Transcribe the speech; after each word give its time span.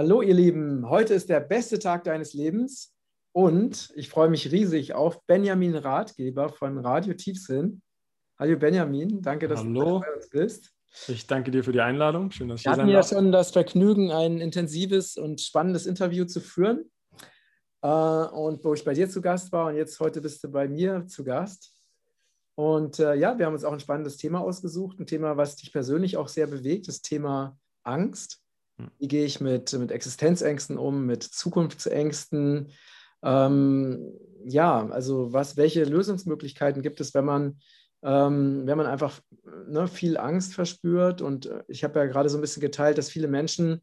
Hallo 0.00 0.22
ihr 0.22 0.32
Lieben, 0.32 0.88
heute 0.88 1.12
ist 1.12 1.28
der 1.28 1.40
beste 1.40 1.78
Tag 1.78 2.04
deines 2.04 2.32
Lebens 2.32 2.94
und 3.32 3.92
ich 3.94 4.08
freue 4.08 4.30
mich 4.30 4.50
riesig 4.50 4.94
auf 4.94 5.26
Benjamin 5.26 5.76
Ratgeber 5.76 6.48
von 6.48 6.78
Radio 6.78 7.12
Tiefsinn. 7.12 7.82
Hallo 8.38 8.56
Benjamin, 8.56 9.20
danke, 9.20 9.46
dass 9.46 9.60
Hallo. 9.60 9.98
du 9.98 10.00
bei 10.00 10.14
uns 10.14 10.30
bist. 10.30 10.70
Ich 11.06 11.26
danke 11.26 11.50
dir 11.50 11.62
für 11.62 11.72
die 11.72 11.82
Einladung. 11.82 12.30
Schön, 12.30 12.48
dass 12.48 12.60
ich 12.60 12.64
Wir 12.64 12.72
hatten 12.72 12.88
ja 12.88 13.02
schon 13.02 13.30
das 13.30 13.50
Vergnügen, 13.50 14.10
ein 14.10 14.40
intensives 14.40 15.18
und 15.18 15.42
spannendes 15.42 15.84
Interview 15.84 16.24
zu 16.24 16.40
führen. 16.40 16.90
Äh, 17.82 17.88
und 17.88 18.64
wo 18.64 18.72
ich 18.72 18.82
bei 18.86 18.94
dir 18.94 19.10
zu 19.10 19.20
Gast 19.20 19.52
war 19.52 19.66
und 19.66 19.76
jetzt 19.76 20.00
heute 20.00 20.22
bist 20.22 20.42
du 20.42 20.50
bei 20.50 20.66
mir 20.66 21.06
zu 21.08 21.24
Gast. 21.24 21.74
Und 22.54 23.00
äh, 23.00 23.16
ja, 23.16 23.38
wir 23.38 23.44
haben 23.44 23.52
uns 23.52 23.64
auch 23.64 23.74
ein 23.74 23.80
spannendes 23.80 24.16
Thema 24.16 24.40
ausgesucht, 24.40 24.98
ein 24.98 25.04
Thema, 25.04 25.36
was 25.36 25.56
dich 25.56 25.70
persönlich 25.70 26.16
auch 26.16 26.28
sehr 26.28 26.46
bewegt, 26.46 26.88
das 26.88 27.02
Thema 27.02 27.58
Angst. 27.82 28.40
Wie 28.98 29.08
gehe 29.08 29.24
ich 29.24 29.40
mit, 29.40 29.72
mit 29.72 29.90
Existenzängsten 29.90 30.78
um, 30.78 31.06
mit 31.06 31.22
Zukunftsängsten? 31.22 32.70
Ähm, 33.22 34.12
ja, 34.44 34.88
also 34.88 35.32
was, 35.32 35.56
welche 35.56 35.84
Lösungsmöglichkeiten 35.84 36.82
gibt 36.82 37.00
es, 37.00 37.14
wenn 37.14 37.24
man, 37.24 37.60
ähm, 38.02 38.62
wenn 38.66 38.78
man 38.78 38.86
einfach 38.86 39.20
ne, 39.68 39.88
viel 39.88 40.16
Angst 40.16 40.54
verspürt? 40.54 41.20
Und 41.22 41.46
äh, 41.46 41.62
ich 41.68 41.84
habe 41.84 41.98
ja 41.98 42.06
gerade 42.06 42.28
so 42.28 42.38
ein 42.38 42.40
bisschen 42.40 42.62
geteilt, 42.62 42.98
dass 42.98 43.10
viele 43.10 43.28
Menschen, 43.28 43.82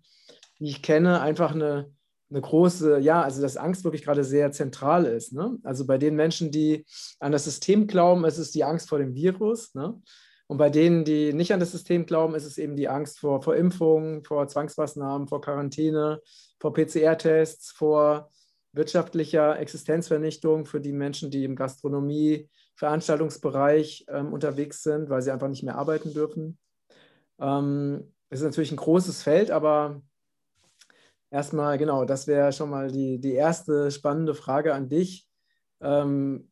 die 0.59 0.69
ich 0.69 0.81
kenne, 0.81 1.21
einfach 1.21 1.53
eine, 1.53 1.91
eine 2.29 2.41
große, 2.41 2.99
ja, 2.99 3.21
also 3.21 3.41
dass 3.41 3.57
Angst 3.57 3.83
wirklich 3.83 4.03
gerade 4.03 4.23
sehr 4.23 4.51
zentral 4.51 5.05
ist. 5.05 5.33
Ne? 5.33 5.57
Also 5.63 5.85
bei 5.85 5.97
den 5.97 6.15
Menschen, 6.15 6.51
die 6.51 6.85
an 7.19 7.31
das 7.31 7.45
System 7.45 7.87
glauben, 7.87 8.25
ist 8.25 8.37
es 8.37 8.51
die 8.51 8.63
Angst 8.63 8.89
vor 8.89 8.97
dem 8.97 9.13
Virus. 9.13 9.73
Ne? 9.75 10.01
Und 10.47 10.57
bei 10.57 10.69
denen, 10.69 11.03
die 11.03 11.33
nicht 11.33 11.53
an 11.53 11.59
das 11.59 11.71
System 11.71 12.05
glauben, 12.05 12.33
ist 12.33 12.45
es 12.45 12.57
eben 12.57 12.75
die 12.75 12.87
Angst 12.87 13.19
vor, 13.19 13.41
vor 13.41 13.55
Impfungen, 13.55 14.23
vor 14.23 14.47
Zwangsmaßnahmen, 14.47 15.27
vor 15.27 15.41
Quarantäne, 15.41 16.21
vor 16.59 16.73
PCR-Tests, 16.73 17.71
vor 17.71 18.29
wirtschaftlicher 18.71 19.59
Existenzvernichtung 19.59 20.65
für 20.65 20.79
die 20.79 20.93
Menschen, 20.93 21.31
die 21.31 21.43
im 21.43 21.55
Gastronomie, 21.55 22.49
Veranstaltungsbereich 22.75 24.05
ähm, 24.07 24.31
unterwegs 24.31 24.83
sind, 24.83 25.09
weil 25.09 25.21
sie 25.21 25.31
einfach 25.31 25.49
nicht 25.49 25.63
mehr 25.63 25.77
arbeiten 25.77 26.13
dürfen. 26.13 26.59
Ähm, 27.39 28.13
es 28.29 28.39
ist 28.39 28.45
natürlich 28.45 28.71
ein 28.71 28.77
großes 28.77 29.23
Feld, 29.23 29.51
aber 29.51 30.01
erstmal, 31.31 31.77
genau, 31.77 32.05
das 32.05 32.27
wäre 32.27 32.53
schon 32.53 32.69
mal 32.69 32.91
die, 32.91 33.19
die 33.19 33.33
erste 33.33 33.89
spannende 33.89 34.35
Frage 34.35 34.73
an 34.73 34.89
dich. 34.89 35.27
Ähm, 35.81 36.51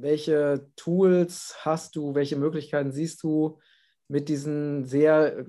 welche 0.00 0.70
Tools 0.76 1.56
hast 1.60 1.96
du, 1.96 2.14
welche 2.14 2.36
Möglichkeiten 2.36 2.92
siehst 2.92 3.22
du, 3.22 3.58
mit 4.08 4.28
diesen 4.28 4.84
sehr 4.84 5.46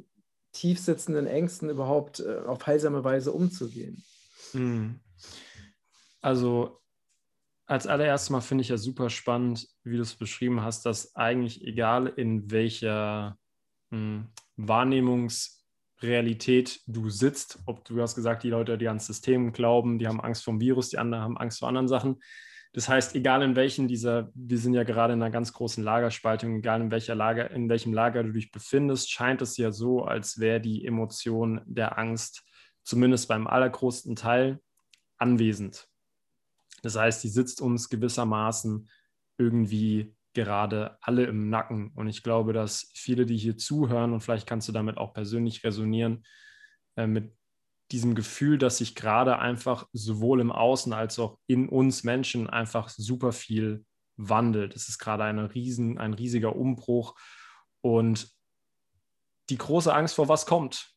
tief 0.54 0.80
sitzenden 0.80 1.28
Ängsten 1.28 1.70
überhaupt 1.70 2.22
äh, 2.22 2.40
auf 2.46 2.66
heilsame 2.66 3.04
Weise 3.04 3.32
umzugehen? 3.32 4.04
Hm. 4.52 5.00
Also 6.22 6.80
als 7.68 7.88
allererstes 7.88 8.30
Mal 8.30 8.42
finde 8.42 8.62
ich 8.62 8.70
ja 8.70 8.78
super 8.78 9.10
spannend, 9.10 9.68
wie 9.84 9.98
du 9.98 10.04
es 10.04 10.14
beschrieben 10.16 10.62
hast, 10.62 10.86
dass 10.86 11.16
eigentlich 11.16 11.66
egal 11.66 12.06
in 12.08 12.52
welcher 12.52 13.40
hm, 13.92 14.28
Wahrnehmungsrealität 14.56 16.82
du 16.86 17.10
sitzt, 17.10 17.60
ob 17.66 17.84
du 17.86 18.00
hast 18.02 18.16
gesagt, 18.16 18.44
die 18.44 18.50
Leute, 18.50 18.78
die 18.78 18.88
ans 18.88 19.08
System 19.08 19.52
glauben, 19.52 19.98
die 20.00 20.08
haben 20.08 20.22
Angst 20.22 20.44
vom 20.44 20.62
Virus, 20.62 20.90
die 20.90 21.00
anderen 21.00 21.24
haben 21.24 21.38
Angst 21.38 21.60
vor 21.60 21.68
anderen 21.68 21.88
Sachen, 21.88 22.22
das 22.76 22.90
heißt, 22.90 23.16
egal 23.16 23.42
in 23.42 23.56
welchen 23.56 23.88
dieser, 23.88 24.34
wir 24.36 24.58
sind 24.58 24.74
ja 24.74 24.84
gerade 24.84 25.14
in 25.14 25.22
einer 25.22 25.32
ganz 25.32 25.54
großen 25.54 25.82
Lagerspaltung, 25.82 26.58
egal 26.58 26.82
in 26.82 26.92
welcher 26.92 27.16
Lager, 27.16 27.50
in 27.52 27.70
welchem 27.70 27.94
Lager 27.94 28.22
du 28.22 28.34
dich 28.34 28.52
befindest, 28.52 29.10
scheint 29.10 29.42
es 29.42 29.56
ja 29.56 29.72
so, 29.72 30.04
als 30.04 30.42
wäre 30.42 30.60
die 30.60 30.86
Emotion 30.86 31.62
der 31.66 31.98
Angst 31.98 32.44
zumindest 32.84 33.30
beim 33.30 33.48
allergrößten 33.48 34.18
Teil 34.18 34.60
anwesend. 35.18 35.88
Das 36.84 36.98
heißt, 36.98 37.24
die 37.24 37.30
sitzt 37.30 37.62
uns 37.62 37.88
gewissermaßen 37.88 38.90
irgendwie 39.38 40.14
gerade 40.34 40.98
alle 41.00 41.24
im 41.28 41.50
Nacken. 41.50 41.92
Und 41.96 42.10
ich 42.10 42.24
glaube, 42.24 42.52
dass 42.52 42.92
viele, 42.94 43.26
die 43.26 43.38
hier 43.38 43.56
zuhören, 43.56 44.12
und 44.12 44.20
vielleicht 44.20 44.48
kannst 44.48 44.68
du 44.68 44.74
damit 44.74 44.98
auch 44.98 45.14
persönlich 45.14 45.64
resonieren, 45.64 46.26
äh, 46.98 47.08
mit 47.08 47.34
diesem 47.92 48.16
Gefühl, 48.16 48.58
dass 48.58 48.80
sich 48.80 48.96
gerade 48.96 49.40
einfach 49.40 49.88
sowohl 49.94 50.42
im 50.42 50.52
Außen 50.52 50.94
als 50.94 51.20
auch 51.20 51.38
in 51.48 51.70
uns 51.70 52.04
Menschen 52.04 52.50
einfach 52.50 52.90
super 52.90 53.32
viel 53.32 53.86
wandelt. 54.18 54.76
Es 54.76 54.90
ist 54.90 54.98
gerade 54.98 55.24
eine 55.24 55.54
riesen, 55.54 55.98
ein 55.98 56.14
riesiger 56.14 56.56
Umbruch 56.56 57.16
und 57.82 58.30
die 59.50 59.58
große 59.58 59.94
Angst 59.94 60.16
vor 60.16 60.28
was 60.28 60.46
kommt. 60.46 60.92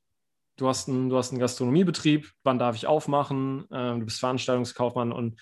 Du 0.56 0.66
hast, 0.66 0.88
einen, 0.88 1.09
du 1.09 1.16
hast 1.16 1.31
einen 1.31 1.41
Gastronomiebetrieb, 1.41 2.32
wann 2.43 2.59
darf 2.59 2.75
ich 2.75 2.87
aufmachen? 2.87 3.66
Ähm, 3.70 4.00
du 4.00 4.06
bist 4.06 4.19
Veranstaltungskaufmann 4.20 5.12
und 5.12 5.41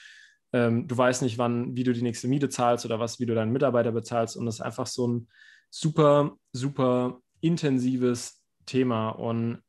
ähm, 0.53 0.89
du 0.89 0.97
weißt 0.97 1.23
nicht, 1.23 1.39
wann, 1.39 1.75
wie 1.77 1.85
du 1.85 1.93
die 1.93 2.03
nächste 2.03 2.29
Miete 2.29 2.49
zahlst 2.49 2.85
oder 2.85 2.99
was, 2.99 3.19
wie 3.19 3.27
du 3.27 3.35
deinen 3.35 3.53
Mitarbeiter 3.53 3.93
bezahlst. 3.93 4.37
Und 4.37 4.47
das 4.47 4.57
ist 4.57 4.61
einfach 4.61 4.87
so 4.87 5.07
ein 5.07 5.29
super, 5.71 6.37
super 6.53 7.21
intensives 7.41 8.43
Thema. 8.67 9.11
Und 9.11 9.63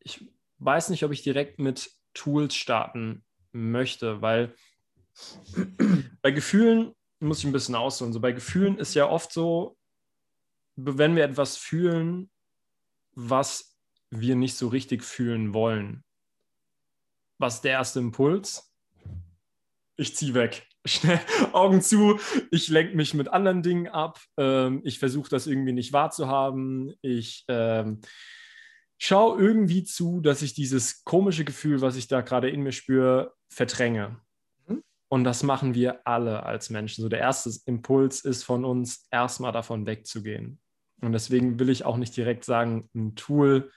ich 0.00 0.28
weiß 0.60 0.90
nicht, 0.90 1.04
ob 1.04 1.12
ich 1.12 1.22
direkt 1.22 1.58
mit 1.58 1.90
Tools 2.14 2.54
starten 2.54 3.24
möchte, 3.52 4.22
weil 4.22 4.54
bei 6.22 6.30
Gefühlen 6.30 6.94
muss 7.18 7.40
ich 7.40 7.44
ein 7.44 7.52
bisschen 7.52 7.74
ausholen. 7.74 8.12
So 8.12 8.20
bei 8.20 8.32
Gefühlen 8.32 8.78
ist 8.78 8.94
ja 8.94 9.08
oft 9.08 9.32
so, 9.32 9.76
wenn 10.76 11.16
wir 11.16 11.24
etwas 11.24 11.56
fühlen, 11.56 12.30
was 13.14 13.76
wir 14.10 14.36
nicht 14.36 14.56
so 14.56 14.68
richtig 14.68 15.04
fühlen 15.04 15.54
wollen. 15.54 16.04
Was 17.38 17.60
der 17.62 17.72
erste 17.72 18.00
Impuls? 18.00 18.72
Ich 19.96 20.16
ziehe 20.16 20.34
weg. 20.34 20.66
Schnell 20.86 21.20
Augen 21.52 21.82
zu, 21.82 22.18
ich 22.50 22.68
lenke 22.68 22.96
mich 22.96 23.12
mit 23.12 23.28
anderen 23.28 23.62
Dingen 23.62 23.88
ab, 23.88 24.18
ähm, 24.38 24.80
ich 24.82 24.98
versuche 24.98 25.28
das 25.28 25.46
irgendwie 25.46 25.74
nicht 25.74 25.92
wahrzuhaben, 25.92 26.94
ich 27.02 27.44
ähm, 27.48 28.00
schau 29.00 29.38
irgendwie 29.38 29.82
zu, 29.82 30.20
dass 30.20 30.42
ich 30.42 30.52
dieses 30.52 31.04
komische 31.04 31.44
Gefühl, 31.44 31.80
was 31.80 31.96
ich 31.96 32.06
da 32.06 32.20
gerade 32.20 32.50
in 32.50 32.60
mir 32.60 32.72
spüre, 32.72 33.32
verdränge. 33.48 34.20
Mhm. 34.66 34.84
Und 35.08 35.24
das 35.24 35.42
machen 35.42 35.74
wir 35.74 36.06
alle 36.06 36.44
als 36.44 36.68
Menschen. 36.68 37.02
So 37.02 37.08
der 37.08 37.18
erste 37.18 37.50
Impuls 37.64 38.20
ist 38.20 38.44
von 38.44 38.64
uns, 38.64 39.06
erstmal 39.10 39.52
davon 39.52 39.86
wegzugehen. 39.86 40.60
Und 41.00 41.12
deswegen 41.12 41.58
will 41.58 41.70
ich 41.70 41.84
auch 41.84 41.96
nicht 41.96 42.14
direkt 42.14 42.44
sagen, 42.44 42.90
ein 42.94 43.16
Tool, 43.16 43.72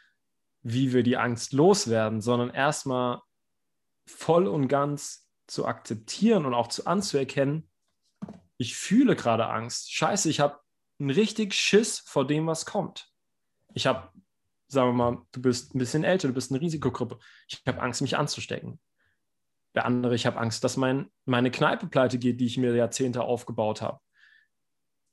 wie 0.62 0.92
wir 0.92 1.04
die 1.04 1.18
Angst 1.18 1.54
loswerden, 1.54 2.20
sondern 2.20 2.50
erstmal 2.50 3.22
voll 4.06 4.46
und 4.46 4.68
ganz 4.68 5.30
zu 5.48 5.66
akzeptieren 5.66 6.46
und 6.46 6.54
auch 6.54 6.68
zu 6.68 6.86
anzuerkennen, 6.86 7.70
ich 8.58 8.76
fühle 8.76 9.16
gerade 9.16 9.48
Angst. 9.48 9.94
Scheiße, 9.94 10.30
ich 10.30 10.42
habe 10.42 10.60
einen 11.00 11.12
richtig 11.12 11.54
Schiss 11.54 12.00
vor 12.00 12.28
dem, 12.28 12.46
was 12.46 12.66
kommt. 12.66 13.10
Ich 13.74 13.88
habe 13.88 14.10
sagen 14.74 14.90
wir 14.90 15.12
mal, 15.12 15.22
du 15.32 15.42
bist 15.42 15.74
ein 15.74 15.80
bisschen 15.80 16.04
älter, 16.04 16.28
du 16.28 16.34
bist 16.34 16.52
eine 16.52 16.62
Risikogruppe. 16.62 17.20
Ich 17.48 17.62
habe 17.66 17.82
Angst, 17.82 18.02
mich 18.02 18.18
anzustecken. 18.18 18.80
Der 19.76 19.86
andere, 19.86 20.16
ich 20.16 20.26
habe 20.26 20.40
Angst, 20.40 20.64
dass 20.64 20.78
mein, 20.78 21.10
meine 21.26 21.52
Kneipe 21.52 21.88
pleite 21.88 22.20
geht, 22.20 22.40
die 22.40 22.46
ich 22.46 22.58
mir 22.58 22.76
Jahrzehnte 22.76 23.24
aufgebaut 23.24 23.82
habe. 23.82 24.00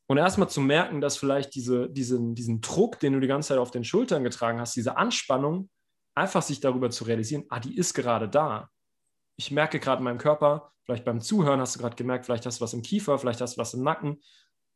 Und 0.07 0.19
erstmal 0.19 0.51
zu 0.51 0.61
merken, 0.61 1.01
dass 1.01 1.17
vielleicht 1.17 1.55
diese, 1.55 1.89
diesen, 1.89 2.35
diesen 2.35 2.61
Druck, 2.61 2.99
den 2.99 3.13
du 3.13 3.21
die 3.21 3.29
ganze 3.29 3.51
Zeit 3.51 3.59
auf 3.59 3.71
den 3.71 3.85
Schultern 3.85 4.25
getragen 4.25 4.59
hast, 4.59 4.75
diese 4.75 4.97
Anspannung, 4.97 5.71
einfach 6.17 6.43
sich 6.43 6.59
darüber 6.61 6.91
zu 6.91 7.05
realisieren, 7.05 7.45
ah, 7.49 7.61
die 7.61 7.77
ist 7.77 7.95
gerade 7.95 8.29
da. 8.29 8.69
Ich 9.37 9.53
merke 9.53 9.79
gerade 9.79 10.01
in 10.01 10.05
meinem 10.05 10.19
Körper, 10.19 10.73
vielleicht 10.85 11.05
beim 11.05 11.21
Zuhören 11.21 11.61
hast 11.61 11.77
du 11.77 11.81
gerade 11.81 11.95
gemerkt, 11.95 12.27
vielleicht 12.27 12.45
hast 12.45 12.59
du 12.59 12.65
was 12.65 12.75
im 12.75 12.83
Kiefer, 12.83 13.19
vielleicht 13.19 13.41
hast 13.41 13.57
du 13.57 13.61
was 13.61 13.75
im 13.75 13.85
Nacken. 13.85 14.21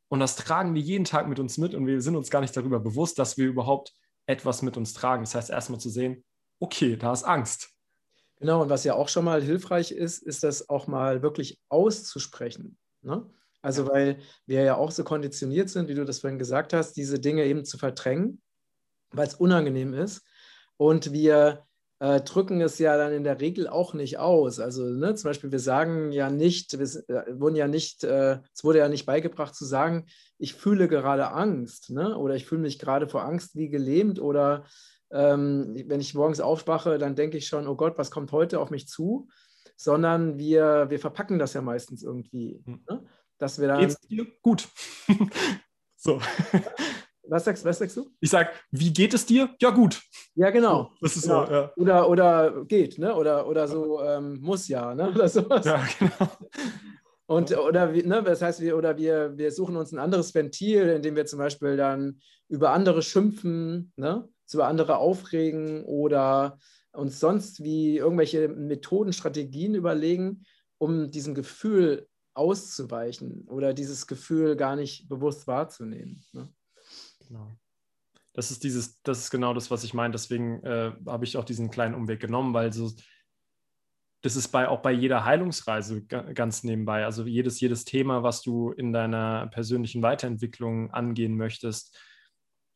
Und 0.09 0.21
das 0.21 0.37
tragen 0.37 0.75
wir 0.75 0.81
jeden 0.81 1.05
Tag 1.05 1.27
mit 1.27 1.41
uns 1.41 1.59
mit 1.59 1.75
und 1.75 1.87
wir 1.87 2.01
sind 2.01 2.15
uns 2.15 2.31
gar 2.31 2.41
nicht 2.41 2.57
darüber 2.57 2.79
bewusst, 2.79 3.19
dass 3.19 3.37
wir 3.37 3.47
überhaupt 3.47 3.93
etwas 4.27 4.63
mit 4.63 4.77
uns 4.77 4.93
tragen. 4.93 5.25
Das 5.25 5.35
heißt, 5.35 5.51
erstmal 5.51 5.81
zu 5.81 5.91
sehen, 5.91 6.25
okay, 6.61 6.97
da 6.97 7.13
ist 7.13 7.25
Angst. 7.25 7.71
Genau, 8.37 8.63
und 8.63 8.69
was 8.69 8.85
ja 8.85 8.95
auch 8.95 9.09
schon 9.09 9.25
mal 9.25 9.43
hilfreich 9.43 9.93
ist, 9.93 10.23
ist 10.23 10.43
das 10.43 10.69
auch 10.69 10.87
mal 10.87 11.23
wirklich 11.23 11.61
auszusprechen. 11.69 12.77
Ne? 13.03 13.29
Also, 13.63 13.89
weil 13.89 14.19
wir 14.47 14.63
ja 14.63 14.77
auch 14.77 14.91
so 14.91 15.05
konditioniert 15.05 15.71
sind, 15.71 15.89
wie 15.89 15.95
du 15.95 16.05
das 16.05 16.21
vorhin 16.21 16.39
gesagt 16.39 16.73
hast, 16.73 16.93
diese 16.95 17.19
Dinge 17.19 17.45
eben 17.45 17.65
zu 17.65 17.79
verdrängen, 17.79 18.43
weil 19.11 19.27
es 19.27 19.35
unangenehm 19.35 19.95
ist. 19.95 20.27
Und 20.77 21.13
wir 21.13 21.65
äh, 22.05 22.21
drücken 22.21 22.61
es 22.61 22.79
ja 22.79 22.99
dann 22.99 23.15
in 23.15 23.25
der 23.25 23.41
Regel 23.41 23.67
auch 23.67 23.95
nicht 23.95 24.19
aus. 24.19 24.61
Also 24.61 24.85
ne, 24.85 25.15
zum 25.15 25.31
Beispiel, 25.31 25.51
wir 25.51 25.59
sagen 25.59 26.13
ja 26.13 26.29
nicht, 26.29 26.79
wir 26.79 26.87
äh, 27.09 27.41
wurden 27.41 27.57
ja 27.57 27.67
nicht, 27.67 28.05
äh, 28.05 28.41
es 28.53 28.63
wurde 28.63 28.81
ja 28.81 28.91
nicht 28.91 29.07
beigebracht 29.07 29.55
zu 29.55 29.65
sagen, 29.65 30.05
ich 30.37 30.53
fühle 30.53 30.87
gerade 30.87 31.31
Angst 31.31 31.89
ne? 31.89 32.19
oder 32.19 32.35
ich 32.35 32.45
fühle 32.45 32.61
mich 32.61 32.79
gerade 32.79 33.09
vor 33.09 33.25
Angst 33.25 33.57
wie 33.57 33.71
gelähmt 33.71 34.21
oder 34.21 34.67
ähm, 35.13 35.83
wenn 35.87 36.01
ich 36.01 36.15
morgens 36.15 36.41
aufwache, 36.41 36.99
dann 36.99 37.17
denke 37.17 37.39
ich 37.39 37.47
schon, 37.47 37.67
oh 37.67 37.75
Gott, 37.75 37.97
was 37.97 38.11
kommt 38.11 38.33
heute 38.33 38.61
auf 38.61 38.69
mich 38.69 38.87
zu? 38.87 39.29
Sondern 39.77 40.37
wir, 40.37 40.91
wir 40.91 40.99
verpacken 40.99 41.39
das 41.39 41.55
ja 41.55 41.63
meistens 41.63 42.03
irgendwie. 42.03 42.61
Hm. 42.67 42.85
Ne? 42.87 43.05
Dass 43.39 43.59
wir 43.59 43.69
dann, 43.69 43.81
Geht's 43.81 43.99
dir 44.01 44.27
gut? 44.43 44.69
so. 45.97 46.21
Was 47.29 47.45
sagst, 47.45 47.65
was 47.65 47.79
sagst 47.79 47.97
du? 47.97 48.11
Ich 48.21 48.31
sage, 48.31 48.51
wie 48.71 48.93
geht 48.93 49.15
es 49.15 49.25
dir? 49.25 49.55
Ja, 49.61 49.71
gut. 49.71 50.03
Ja, 50.35 50.51
genau. 50.51 50.93
Das 51.01 51.17
ist 51.17 51.23
genau. 51.23 51.47
so, 51.47 51.53
ja. 51.53 51.73
Oder, 51.77 52.09
oder 52.09 52.65
geht, 52.65 52.99
ne? 52.99 53.15
Oder, 53.15 53.47
oder 53.47 53.67
so 53.67 54.03
ähm, 54.03 54.41
muss 54.41 54.69
ja, 54.69 54.95
ne? 54.95 55.11
Oder 55.15 55.29
sowas. 55.29 55.65
Ja, 55.65 55.85
genau. 55.99 56.31
Und 57.27 57.57
oder 57.57 57.87
ne, 57.87 58.23
das 58.23 58.43
heißt, 58.43 58.61
wir, 58.61 58.77
oder 58.77 58.99
wir, 58.99 59.37
wir 59.39 59.51
suchen 59.51 59.77
uns 59.77 59.93
ein 59.93 59.99
anderes 59.99 60.35
Ventil, 60.35 60.89
indem 60.91 61.17
wir 61.17 61.25
zum 61.25 61.39
Beispiel 61.39 61.77
dann 61.77 62.21
über 62.49 62.73
andere 62.73 63.01
schimpfen, 63.01 63.93
ne? 63.97 64.29
über 64.53 64.67
andere 64.67 64.99
aufregen 64.99 65.85
oder 65.85 66.59
uns 66.93 67.19
sonst 67.21 67.65
wie 67.65 67.97
irgendwelche 67.97 68.49
Methoden, 68.49 69.13
Strategien 69.13 69.75
überlegen, 69.75 70.45
um 70.79 71.11
diesem 71.11 71.35
Gefühl 71.35 72.07
auszuweichen 72.35 73.47
oder 73.49 73.73
dieses 73.73 74.07
Gefühl 74.07 74.57
gar 74.57 74.77
nicht 74.77 75.09
bewusst 75.09 75.47
wahrzunehmen. 75.47 76.23
Ne? 76.33 76.49
Genau. 77.29 77.57
Das 78.33 78.51
ist 78.51 78.65
dieses, 78.65 79.01
das 79.03 79.21
ist 79.21 79.31
genau 79.31 79.55
das, 79.55 79.71
was 79.71 79.85
ich 79.85 79.95
meine. 79.95 80.13
Deswegen 80.13 80.63
äh, 80.65 80.93
habe 81.07 81.25
ich 81.25 81.37
auch 81.37 81.45
diesen 81.45 81.71
kleinen 81.71 81.95
Umweg 81.95 82.21
genommen, 82.21 82.53
weil 82.53 82.73
so 82.73 82.91
das 84.25 84.37
ist 84.37 84.49
bei, 84.49 84.69
auch 84.69 84.81
bei 84.81 84.91
jeder 84.91 85.27
Heilungsreise 85.27 86.03
ganz 86.07 86.65
nebenbei. 86.65 87.05
Also 87.05 87.27
jedes, 87.27 87.61
jedes 87.61 87.85
Thema, 87.85 88.23
was 88.23 88.41
du 88.41 88.71
in 88.71 88.91
deiner 88.91 89.49
persönlichen 89.49 90.01
Weiterentwicklung 90.01 90.91
angehen 90.93 91.37
möchtest, 91.37 91.99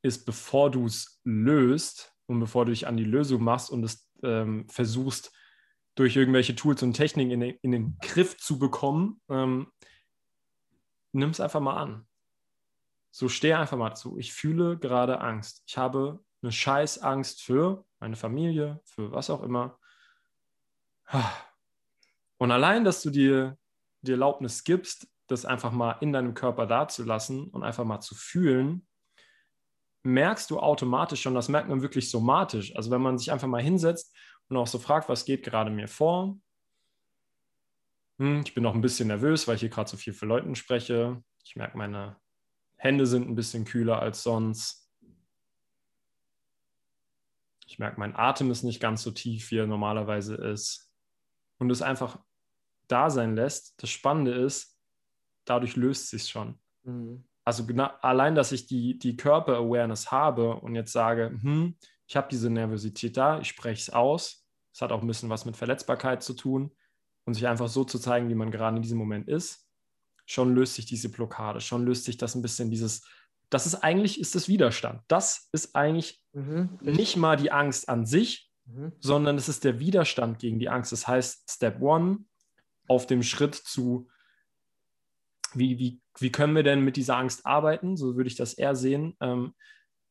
ist, 0.03 0.27
bevor 0.27 0.71
du 0.71 0.85
es 0.85 1.21
löst 1.25 2.15
und 2.27 2.41
bevor 2.41 2.67
du 2.67 2.73
dich 2.73 2.87
an 2.87 2.99
die 2.99 3.05
Lösung 3.05 3.43
machst 3.43 3.71
und 3.71 3.83
es 3.83 4.11
ähm, 4.23 4.69
versuchst, 4.69 5.33
durch 5.95 6.17
irgendwelche 6.17 6.55
Tools 6.55 6.83
und 6.83 6.93
Techniken 6.93 7.31
in 7.31 7.41
den, 7.41 7.57
in 7.63 7.73
den 7.73 7.99
Griff 8.01 8.37
zu 8.37 8.59
bekommen, 8.59 9.21
ähm, 9.29 9.73
nimm 11.13 11.31
es 11.31 11.41
einfach 11.41 11.61
mal 11.61 11.77
an. 11.77 12.07
So 13.19 13.29
steh 13.29 13.53
einfach 13.53 13.77
mal 13.77 13.97
zu. 13.97 14.17
Ich 14.17 14.33
fühle 14.33 14.79
gerade 14.79 15.21
Angst. 15.21 15.65
Ich 15.67 15.77
habe 15.77 16.25
eine 16.41 16.53
scheiß 16.53 16.99
Angst 16.99 17.43
für 17.43 17.85
meine 17.99 18.15
Familie, 18.15 18.81
für 18.85 19.11
was 19.11 19.29
auch 19.29 19.43
immer. 19.43 19.77
Und 22.37 22.53
allein, 22.53 22.85
dass 22.85 23.03
du 23.03 23.11
dir 23.11 23.59
die 24.03 24.13
Erlaubnis 24.13 24.63
gibst, 24.63 25.09
das 25.27 25.45
einfach 25.45 25.73
mal 25.73 25.97
in 26.01 26.13
deinem 26.13 26.35
Körper 26.35 26.65
dazulassen 26.69 27.49
und 27.49 27.65
einfach 27.65 27.85
mal 27.85 27.99
zu 27.99 28.15
fühlen, 28.15 28.87
merkst 30.05 30.49
du 30.53 30.61
automatisch 30.61 31.23
schon, 31.23 31.35
das 31.35 31.49
merkt 31.49 31.69
man 31.69 31.83
wirklich 31.83 32.13
somatisch. 32.13 32.77
Also 32.77 32.93
wenn 32.93 33.03
man 33.03 33.19
sich 33.19 33.33
einfach 33.33 33.49
mal 33.49 33.61
hinsetzt 33.61 34.15
und 34.47 34.57
auch 34.57 34.69
so 34.69 34.79
fragt, 34.79 35.09
was 35.09 35.25
geht 35.25 35.43
gerade 35.43 35.73
mir 35.73 35.89
vor? 35.89 36.39
Hm, 38.21 38.43
ich 38.47 38.55
bin 38.55 38.63
noch 38.63 38.77
ein 38.77 38.81
bisschen 38.81 39.09
nervös, 39.09 39.49
weil 39.49 39.57
ich 39.57 39.63
hier 39.63 39.71
gerade 39.71 39.91
so 39.91 39.97
viel 39.97 40.13
für 40.13 40.27
Leuten 40.27 40.55
spreche. 40.55 41.21
Ich 41.43 41.57
merke, 41.57 41.77
meine 41.77 42.17
Hände 42.79 43.07
sind 43.07 43.29
ein 43.29 43.35
bisschen 43.35 43.65
kühler 43.65 44.01
als 44.01 44.23
sonst. 44.23 44.89
Ich 47.67 47.79
merke, 47.79 48.01
mein 48.01 48.17
Atem 48.17 48.51
ist 48.51 48.63
nicht 48.63 48.81
ganz 48.81 49.03
so 49.03 49.11
tief, 49.11 49.51
wie 49.51 49.59
er 49.59 49.67
normalerweise 49.67 50.37
ist 50.37 50.91
und 51.59 51.71
es 51.71 51.83
einfach 51.83 52.19
da 52.87 53.11
sein 53.11 53.35
lässt, 53.35 53.83
das 53.83 53.91
Spannende 53.91 54.33
ist, 54.33 54.79
dadurch 55.45 55.77
löst 55.77 56.09
sich 56.09 56.25
schon. 56.29 56.59
Mhm. 56.85 57.25
Also 57.45 57.67
genau, 57.67 57.91
allein, 58.03 58.35
dass 58.35 58.53
ich 58.53 58.67
die, 58.67 58.99
die 58.99 59.17
Körper-Awareness 59.17 60.11
habe 60.11 60.55
und 60.57 60.75
jetzt 60.75 60.93
sage, 60.93 61.31
hm, 61.41 61.77
ich 62.07 62.17
habe 62.17 62.29
diese 62.31 62.51
Nervosität 62.51 63.17
da, 63.17 63.41
ich 63.41 63.49
spreche 63.49 63.81
es 63.81 63.91
aus. 63.91 64.47
Es 64.73 64.81
hat 64.81 64.93
auch 64.93 65.01
ein 65.01 65.07
bisschen 65.07 65.31
was 65.31 65.45
mit 65.45 65.57
Verletzbarkeit 65.57 66.23
zu 66.23 66.35
tun 66.35 66.71
und 67.25 67.35
sich 67.35 67.47
einfach 67.47 67.69
so 67.69 67.85
zu 67.85 67.99
zeigen, 67.99 68.29
wie 68.29 68.35
man 68.35 68.51
gerade 68.51 68.77
in 68.77 68.83
diesem 68.83 68.99
Moment 68.99 69.29
ist. 69.29 69.68
Schon 70.31 70.55
löst 70.55 70.75
sich 70.75 70.87
diese 70.87 71.09
Blockade, 71.09 71.61
schon 71.61 71.85
löst 71.85 72.05
sich 72.05 72.17
das 72.17 72.35
ein 72.35 72.43
bisschen 72.43 72.71
dieses, 72.71 73.05
das 73.51 73.67
ist 73.67 73.77
eigentlich, 73.77 74.21
ist 74.21 74.35
das 74.35 74.47
Widerstand. 74.47 75.03
Das 75.09 75.49
ist 75.53 75.75
eigentlich 75.75 76.23
mhm. 76.33 76.79
nicht 76.83 77.17
mal 77.17 77.37
die 77.37 77.51
Angst 77.51 77.89
an 77.89 78.07
sich, 78.07 78.49
Mhm. 78.69 78.93
sondern 79.01 79.37
es 79.37 79.49
ist 79.49 79.65
der 79.65 79.81
Widerstand 79.81 80.39
gegen 80.39 80.59
die 80.59 80.69
Angst. 80.69 80.93
Das 80.93 81.09
heißt, 81.09 81.51
Step 81.51 81.81
One 81.81 82.19
auf 82.87 83.07
dem 83.07 83.23
Schritt 83.23 83.55
zu, 83.55 84.09
wie, 85.55 85.79
wie, 85.79 86.01
wie 86.19 86.33
können 86.33 86.55
wir 86.55 86.63
denn 86.63 86.85
mit 86.85 86.97
dieser 86.97 87.17
Angst 87.17 87.47
arbeiten? 87.47 87.97
So 87.97 88.17
würde 88.17 88.29
ich 88.29 88.37
das 88.37 88.55
eher 88.55 88.77
sehen. 88.77 89.17
Ähm, 89.21 89.55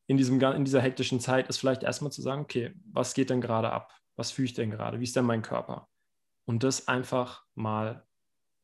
in, 0.08 0.18
diesem, 0.18 0.42
in 0.42 0.66
dieser 0.66 0.82
hektischen 0.82 1.20
Zeit 1.20 1.50
ist 1.50 1.58
vielleicht 1.58 1.84
erstmal 1.84 2.12
zu 2.12 2.22
sagen, 2.22 2.42
okay, 2.42 2.74
was 2.92 3.14
geht 3.14 3.30
denn 3.30 3.42
gerade 3.42 3.72
ab? 3.72 3.94
Was 4.16 4.32
fühle 4.32 4.48
ich 4.48 4.54
denn 4.54 4.72
gerade? 4.72 5.00
Wie 5.00 5.04
ist 5.04 5.16
denn 5.16 5.26
mein 5.26 5.44
Körper? 5.44 5.88
Und 6.46 6.64
das 6.64 6.88
einfach 6.88 7.44
mal 7.54 8.07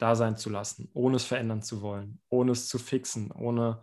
da 0.04 0.16
sein 0.16 0.36
zu 0.36 0.50
lassen, 0.50 0.90
ohne 0.94 1.16
es 1.16 1.24
verändern 1.24 1.62
zu 1.62 1.82
wollen, 1.82 2.22
ohne 2.28 2.52
es 2.52 2.68
zu 2.68 2.78
fixen, 2.78 3.32
ohne 3.32 3.82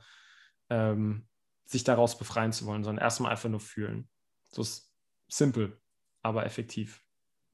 ähm, 0.68 1.26
sich 1.64 1.82
daraus 1.82 2.18
befreien 2.18 2.52
zu 2.52 2.66
wollen, 2.66 2.84
sondern 2.84 3.02
erstmal 3.02 3.30
einfach 3.30 3.48
nur 3.48 3.60
fühlen. 3.60 4.06
So 4.48 4.60
ist 4.60 4.92
simpel 5.28 5.80
aber 6.22 6.44
effektiv. 6.44 7.02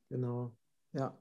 Genau, 0.08 0.56
ja. 0.92 1.16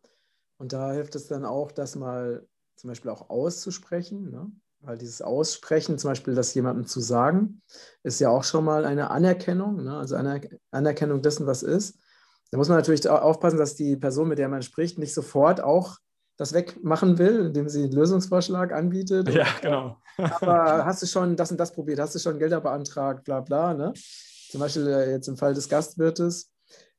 Und 0.58 0.74
da 0.74 0.92
hilft 0.94 1.14
es 1.14 1.28
dann 1.28 1.46
auch, 1.46 1.72
das 1.72 1.96
mal 1.96 2.48
zum 2.78 2.88
Beispiel 2.88 3.12
auch 3.12 3.30
auszusprechen. 3.30 4.32
Ne? 4.32 4.52
Weil 4.80 4.98
dieses 4.98 5.22
Aussprechen, 5.22 6.00
zum 6.00 6.10
Beispiel 6.10 6.34
das 6.34 6.54
jemandem 6.56 6.88
zu 6.88 7.00
sagen, 7.00 7.62
ist 8.02 8.20
ja 8.20 8.30
auch 8.30 8.44
schon 8.44 8.66
mal 8.66 8.86
eine 8.86 9.12
Anerkennung, 9.12 9.84
ne? 9.84 9.96
also 9.98 10.16
eine 10.16 10.42
Anerkennung 10.72 11.22
dessen, 11.22 11.46
was 11.46 11.62
ist. 11.62 12.00
Da 12.50 12.58
muss 12.58 12.70
man 12.70 12.78
natürlich 12.78 13.08
aufpassen, 13.08 13.60
dass 13.60 13.76
die 13.76 13.98
Person, 13.98 14.30
mit 14.30 14.40
der 14.40 14.50
man 14.50 14.64
spricht, 14.64 14.98
nicht 14.98 15.14
sofort 15.14 15.62
auch 15.62 16.00
das 16.38 16.54
wegmachen 16.54 17.18
will, 17.18 17.48
indem 17.48 17.70
sie 17.70 17.84
einen 17.84 17.94
Lösungsvorschlag 17.94 18.74
anbietet. 18.74 19.30
Ja, 19.30 19.48
genau. 19.62 19.98
aber 20.18 20.86
hast 20.86 21.02
du 21.02 21.06
schon 21.08 21.36
das 21.36 21.52
und 21.52 21.58
das 21.58 21.72
probiert? 21.72 22.00
Hast 22.00 22.16
du 22.16 22.20
schon 22.20 22.40
Gelder 22.40 22.62
beantragt? 22.62 23.24
Bla, 23.24 23.42
bla. 23.42 23.74
Ne? 23.74 23.94
Zum 24.50 24.60
Beispiel 24.60 24.88
äh, 24.88 25.12
jetzt 25.12 25.28
im 25.28 25.38
Fall 25.38 25.54
des 25.54 25.70
Gastwirtes 25.70 26.52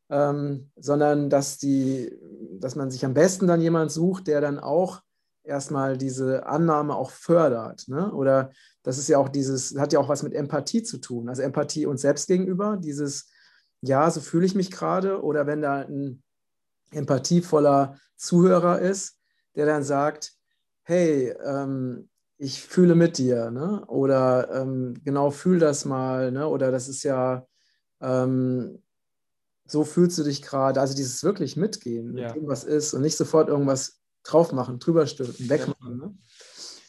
ähm, 0.08 0.70
sondern 0.76 1.30
dass, 1.30 1.58
die, 1.58 2.12
dass 2.60 2.76
man 2.76 2.90
sich 2.90 3.04
am 3.04 3.14
besten 3.14 3.46
dann 3.46 3.60
jemand 3.60 3.90
sucht, 3.90 4.26
der 4.26 4.40
dann 4.40 4.58
auch 4.58 5.02
erstmal 5.42 5.96
diese 5.96 6.46
Annahme 6.46 6.94
auch 6.94 7.10
fördert. 7.10 7.88
Ne? 7.88 8.12
Oder 8.12 8.50
das 8.82 8.98
ist 8.98 9.08
ja 9.08 9.18
auch 9.18 9.28
dieses, 9.28 9.76
hat 9.78 9.92
ja 9.92 9.98
auch 9.98 10.08
was 10.08 10.22
mit 10.22 10.34
Empathie 10.34 10.82
zu 10.82 10.98
tun. 10.98 11.28
Also 11.28 11.42
Empathie 11.42 11.86
uns 11.86 12.02
selbst 12.02 12.26
gegenüber, 12.28 12.76
dieses, 12.76 13.30
ja, 13.80 14.10
so 14.10 14.20
fühle 14.20 14.46
ich 14.46 14.54
mich 14.54 14.70
gerade. 14.70 15.22
Oder 15.22 15.46
wenn 15.46 15.62
da 15.62 15.80
ein 15.80 16.22
empathievoller 16.92 17.96
Zuhörer 18.16 18.80
ist, 18.80 19.15
der 19.56 19.66
dann 19.66 19.82
sagt, 19.82 20.34
hey, 20.82 21.34
ähm, 21.44 22.08
ich 22.38 22.60
fühle 22.62 22.94
mit 22.94 23.18
dir, 23.18 23.50
ne? 23.50 23.84
oder 23.86 24.54
ähm, 24.54 24.94
genau 25.04 25.30
fühl 25.30 25.58
das 25.58 25.84
mal, 25.84 26.30
ne? 26.30 26.46
oder 26.46 26.70
das 26.70 26.88
ist 26.88 27.02
ja, 27.02 27.46
ähm, 28.00 28.82
so 29.66 29.84
fühlst 29.84 30.18
du 30.18 30.22
dich 30.22 30.42
gerade. 30.42 30.80
Also 30.80 30.94
dieses 30.94 31.24
wirklich 31.24 31.56
Mitgehen 31.56 32.16
ja. 32.16 32.28
mit 32.28 32.36
dem, 32.36 32.48
was 32.48 32.62
ist 32.64 32.94
und 32.94 33.02
nicht 33.02 33.16
sofort 33.16 33.48
irgendwas 33.48 34.00
drauf 34.22 34.52
machen, 34.52 34.78
drüber 34.78 35.06
stülpen, 35.06 35.48
wegmachen. 35.48 35.96
Ne? 35.96 36.14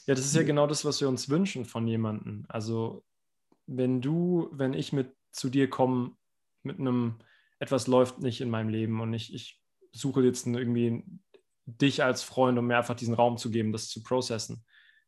Ja, 0.06 0.16
das 0.16 0.26
ist 0.26 0.36
ja 0.36 0.44
genau 0.44 0.68
das, 0.68 0.86
was 0.86 1.02
wir 1.02 1.10
uns 1.10 1.30
wünschen 1.30 1.66
von 1.66 1.88
jemandem. 1.88 2.46
Also 2.50 3.04
wenn 3.66 4.02
du, 4.02 4.50
wenn 4.52 4.74
ich 4.74 4.94
mit 4.94 5.16
zu 5.32 5.50
dir 5.50 5.70
komme 5.70 6.16
mit 6.64 6.80
einem, 6.80 7.16
etwas 7.60 7.88
läuft 7.88 8.20
nicht 8.20 8.42
in 8.42 8.50
meinem 8.50 8.70
Leben 8.70 9.02
und 9.02 9.14
ich, 9.14 9.34
ich 9.34 9.62
suche 9.92 10.22
jetzt 10.22 10.46
irgendwie 10.46 11.04
dich 11.68 12.04
als 12.04 12.24
Freund, 12.24 12.58
um 12.58 12.66
mir 12.66 12.78
einfach 12.78 12.96
diesen 12.96 13.14
Raum 13.14 13.38
zu 13.38 13.52
geben, 13.52 13.72
das 13.72 13.90
zu 13.90 14.02
processen, 14.02 14.64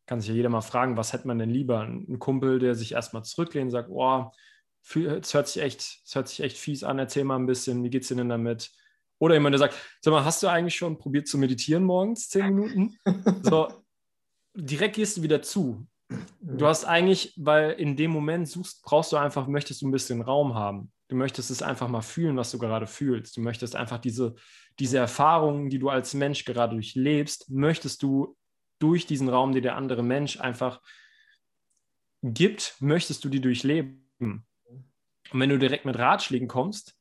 kann 0.06 0.20
sich 0.20 0.30
ja 0.30 0.36
jeder 0.36 0.50
mal 0.50 0.62
fragen, 0.62 0.98
was 0.98 1.13
hätte 1.13 1.28
man 1.28 1.39
denn 1.39 1.50
lieber? 1.50 1.82
Ein 1.82 2.20
Kumpel, 2.20 2.60
der 2.60 2.75
sich 2.75 2.94
erstmal 2.94 3.24
zurücklehnt 3.24 3.68
und 3.68 3.72
sagt, 3.72 3.89
oh, 3.92 4.30
es 4.84 5.34
hört 5.34 5.48
sich 5.48 5.62
echt, 5.62 6.01
es 6.06 6.16
hört 6.16 6.28
sich 6.28 6.42
echt 6.42 6.58
fies 6.58 6.84
an, 6.84 7.00
erzähl 7.00 7.24
mal 7.24 7.38
ein 7.38 7.46
bisschen, 7.46 7.84
wie 7.84 7.89
geht's 7.89 8.08
dir 8.08 8.16
denn 8.16 8.30
damit? 8.30 8.72
Oder 9.20 9.36
jemand, 9.36 9.54
der 9.54 9.60
sagt, 9.60 9.75
sag 10.01 10.12
mal, 10.12 10.25
hast 10.25 10.42
du 10.44 10.48
eigentlich 10.48 10.75
schon 10.75 10.98
probiert 10.98 11.28
zu 11.28 11.38
meditieren 11.38 11.84
morgens, 11.84 12.30
zehn 12.30 12.54
Minuten? 12.54 12.98
so, 13.44 13.68
direkt 14.56 14.96
gehst 14.96 15.18
du 15.18 15.24
wieder 15.24 15.42
zu. 15.42 15.88
Du 16.42 16.66
hast 16.66 16.86
eigentlich, 16.86 17.34
weil 17.38 17.72
in 17.72 17.96
dem 17.96 18.12
Moment 18.12 18.50
suchst, 18.50 18.82
brauchst 18.84 19.12
du 19.12 19.18
einfach, 19.18 19.48
möchtest 19.48 19.82
du 19.82 19.88
ein 19.88 19.92
bisschen 19.92 20.22
Raum 20.22 20.56
haben. 20.56 20.92
Du 21.10 21.16
möchtest 21.16 21.50
es 21.50 21.63
einfach 21.63 21.88
mal 21.88 22.04
fühlen, 22.04 22.38
was 22.38 22.51
du 22.51 22.60
gerade 22.60 22.86
fühlst. 22.86 23.36
Du 23.36 23.42
möchtest 23.42 23.75
einfach 23.75 23.98
diese, 23.98 24.36
diese 24.78 25.00
Erfahrungen, 25.00 25.70
die 25.70 25.80
du 25.80 25.89
als 25.89 26.13
Mensch 26.13 26.46
gerade 26.46 26.75
durchlebst, 26.75 27.50
möchtest 27.50 28.04
du 28.04 28.38
durch 28.78 29.08
diesen 29.08 29.28
Raum, 29.28 29.51
den 29.51 29.63
der 29.63 29.75
andere 29.75 30.04
Mensch 30.04 30.39
einfach 30.39 30.82
gibt, 32.22 32.75
möchtest 32.80 33.25
du 33.25 33.30
die 33.30 33.42
durchleben. 33.42 34.08
Und 34.20 35.39
wenn 35.39 35.50
du 35.50 35.58
direkt 35.58 35.86
mit 35.86 35.98
Ratschlägen 35.98 36.48
kommst, 36.48 36.96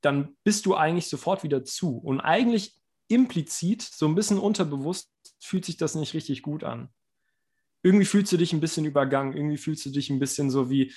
dann 0.00 0.36
bist 0.42 0.66
du 0.66 0.74
eigentlich 0.74 1.06
sofort 1.06 1.44
wieder 1.44 1.64
zu. 1.64 1.96
Und 1.96 2.20
eigentlich 2.20 2.76
implizit, 3.06 3.82
so 3.82 4.06
ein 4.08 4.16
bisschen 4.16 4.38
unterbewusst, 4.38 5.12
fühlt 5.38 5.64
sich 5.64 5.76
das 5.76 5.94
nicht 5.94 6.14
richtig 6.14 6.42
gut 6.42 6.64
an. 6.64 6.88
Irgendwie 7.82 8.04
fühlst 8.04 8.32
du 8.32 8.36
dich 8.36 8.52
ein 8.52 8.60
bisschen 8.60 8.84
übergangen, 8.84 9.36
irgendwie 9.36 9.58
fühlst 9.58 9.86
du 9.86 9.90
dich 9.90 10.10
ein 10.10 10.18
bisschen 10.18 10.50
so 10.50 10.70
wie, 10.70 10.92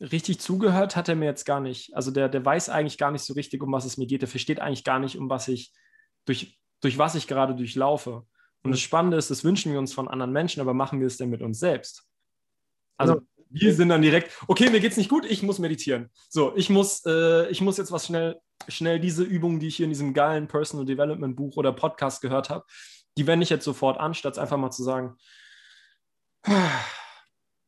richtig 0.00 0.40
zugehört 0.40 0.96
hat 0.96 1.08
er 1.08 1.16
mir 1.16 1.26
jetzt 1.26 1.44
gar 1.44 1.60
nicht. 1.60 1.94
Also 1.94 2.10
der, 2.10 2.28
der 2.28 2.44
weiß 2.44 2.68
eigentlich 2.68 2.98
gar 2.98 3.10
nicht 3.10 3.22
so 3.22 3.34
richtig, 3.34 3.62
um 3.62 3.72
was 3.72 3.84
es 3.84 3.96
mir 3.96 4.06
geht. 4.06 4.22
Der 4.22 4.28
versteht 4.28 4.60
eigentlich 4.60 4.84
gar 4.84 4.98
nicht, 4.98 5.16
um 5.16 5.30
was 5.30 5.48
ich, 5.48 5.72
durch, 6.24 6.58
durch 6.80 6.98
was 6.98 7.14
ich 7.14 7.26
gerade 7.26 7.54
durchlaufe. 7.54 8.26
Und 8.62 8.72
das 8.72 8.80
Spannende 8.80 9.16
ist, 9.16 9.30
das 9.30 9.44
wünschen 9.44 9.72
wir 9.72 9.78
uns 9.78 9.94
von 9.94 10.08
anderen 10.08 10.32
Menschen, 10.32 10.60
aber 10.60 10.74
machen 10.74 11.00
wir 11.00 11.06
es 11.06 11.16
denn 11.16 11.30
mit 11.30 11.40
uns 11.40 11.60
selbst? 11.60 12.04
Also, 12.96 13.20
wir 13.48 13.74
sind 13.74 13.90
dann 13.90 14.02
direkt, 14.02 14.32
okay, 14.48 14.70
mir 14.70 14.80
geht's 14.80 14.96
nicht 14.96 15.08
gut, 15.08 15.24
ich 15.24 15.42
muss 15.42 15.58
meditieren. 15.58 16.10
So, 16.28 16.52
ich 16.56 16.68
muss, 16.68 17.04
äh, 17.06 17.48
ich 17.48 17.60
muss 17.60 17.76
jetzt 17.76 17.92
was 17.92 18.06
schnell, 18.06 18.40
schnell 18.66 18.98
diese 18.98 19.22
Übungen, 19.22 19.60
die 19.60 19.68
ich 19.68 19.76
hier 19.76 19.84
in 19.84 19.90
diesem 19.90 20.14
geilen 20.14 20.48
Personal 20.48 20.84
Development 20.84 21.36
Buch 21.36 21.56
oder 21.56 21.72
Podcast 21.72 22.20
gehört 22.22 22.50
habe, 22.50 22.64
die 23.16 23.26
wende 23.26 23.44
ich 23.44 23.50
jetzt 23.50 23.64
sofort 23.64 23.98
an, 23.98 24.14
statt 24.14 24.38
einfach 24.38 24.56
mal 24.56 24.70
zu 24.70 24.82
sagen, 24.82 25.16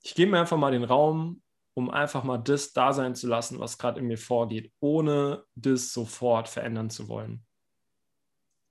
ich 0.02 0.14
gebe 0.14 0.30
mir 0.30 0.40
einfach 0.40 0.56
mal 0.56 0.72
den 0.72 0.84
Raum, 0.84 1.42
um 1.78 1.90
einfach 1.90 2.24
mal 2.24 2.38
das 2.38 2.72
da 2.72 2.92
sein 2.92 3.14
zu 3.14 3.28
lassen, 3.28 3.60
was 3.60 3.78
gerade 3.78 4.00
in 4.00 4.08
mir 4.08 4.18
vorgeht, 4.18 4.72
ohne 4.80 5.44
das 5.54 5.92
sofort 5.92 6.48
verändern 6.48 6.90
zu 6.90 7.06
wollen. 7.06 7.46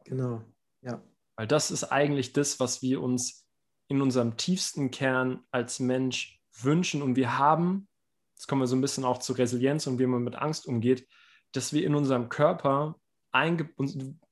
Genau, 0.04 0.44
ja. 0.82 1.02
Weil 1.38 1.48
das 1.48 1.72
ist 1.72 1.86
eigentlich 1.86 2.34
das, 2.34 2.60
was 2.60 2.82
wir 2.82 3.02
uns 3.02 3.48
in 3.88 4.02
unserem 4.02 4.36
tiefsten 4.36 4.92
Kern 4.92 5.40
als 5.52 5.80
Mensch 5.80 6.42
wünschen. 6.52 7.02
Und 7.02 7.16
wir 7.16 7.38
haben, 7.38 7.88
jetzt 8.36 8.48
kommen 8.48 8.62
wir 8.62 8.68
so 8.68 8.76
ein 8.76 8.82
bisschen 8.82 9.06
auch 9.06 9.20
zur 9.20 9.38
Resilienz 9.38 9.88
und 9.88 10.00
wie 10.00 10.06
man 10.06 10.26
mit 10.26 10.36
Angst 10.36 10.68
umgeht, 10.68 11.08
dass 11.54 11.72
wir 11.72 11.86
in 11.86 11.96
unserem 11.96 12.28
Körper 12.28 13.00
einge 13.32 13.70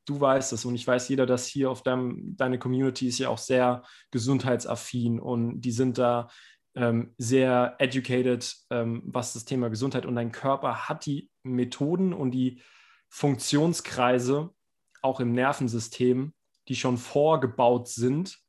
du 0.05 0.19
weißt 0.19 0.51
es 0.51 0.65
und 0.65 0.75
ich 0.75 0.85
weiß 0.85 1.07
jeder, 1.09 1.25
dass 1.25 1.47
hier 1.47 1.71
auf 1.71 1.81
deinem, 1.81 2.35
deine 2.35 2.59
Community 2.59 3.07
ist 3.07 3.19
ja 3.19 3.29
auch 3.29 3.37
sehr 3.37 3.83
gesundheitsaffin 4.11 5.19
und 5.19 5.61
die 5.61 5.71
sind 5.71 5.97
da 5.97 6.27
ähm, 6.75 7.13
sehr 7.17 7.75
educated, 7.79 8.55
ähm, 8.69 9.01
was 9.05 9.33
das 9.33 9.45
Thema 9.45 9.69
Gesundheit 9.69 10.05
und 10.05 10.15
dein 10.15 10.31
Körper 10.31 10.89
hat 10.89 11.05
die 11.05 11.29
Methoden 11.43 12.13
und 12.13 12.31
die 12.31 12.61
Funktionskreise 13.09 14.53
auch 15.01 15.19
im 15.19 15.31
Nervensystem, 15.31 16.33
die 16.67 16.75
schon 16.75 16.97
vorgebaut 16.97 17.87
sind, 17.87 18.39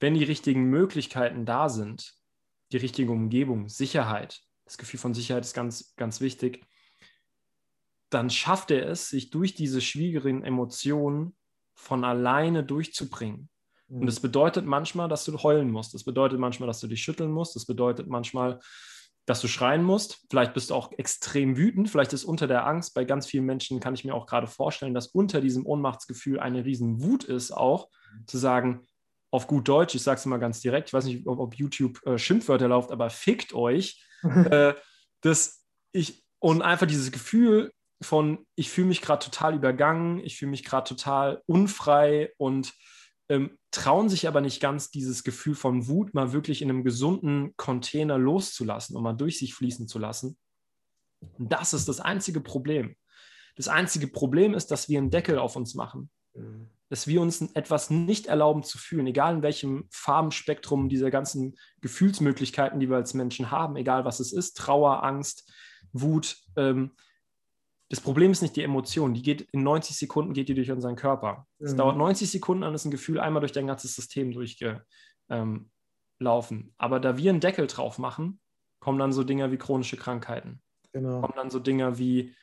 wenn 0.00 0.14
die 0.14 0.24
richtigen 0.24 0.64
Möglichkeiten 0.64 1.46
da 1.46 1.68
sind, 1.68 2.14
die 2.72 2.76
richtige 2.76 3.12
Umgebung, 3.12 3.68
Sicherheit, 3.68 4.42
das 4.64 4.78
Gefühl 4.78 5.00
von 5.00 5.14
Sicherheit 5.14 5.44
ist 5.44 5.54
ganz, 5.54 5.94
ganz 5.96 6.20
wichtig, 6.20 6.66
dann 8.10 8.30
schafft 8.30 8.70
er 8.70 8.88
es, 8.88 9.08
sich 9.08 9.30
durch 9.30 9.54
diese 9.54 9.80
schwierigen 9.80 10.42
Emotionen 10.42 11.36
von 11.74 12.04
alleine 12.04 12.64
durchzubringen. 12.64 13.48
Mhm. 13.88 14.00
Und 14.00 14.06
das 14.06 14.20
bedeutet 14.20 14.64
manchmal, 14.66 15.08
dass 15.08 15.24
du 15.24 15.36
heulen 15.38 15.70
musst. 15.70 15.94
Das 15.94 16.04
bedeutet 16.04 16.38
manchmal, 16.38 16.66
dass 16.66 16.80
du 16.80 16.86
dich 16.86 17.02
schütteln 17.02 17.30
musst. 17.30 17.56
Das 17.56 17.66
bedeutet 17.66 18.08
manchmal, 18.08 18.60
dass 19.26 19.40
du 19.40 19.48
schreien 19.48 19.82
musst. 19.82 20.24
Vielleicht 20.30 20.54
bist 20.54 20.70
du 20.70 20.74
auch 20.74 20.92
extrem 20.92 21.56
wütend. 21.56 21.88
Vielleicht 21.88 22.12
ist 22.12 22.24
unter 22.24 22.46
der 22.46 22.66
Angst 22.66 22.94
bei 22.94 23.04
ganz 23.04 23.26
vielen 23.26 23.46
Menschen, 23.46 23.80
kann 23.80 23.94
ich 23.94 24.04
mir 24.04 24.14
auch 24.14 24.26
gerade 24.26 24.46
vorstellen, 24.46 24.94
dass 24.94 25.08
unter 25.08 25.40
diesem 25.40 25.66
Ohnmachtsgefühl 25.66 26.40
eine 26.40 26.64
riesen 26.64 27.02
Wut 27.02 27.24
ist, 27.24 27.52
auch 27.52 27.88
mhm. 28.12 28.26
zu 28.26 28.38
sagen, 28.38 28.86
auf 29.30 29.48
gut 29.48 29.66
Deutsch, 29.66 29.96
ich 29.96 30.02
sage 30.02 30.18
es 30.18 30.26
mal 30.26 30.38
ganz 30.38 30.60
direkt, 30.60 30.90
ich 30.90 30.92
weiß 30.92 31.06
nicht, 31.06 31.26
ob, 31.26 31.40
ob 31.40 31.54
YouTube 31.56 32.06
äh, 32.06 32.18
Schimpfwörter 32.18 32.68
läuft, 32.68 32.92
aber 32.92 33.10
fickt 33.10 33.52
euch. 33.52 34.04
äh, 34.22 34.74
das 35.22 35.64
ich, 35.92 36.22
und 36.38 36.62
einfach 36.62 36.86
dieses 36.86 37.10
Gefühl, 37.10 37.72
von, 38.02 38.46
ich 38.54 38.70
fühle 38.70 38.88
mich 38.88 39.00
gerade 39.00 39.24
total 39.24 39.54
übergangen, 39.54 40.20
ich 40.20 40.36
fühle 40.36 40.50
mich 40.50 40.62
gerade 40.62 40.86
total 40.88 41.42
unfrei 41.46 42.32
und 42.36 42.74
ähm, 43.28 43.58
trauen 43.70 44.08
sich 44.08 44.28
aber 44.28 44.40
nicht 44.40 44.60
ganz, 44.60 44.90
dieses 44.90 45.24
Gefühl 45.24 45.54
von 45.54 45.86
Wut 45.88 46.14
mal 46.14 46.32
wirklich 46.32 46.62
in 46.62 46.70
einem 46.70 46.84
gesunden 46.84 47.54
Container 47.56 48.18
loszulassen 48.18 48.96
und 48.96 49.02
mal 49.02 49.14
durch 49.14 49.38
sich 49.38 49.54
fließen 49.54 49.88
zu 49.88 49.98
lassen. 49.98 50.36
Und 51.38 51.52
das 51.52 51.72
ist 51.72 51.88
das 51.88 52.00
einzige 52.00 52.40
Problem. 52.40 52.96
Das 53.56 53.68
einzige 53.68 54.08
Problem 54.08 54.54
ist, 54.54 54.70
dass 54.70 54.88
wir 54.88 54.98
einen 54.98 55.10
Deckel 55.10 55.38
auf 55.38 55.56
uns 55.56 55.74
machen. 55.74 56.10
Mhm. 56.34 56.68
Dass 56.90 57.06
wir 57.06 57.20
uns 57.20 57.40
etwas 57.54 57.90
nicht 57.90 58.26
erlauben 58.26 58.62
zu 58.62 58.78
fühlen, 58.78 59.06
egal 59.06 59.36
in 59.36 59.42
welchem 59.42 59.88
Farbenspektrum 59.90 60.88
dieser 60.88 61.10
ganzen 61.10 61.56
Gefühlsmöglichkeiten, 61.80 62.78
die 62.78 62.88
wir 62.88 62.96
als 62.96 63.14
Menschen 63.14 63.50
haben, 63.50 63.76
egal 63.76 64.04
was 64.04 64.20
es 64.20 64.32
ist, 64.32 64.56
Trauer, 64.56 65.02
Angst, 65.02 65.50
Wut, 65.92 66.36
ähm, 66.56 66.92
das 67.94 68.02
Problem 68.02 68.32
ist 68.32 68.42
nicht 68.42 68.56
die 68.56 68.64
Emotion, 68.64 69.14
die 69.14 69.22
geht 69.22 69.42
in 69.52 69.62
90 69.62 69.96
Sekunden 69.96 70.32
geht 70.32 70.48
die 70.48 70.54
durch 70.54 70.72
unseren 70.72 70.96
Körper. 70.96 71.46
Es 71.60 71.74
mhm. 71.74 71.76
dauert 71.76 71.96
90 71.96 72.28
Sekunden, 72.28 72.62
dann 72.62 72.74
ist 72.74 72.84
ein 72.84 72.90
Gefühl 72.90 73.20
einmal 73.20 73.38
durch 73.38 73.52
dein 73.52 73.68
ganzes 73.68 73.94
System 73.94 74.32
durchgelaufen. 74.32 74.80
Ähm, 75.30 76.74
Aber 76.76 76.98
da 76.98 77.16
wir 77.16 77.30
einen 77.30 77.38
Deckel 77.38 77.68
drauf 77.68 77.98
machen, 77.98 78.40
kommen 78.80 78.98
dann 78.98 79.12
so 79.12 79.22
Dinge 79.22 79.52
wie 79.52 79.58
chronische 79.58 79.96
Krankheiten. 79.96 80.60
Genau. 80.92 81.20
Kommen 81.20 81.34
dann 81.36 81.50
so 81.50 81.60
Dinge 81.60 81.96
wie, 81.96 82.34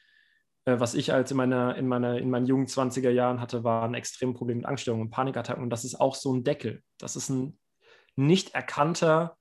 äh, 0.64 0.80
was 0.80 0.94
ich 0.94 1.12
als 1.12 1.32
in 1.32 1.38
meiner, 1.38 1.76
in 1.76 1.86
meiner, 1.86 2.18
in 2.18 2.30
meinen 2.30 2.46
jungen 2.46 2.68
20er 2.68 3.10
Jahren 3.10 3.42
hatte, 3.42 3.66
war 3.66 3.84
ein 3.84 3.94
extremes 3.94 4.38
Problem 4.38 4.60
mit 4.60 4.66
Angststörungen 4.66 5.08
und 5.08 5.12
Panikattacken. 5.12 5.64
Und 5.64 5.70
das 5.70 5.84
ist 5.84 6.00
auch 6.00 6.16
so 6.16 6.34
ein 6.34 6.46
Deckel. 6.46 6.82
Das 6.98 7.18
ist 7.18 7.28
ein 7.28 7.60
nicht 8.16 8.56
erkannter 8.56 9.38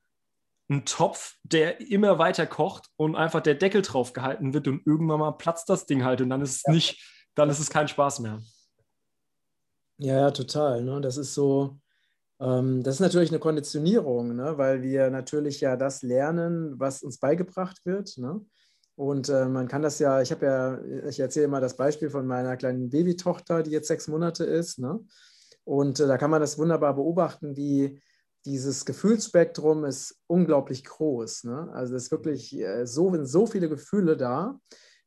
ein 0.71 0.85
Topf, 0.85 1.35
der 1.43 1.81
immer 1.91 2.19
weiter 2.19 2.47
kocht 2.47 2.89
und 2.97 3.17
einfach 3.17 3.41
der 3.41 3.57
Deckel 3.57 3.83
drauf 3.83 4.13
gehalten 4.13 4.55
wird 4.55 4.69
und 4.69 4.87
irgendwann 4.87 5.19
mal 5.19 5.33
platzt 5.33 5.69
das 5.69 5.85
Ding 5.85 6.05
halt 6.05 6.21
und 6.21 6.31
dann 6.31 6.41
ist 6.41 6.57
es 6.57 6.63
ja. 6.67 6.73
nicht, 6.73 7.29
dann 7.35 7.51
ist 7.51 7.59
es 7.59 7.71
kein 7.71 7.89
Spaß 7.89 8.21
mehr. 8.21 8.41
Ja, 9.99 10.21
ja, 10.21 10.31
total. 10.31 10.83
Ne? 10.83 11.01
Das 11.01 11.17
ist 11.17 11.35
so, 11.35 11.79
ähm, 12.41 12.83
das 12.83 12.95
ist 12.95 13.01
natürlich 13.01 13.31
eine 13.31 13.41
Konditionierung, 13.41 14.37
ne? 14.37 14.57
weil 14.57 14.81
wir 14.83 15.11
natürlich 15.11 15.61
ja 15.61 15.77
das 15.77 16.03
lernen, 16.03 16.79
was 16.79 17.03
uns 17.03 17.19
beigebracht 17.19 17.85
wird. 17.85 18.17
Ne? 18.17 18.41
Und 18.95 19.29
äh, 19.29 19.47
man 19.47 19.67
kann 19.67 19.83
das 19.83 19.99
ja, 19.99 20.23
ich 20.23 20.31
habe 20.31 20.47
ja, 20.47 21.09
ich 21.09 21.19
erzähle 21.19 21.49
mal 21.49 21.61
das 21.61 21.77
Beispiel 21.77 22.11
von 22.11 22.27
meiner 22.27 22.57
kleinen 22.57 22.91
Babytochter, 22.91 23.63
die 23.63 23.73
jetzt 23.73 23.89
sechs 23.89 24.07
Monate 24.09 24.45
ist. 24.45 24.79
Ne? 24.79 25.01
Und 25.65 25.99
äh, 25.99 26.07
da 26.07 26.17
kann 26.17 26.31
man 26.31 26.41
das 26.41 26.59
wunderbar 26.59 26.95
beobachten, 26.95 27.57
wie 27.57 28.01
dieses 28.45 28.85
Gefühlsspektrum 28.85 29.85
ist 29.85 30.19
unglaublich 30.27 30.85
groß. 30.85 31.45
Ne? 31.45 31.71
Also 31.73 31.95
es 31.95 32.05
ist 32.05 32.11
wirklich 32.11 32.59
äh, 32.59 32.87
so, 32.87 33.25
so 33.25 33.47
viele 33.47 33.69
Gefühle 33.69 34.17
da, 34.17 34.59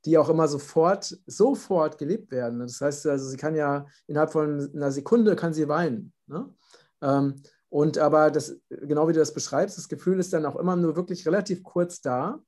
die 0.05 0.17
auch 0.17 0.29
immer 0.29 0.47
sofort, 0.47 1.17
sofort 1.25 1.97
gelebt 1.97 2.31
werden. 2.31 2.59
Das 2.59 2.79
heißt, 2.81 3.07
also 3.07 3.29
sie 3.29 3.37
kann 3.37 3.55
ja 3.55 3.85
innerhalb 4.07 4.31
von 4.31 4.69
einer 4.75 4.91
Sekunde 4.91 5.35
kann 5.35 5.53
sie 5.53 5.67
weinen. 5.67 6.13
Ne? 6.27 6.53
Ähm, 7.01 7.41
und 7.69 7.97
aber 7.97 8.29
das, 8.29 8.55
genau 8.69 9.07
wie 9.07 9.13
du 9.13 9.19
das 9.19 9.33
beschreibst, 9.33 9.77
das 9.77 9.89
Gefühl 9.89 10.19
ist 10.19 10.31
dann 10.33 10.45
auch 10.45 10.55
immer 10.57 10.75
nur 10.75 10.95
wirklich 10.95 11.25
relativ 11.25 11.63
kurz 11.63 12.01
da. 12.01 12.39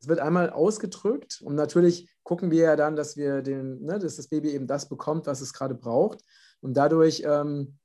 Es 0.00 0.08
wird 0.08 0.20
einmal 0.20 0.50
ausgedrückt 0.50 1.42
und 1.42 1.56
natürlich 1.56 2.10
gucken 2.22 2.50
wir 2.50 2.62
ja 2.62 2.76
dann, 2.76 2.96
dass 2.96 3.16
wir 3.16 3.42
den, 3.42 3.82
ne, 3.82 3.98
dass 3.98 4.16
das 4.16 4.28
Baby 4.28 4.52
eben 4.52 4.66
das 4.66 4.88
bekommt, 4.88 5.26
was 5.26 5.40
es 5.40 5.52
gerade 5.52 5.74
braucht. 5.74 6.22
Und 6.60 6.74
dadurch 6.74 7.22
ähm, 7.26 7.78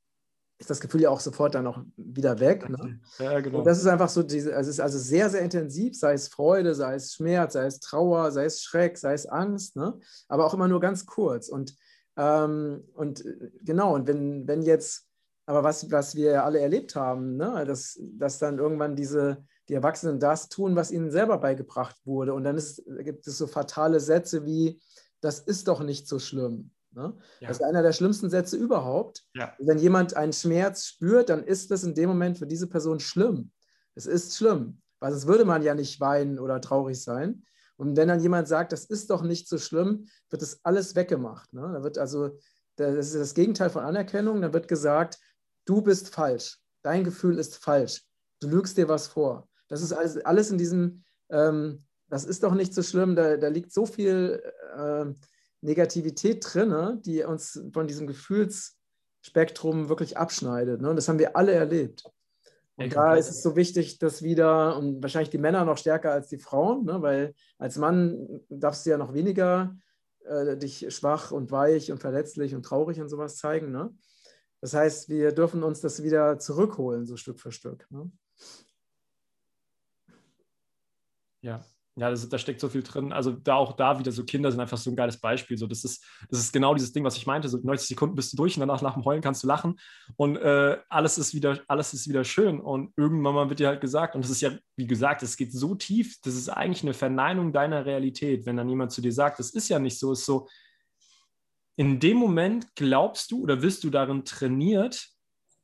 ist 0.61 0.69
das 0.69 0.79
Gefühl 0.79 1.01
ja 1.01 1.09
auch 1.09 1.19
sofort 1.19 1.55
dann 1.55 1.65
auch 1.65 1.79
wieder 1.97 2.39
weg. 2.39 2.69
Ne? 2.69 2.99
Ja, 3.17 3.39
genau. 3.39 3.59
Und 3.59 3.65
das 3.65 3.79
ist 3.79 3.87
einfach 3.87 4.09
so, 4.09 4.21
diese, 4.21 4.55
also 4.55 4.69
es 4.69 4.75
ist 4.75 4.79
also 4.79 4.99
sehr, 4.99 5.29
sehr 5.29 5.41
intensiv, 5.41 5.97
sei 5.97 6.13
es 6.13 6.27
Freude, 6.27 6.75
sei 6.75 6.95
es 6.95 7.13
Schmerz, 7.13 7.53
sei 7.53 7.65
es 7.65 7.79
Trauer, 7.79 8.31
sei 8.31 8.45
es 8.45 8.61
Schreck, 8.61 8.97
sei 8.97 9.13
es 9.13 9.25
Angst, 9.25 9.75
ne? 9.75 9.99
aber 10.27 10.45
auch 10.45 10.53
immer 10.53 10.67
nur 10.67 10.79
ganz 10.79 11.07
kurz. 11.07 11.49
Und, 11.49 11.75
ähm, 12.15 12.83
und 12.93 13.25
äh, 13.25 13.49
genau, 13.63 13.95
und 13.95 14.07
wenn, 14.07 14.47
wenn 14.47 14.61
jetzt, 14.61 15.07
aber 15.47 15.63
was, 15.63 15.89
was 15.91 16.15
wir 16.15 16.45
alle 16.45 16.59
erlebt 16.59 16.95
haben, 16.95 17.37
ne? 17.37 17.65
dass, 17.65 17.99
dass 17.99 18.37
dann 18.37 18.59
irgendwann 18.59 18.95
diese, 18.95 19.43
die 19.67 19.73
Erwachsenen 19.73 20.19
das 20.19 20.47
tun, 20.47 20.75
was 20.75 20.91
ihnen 20.91 21.09
selber 21.09 21.39
beigebracht 21.39 21.95
wurde. 22.05 22.35
Und 22.35 22.43
dann 22.43 22.57
ist, 22.57 22.83
gibt 22.99 23.25
es 23.25 23.37
so 23.37 23.47
fatale 23.47 23.99
Sätze 23.99 24.45
wie, 24.45 24.79
das 25.21 25.39
ist 25.39 25.67
doch 25.67 25.81
nicht 25.81 26.07
so 26.07 26.19
schlimm. 26.19 26.71
Ne? 26.93 27.13
Ja. 27.39 27.47
Das 27.47 27.57
ist 27.57 27.63
einer 27.63 27.81
der 27.81 27.93
schlimmsten 27.93 28.29
Sätze 28.29 28.57
überhaupt. 28.57 29.23
Ja. 29.33 29.53
Wenn 29.59 29.77
jemand 29.77 30.15
einen 30.15 30.33
Schmerz 30.33 30.85
spürt, 30.85 31.29
dann 31.29 31.43
ist 31.43 31.71
das 31.71 31.83
in 31.83 31.95
dem 31.95 32.09
Moment 32.09 32.37
für 32.37 32.47
diese 32.47 32.67
Person 32.67 32.99
schlimm. 32.99 33.51
Es 33.95 34.05
ist 34.05 34.35
schlimm, 34.37 34.81
weil 34.99 35.11
sonst 35.11 35.27
würde 35.27 35.45
man 35.45 35.63
ja 35.63 35.75
nicht 35.75 35.99
weinen 35.99 36.39
oder 36.39 36.59
traurig 36.61 37.01
sein. 37.01 37.43
Und 37.77 37.97
wenn 37.97 38.07
dann 38.07 38.19
jemand 38.19 38.47
sagt, 38.47 38.73
das 38.73 38.85
ist 38.85 39.09
doch 39.09 39.23
nicht 39.23 39.47
so 39.47 39.57
schlimm, 39.57 40.07
wird 40.29 40.41
das 40.41 40.59
alles 40.63 40.95
weggemacht. 40.95 41.51
Ne? 41.53 41.61
Da 41.61 41.83
wird 41.83 41.97
also, 41.97 42.37
das 42.75 43.07
ist 43.07 43.15
das 43.15 43.33
Gegenteil 43.33 43.69
von 43.69 43.83
Anerkennung, 43.83 44.41
da 44.41 44.53
wird 44.53 44.67
gesagt, 44.67 45.17
du 45.65 45.81
bist 45.81 46.13
falsch, 46.13 46.59
dein 46.83 47.03
Gefühl 47.03 47.39
ist 47.39 47.57
falsch, 47.57 48.03
du 48.39 48.49
lügst 48.49 48.77
dir 48.77 48.87
was 48.87 49.07
vor. 49.07 49.49
Das 49.67 49.81
ist 49.81 49.93
alles, 49.93 50.17
alles 50.17 50.51
in 50.51 50.57
diesem, 50.57 51.03
ähm, 51.29 51.79
das 52.09 52.25
ist 52.25 52.43
doch 52.43 52.53
nicht 52.53 52.73
so 52.73 52.83
schlimm, 52.83 53.15
da, 53.15 53.37
da 53.37 53.47
liegt 53.47 53.71
so 53.71 53.85
viel 53.85 54.43
äh, 54.75 55.05
Negativität 55.61 56.43
drin, 56.45 57.01
die 57.03 57.23
uns 57.23 57.61
von 57.73 57.87
diesem 57.87 58.07
Gefühlsspektrum 58.07 59.89
wirklich 59.89 60.17
abschneidet. 60.17 60.81
Ne? 60.81 60.89
Und 60.89 60.95
das 60.95 61.07
haben 61.07 61.19
wir 61.19 61.35
alle 61.35 61.53
erlebt. 61.53 62.03
Und 62.75 62.95
da 62.95 63.15
ist 63.15 63.29
es 63.29 63.43
so 63.43 63.55
wichtig, 63.55 63.99
dass 63.99 64.23
wieder, 64.23 64.77
und 64.77 65.03
wahrscheinlich 65.03 65.29
die 65.29 65.37
Männer 65.37 65.65
noch 65.65 65.77
stärker 65.77 66.11
als 66.11 66.29
die 66.29 66.39
Frauen, 66.39 66.85
ne? 66.85 67.01
weil 67.01 67.35
als 67.59 67.77
Mann 67.77 68.41
darfst 68.49 68.85
du 68.85 68.89
ja 68.89 68.97
noch 68.97 69.13
weniger 69.13 69.75
äh, 70.25 70.57
dich 70.57 70.87
schwach 70.93 71.31
und 71.31 71.51
weich 71.51 71.91
und 71.91 71.99
verletzlich 71.99 72.55
und 72.55 72.63
traurig 72.63 72.99
und 72.99 73.09
sowas 73.09 73.37
zeigen. 73.37 73.71
Ne? 73.71 73.93
Das 74.61 74.73
heißt, 74.73 75.09
wir 75.09 75.31
dürfen 75.31 75.63
uns 75.63 75.81
das 75.81 76.01
wieder 76.01 76.39
zurückholen, 76.39 77.05
so 77.05 77.17
Stück 77.17 77.39
für 77.39 77.51
Stück. 77.51 77.85
Ne? 77.91 78.11
Ja, 81.41 81.63
ja, 81.97 82.09
das, 82.09 82.27
da 82.29 82.37
steckt 82.37 82.61
so 82.61 82.69
viel 82.69 82.83
drin. 82.83 83.11
Also 83.11 83.31
da 83.31 83.55
auch 83.55 83.73
da 83.73 83.99
wieder 83.99 84.13
so 84.13 84.23
Kinder 84.23 84.49
sind 84.49 84.61
einfach 84.61 84.77
so 84.77 84.89
ein 84.89 84.95
geiles 84.95 85.19
Beispiel. 85.19 85.57
So, 85.57 85.67
das 85.67 85.83
ist, 85.83 86.05
das 86.29 86.39
ist 86.39 86.53
genau 86.53 86.73
dieses 86.73 86.93
Ding, 86.93 87.03
was 87.03 87.17
ich 87.17 87.27
meinte. 87.27 87.49
So 87.49 87.57
90 87.61 87.89
Sekunden 87.89 88.15
bist 88.15 88.31
du 88.31 88.37
durch 88.37 88.55
und 88.55 88.61
danach 88.61 88.81
nach 88.81 88.93
dem 88.93 89.03
Heulen 89.03 89.21
kannst 89.21 89.43
du 89.43 89.47
lachen 89.47 89.77
und 90.15 90.37
äh, 90.37 90.77
alles 90.87 91.17
ist 91.17 91.33
wieder, 91.33 91.59
alles 91.67 91.93
ist 91.93 92.07
wieder 92.07 92.23
schön. 92.23 92.61
Und 92.61 92.93
irgendwann 92.95 93.35
mal 93.35 93.49
wird 93.49 93.59
dir 93.59 93.67
halt 93.67 93.81
gesagt, 93.81 94.15
und 94.15 94.23
das 94.23 94.31
ist 94.31 94.41
ja, 94.41 94.51
wie 94.77 94.87
gesagt, 94.87 95.21
es 95.21 95.35
geht 95.35 95.51
so 95.51 95.75
tief, 95.75 96.17
das 96.21 96.35
ist 96.35 96.47
eigentlich 96.47 96.83
eine 96.83 96.93
Verneinung 96.93 97.51
deiner 97.51 97.85
Realität, 97.85 98.45
wenn 98.45 98.55
dann 98.55 98.69
jemand 98.69 98.93
zu 98.93 99.01
dir 99.01 99.11
sagt, 99.11 99.39
das 99.39 99.49
ist 99.49 99.67
ja 99.67 99.77
nicht 99.77 99.99
so, 99.99 100.13
ist 100.13 100.25
so, 100.25 100.47
in 101.75 101.99
dem 101.99 102.17
Moment 102.17 102.73
glaubst 102.75 103.31
du 103.31 103.43
oder 103.43 103.61
wirst 103.61 103.83
du 103.83 103.89
darin 103.89 104.23
trainiert, 104.23 105.09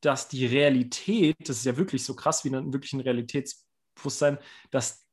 dass 0.02 0.28
die 0.28 0.46
Realität, 0.46 1.38
das 1.40 1.58
ist 1.58 1.66
ja 1.66 1.78
wirklich 1.78 2.04
so 2.04 2.16
krass 2.16 2.44
wie 2.44 2.54
ein 2.54 2.74
wirklich 2.74 2.94
ein 2.94 3.02
Realitätsbewusstsein, 3.02 4.38
dass 4.72 5.07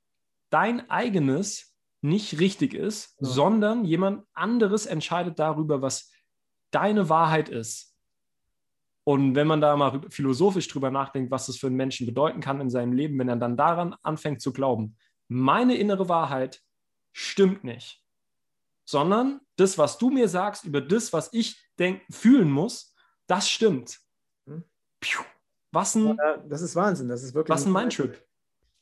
dein 0.54 0.88
eigenes 0.88 1.74
nicht 2.00 2.38
richtig 2.38 2.74
ist, 2.74 3.16
ja. 3.18 3.26
sondern 3.26 3.84
jemand 3.84 4.24
anderes 4.34 4.86
entscheidet 4.86 5.40
darüber, 5.40 5.82
was 5.82 6.12
deine 6.70 7.08
Wahrheit 7.08 7.48
ist. 7.48 7.96
Und 9.02 9.34
wenn 9.34 9.48
man 9.48 9.60
da 9.60 9.76
mal 9.76 10.00
philosophisch 10.10 10.68
drüber 10.68 10.92
nachdenkt, 10.92 11.32
was 11.32 11.46
das 11.46 11.56
für 11.56 11.66
einen 11.66 11.76
Menschen 11.76 12.06
bedeuten 12.06 12.40
kann 12.40 12.60
in 12.60 12.70
seinem 12.70 12.92
Leben, 12.92 13.18
wenn 13.18 13.28
er 13.28 13.36
dann 13.36 13.56
daran 13.56 13.96
anfängt 14.02 14.40
zu 14.40 14.52
glauben, 14.52 14.96
meine 15.26 15.76
innere 15.76 16.08
Wahrheit 16.08 16.62
stimmt 17.12 17.64
nicht, 17.64 18.04
sondern 18.84 19.40
das, 19.56 19.76
was 19.76 19.98
du 19.98 20.10
mir 20.10 20.28
sagst 20.28 20.64
über 20.64 20.80
das, 20.80 21.12
was 21.12 21.32
ich 21.32 21.60
denken, 21.80 22.12
fühlen 22.12 22.50
muss, 22.50 22.94
das 23.26 23.50
stimmt. 23.50 23.98
Hm. 24.46 24.62
Was 25.72 25.96
ein, 25.96 26.16
das 26.48 26.62
ist 26.62 26.76
Wahnsinn. 26.76 27.08
Das 27.08 27.24
ist 27.24 27.34
wirklich 27.34 27.52
was 27.52 27.66
ein 27.66 27.72
Mindtrip 27.72 28.24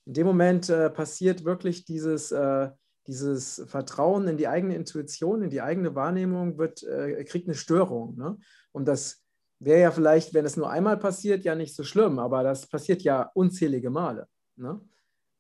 in 0.07 0.15
dem 0.15 0.27
Moment 0.27 0.69
äh, 0.69 0.91
passiert 0.91 1.45
wirklich 1.45 1.85
dieses, 1.85 2.33
äh, 2.33 2.71
dieses 3.07 3.63
Vertrauen 3.67 4.29
in 4.29 4.37
die 4.37 4.49
eigene 4.49 4.75
Intuition, 4.75 5.43
in 5.43 5.51
die 5.51 5.63
eigene 5.63 5.95
Wahrnehmung, 5.95 6.59
wird, 6.59 6.83
äh, 6.83 7.25
kriegt 7.25 7.49
eine 7.49 7.57
Störung. 7.57 8.17
Ne? 8.17 8.39
Und 8.73 8.87
das 8.87 9.23
wäre 9.59 9.81
ja 9.81 9.91
vielleicht, 9.91 10.35
wenn 10.35 10.45
es 10.45 10.57
nur 10.57 10.71
einmal 10.71 10.97
passiert, 10.97 11.45
ja 11.45 11.55
nicht 11.55 11.75
so 11.75 11.85
schlimm, 11.85 12.19
aber 12.19 12.43
das 12.43 12.67
passiert 12.67 13.03
ja 13.03 13.31
unzählige 13.35 13.91
Male. 13.91 14.27
Ne? 14.57 14.81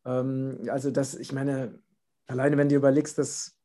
Ähm, 0.04 0.60
also 0.68 0.90
das, 0.90 1.14
ich 1.14 1.32
meine, 1.32 1.78
alleine 2.26 2.56
wenn 2.56 2.68
du 2.68 2.76
überlegst, 2.76 3.18
dass 3.18 3.58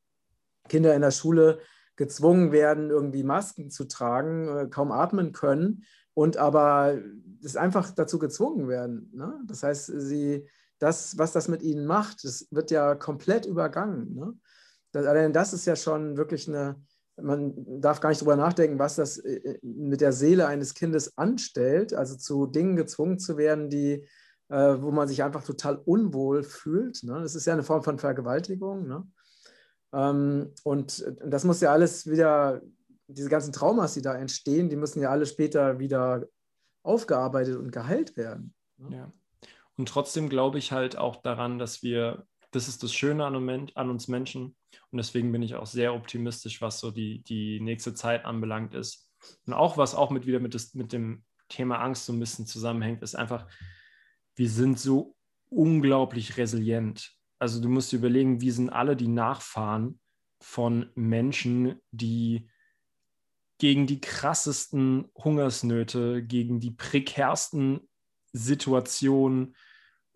Kinder 0.68 0.96
in 0.96 1.02
der 1.02 1.12
Schule 1.12 1.60
gezwungen 1.96 2.52
werden, 2.52 2.90
irgendwie 2.90 3.24
Masken 3.24 3.70
zu 3.70 3.86
tragen, 3.86 4.48
äh, 4.48 4.68
kaum 4.68 4.92
atmen 4.92 5.32
können 5.32 5.84
und 6.14 6.38
aber 6.38 6.98
es 7.44 7.56
einfach 7.56 7.92
dazu 7.92 8.20
gezwungen 8.20 8.68
werden. 8.68 9.12
Ne? 9.14 9.40
Das 9.46 9.64
heißt, 9.64 9.92
sie 9.96 10.48
das, 10.80 11.18
was 11.18 11.32
das 11.32 11.48
mit 11.48 11.62
ihnen 11.64 11.86
macht, 11.86 12.24
das 12.24 12.48
wird 12.52 12.72
ja 12.72 12.96
komplett 12.96 13.46
übergangen. 13.46 14.14
Ne? 14.16 14.34
Das, 14.92 15.06
allein 15.06 15.34
das 15.34 15.54
ist 15.54 15.66
ja 15.66 15.76
schon 15.76 16.18
wirklich 16.18 16.48
eine, 16.48 16.82
man 17.22 17.82
darf 17.82 18.00
gar 18.00 18.10
nicht 18.10 18.22
drüber 18.22 18.36
nachdenken, 18.36 18.80
was 18.80 18.96
das 18.96 19.18
äh, 19.18 19.36
äh, 19.36 19.60
mit 19.64 20.02
der 20.02 20.14
Seele 20.14 20.48
eines 20.48 20.74
Kindes 20.74 21.18
anstellt, 21.18 21.94
also 21.94 22.16
zu 22.16 22.46
Dingen 22.46 22.76
gezwungen 22.76 23.20
zu 23.20 23.38
werden, 23.38 23.70
die, 23.70 24.08
äh, 24.50 24.76
wo 24.80 24.92
man 24.92 25.08
sich 25.08 25.24
einfach 25.24 25.44
total 25.44 25.78
unwohl 25.78 26.44
fühlt. 26.44 27.04
Ne? 27.04 27.20
Das 27.22 27.36
ist 27.36 27.46
ja 27.46 27.54
eine 27.54 27.64
Form 27.64 27.84
von 27.84 27.98
Vergewaltigung. 27.98 28.88
Ne? 28.88 29.08
Ähm, 29.94 30.54
und 30.64 31.12
das 31.26 31.44
muss 31.44 31.62
ja 31.62 31.72
alles 31.72 32.08
wieder, 32.08 32.62
diese 33.08 33.30
ganzen 33.30 33.54
Traumas, 33.54 33.94
die 33.94 34.02
da 34.02 34.16
entstehen, 34.16 34.70
die 34.70 34.76
müssen 34.76 35.02
ja 35.02 35.10
alle 35.10 35.26
später 35.26 35.80
wieder 35.80 36.28
aufgearbeitet 36.84 37.58
und 37.58 37.72
geheilt 37.72 38.16
werden. 38.16 38.54
Ne? 38.78 38.96
Ja. 38.98 39.14
Und 39.78 39.90
trotzdem 39.90 40.30
glaube 40.30 40.58
ich 40.58 40.72
halt 40.72 40.98
auch 40.98 41.18
daran, 41.18 41.60
dass 41.60 41.84
wir, 41.84 42.26
das 42.52 42.68
ist 42.68 42.84
das 42.84 42.94
Schöne 42.94 43.26
an, 43.26 43.70
an, 43.76 43.90
uns 43.90 44.08
Menschen. 44.08 44.56
Und 44.92 44.98
deswegen 44.98 45.32
bin 45.32 45.44
ich 45.44 45.56
auch 45.56 45.68
sehr 45.68 45.94
optimistisch, 45.94 46.62
was 46.62 46.80
so 46.80 46.92
die, 46.92 47.24
die 47.24 47.60
nächste 47.60 47.94
Zeit 47.94 48.26
anbelangt 48.26 48.74
ist. 48.74 49.10
Und 49.46 49.54
auch 49.54 49.78
was 49.78 49.96
auch 49.96 50.10
mit 50.10 50.26
wieder 50.26 50.40
mit, 50.40 50.56
das, 50.56 50.74
mit 50.74 50.94
dem 50.94 51.24
Thema 51.50 51.80
Angst 51.80 52.06
so 52.06 52.14
ein 52.14 52.20
bisschen 52.20 52.48
zusammenhängt, 52.48 53.02
ist 53.04 53.16
einfach, 53.16 53.48
wir 54.36 54.50
sind 54.50 54.80
so 54.80 55.16
unglaublich 55.50 56.38
resilient. 56.38 57.14
Also 57.40 57.62
du 57.62 57.70
musst 57.70 57.92
dir 57.92 57.98
überlegen, 57.98 58.42
wie 58.42 58.52
sind 58.52 58.70
alle 58.70 58.96
die 58.96 59.08
Nachfahren 59.08 60.00
von 60.42 60.92
Menschen, 60.96 61.80
die 61.92 62.50
gegen 63.60 63.88
die 63.88 64.02
krassesten 64.02 65.10
Hungersnöte, 65.16 66.24
gegen 66.24 66.60
die 66.60 66.72
prekärsten 66.72 67.88
Situationen, 68.34 69.56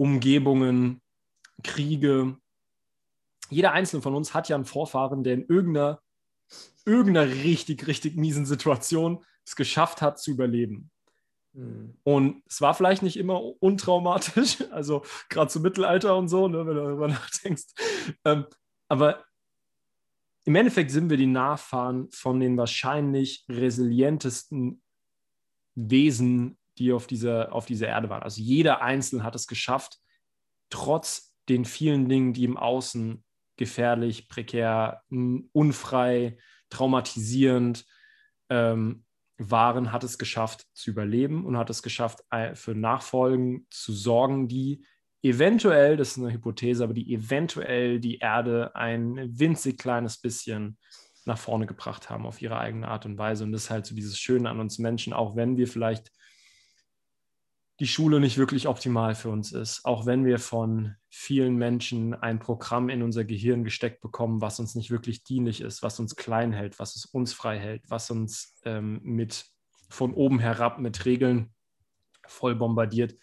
Umgebungen, 0.02 1.00
Kriege. 1.64 2.36
Jeder 3.52 3.74
einzelne 3.74 4.02
von 4.02 4.16
uns 4.16 4.34
hat 4.34 4.50
ja 4.50 4.56
einen 4.56 4.66
Vorfahren, 4.66 5.24
der 5.24 5.36
in 5.36 5.46
irgendeiner, 5.46 6.02
irgendeiner 6.86 7.32
richtig, 7.32 7.86
richtig 7.86 8.16
miesen 8.16 8.48
Situation 8.48 9.24
es 9.46 9.56
geschafft 9.56 10.02
hat 10.02 10.18
zu 10.18 10.32
überleben. 10.32 10.90
Mhm. 11.54 12.00
Und 12.02 12.42
es 12.48 12.62
war 12.62 12.74
vielleicht 12.74 13.04
nicht 13.04 13.16
immer 13.16 13.44
untraumatisch, 13.62 14.64
also 14.72 15.04
gerade 15.30 15.52
zum 15.52 15.62
Mittelalter 15.62 16.18
und 16.18 16.30
so, 16.30 16.48
ne, 16.48 16.66
wenn 16.66 16.76
du 16.76 16.82
darüber 16.82 17.08
nachdenkst. 17.08 17.68
Ähm, 18.26 18.48
aber 18.88 19.24
im 20.46 20.56
Endeffekt 20.56 20.90
sind 20.90 21.12
wir 21.12 21.18
die 21.18 21.28
Nachfahren 21.28 22.10
von 22.10 22.40
den 22.40 22.58
wahrscheinlich 22.58 23.46
resilientesten 23.48 24.82
Wesen 25.76 26.58
die 26.82 26.92
auf 26.92 27.08
dieser, 27.08 27.54
auf 27.54 27.66
dieser 27.66 27.88
Erde 27.88 28.10
waren. 28.10 28.24
Also 28.24 28.42
jeder 28.42 28.82
Einzelne 28.82 29.24
hat 29.24 29.36
es 29.36 29.48
geschafft, 29.48 30.00
trotz 30.70 31.36
den 31.48 31.64
vielen 31.66 32.10
Dingen, 32.10 32.34
die 32.34 32.44
im 32.44 32.58
Außen 32.58 33.24
gefährlich, 33.58 34.28
prekär, 34.28 35.04
unfrei, 35.52 36.38
traumatisierend 36.70 37.86
ähm, 38.50 39.06
waren, 39.38 39.92
hat 39.92 40.04
es 40.04 40.18
geschafft 40.18 40.66
zu 40.74 40.90
überleben 40.90 41.46
und 41.46 41.58
hat 41.58 41.70
es 41.70 41.84
geschafft, 41.84 42.22
für 42.54 42.76
Nachfolgen 42.76 43.68
zu 43.70 43.94
sorgen, 43.94 44.48
die 44.48 44.86
eventuell, 45.24 45.98
das 45.98 46.12
ist 46.12 46.18
eine 46.18 46.34
Hypothese, 46.34 46.84
aber 46.84 46.94
die 46.94 47.14
eventuell 47.14 48.00
die 48.00 48.18
Erde 48.18 48.76
ein 48.76 49.18
winzig 49.38 49.78
kleines 49.78 50.18
bisschen 50.18 50.78
nach 51.26 51.38
vorne 51.38 51.68
gebracht 51.68 52.10
haben 52.10 52.26
auf 52.26 52.42
ihre 52.42 52.58
eigene 52.58 52.88
Art 52.88 53.06
und 53.06 53.18
Weise. 53.18 53.44
Und 53.44 53.52
das 53.52 53.66
ist 53.66 53.70
halt 53.70 53.86
so 53.86 53.94
dieses 53.94 54.18
Schöne 54.18 54.50
an 54.50 54.60
uns 54.60 54.80
Menschen, 54.80 55.14
auch 55.14 55.36
wenn 55.36 55.58
wir 55.58 55.68
vielleicht 55.68 56.12
die 57.82 57.88
Schule 57.88 58.20
nicht 58.20 58.38
wirklich 58.38 58.68
optimal 58.68 59.16
für 59.16 59.30
uns 59.30 59.52
ist, 59.52 59.86
auch 59.86 60.06
wenn 60.06 60.24
wir 60.24 60.38
von 60.38 60.94
vielen 61.10 61.56
Menschen 61.56 62.14
ein 62.14 62.38
Programm 62.38 62.90
in 62.90 63.02
unser 63.02 63.24
Gehirn 63.24 63.64
gesteckt 63.64 64.02
bekommen, 64.02 64.40
was 64.40 64.60
uns 64.60 64.76
nicht 64.76 64.92
wirklich 64.92 65.24
dienlich 65.24 65.62
ist, 65.62 65.82
was 65.82 66.00
uns 66.00 66.16
klein 66.16 66.54
hält, 66.54 66.78
was 66.78 66.96
es 66.96 67.06
uns 67.06 67.34
frei 67.34 67.58
hält, 67.58 67.82
was 67.88 68.12
uns 68.12 68.56
ähm, 68.66 69.02
mit 69.02 69.48
von 69.90 70.14
oben 70.14 70.38
herab 70.38 70.78
mit 70.78 71.06
Regeln 71.06 71.56
voll 72.28 72.54
bombardiert, 72.54 73.16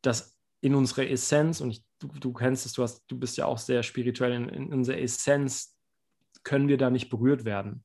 dass 0.00 0.38
in 0.60 0.76
unserer 0.76 1.10
Essenz, 1.10 1.60
und 1.60 1.72
ich, 1.72 1.84
du, 1.98 2.06
du, 2.06 2.32
kennst 2.32 2.66
es, 2.66 2.72
du, 2.72 2.84
hast, 2.84 3.02
du 3.08 3.18
bist 3.18 3.36
ja 3.36 3.46
auch 3.46 3.58
sehr 3.58 3.82
spirituell, 3.82 4.32
in, 4.32 4.48
in 4.48 4.72
unserer 4.72 4.98
Essenz 4.98 5.76
können 6.44 6.68
wir 6.68 6.78
da 6.78 6.88
nicht 6.88 7.10
berührt 7.10 7.44
werden. 7.44 7.84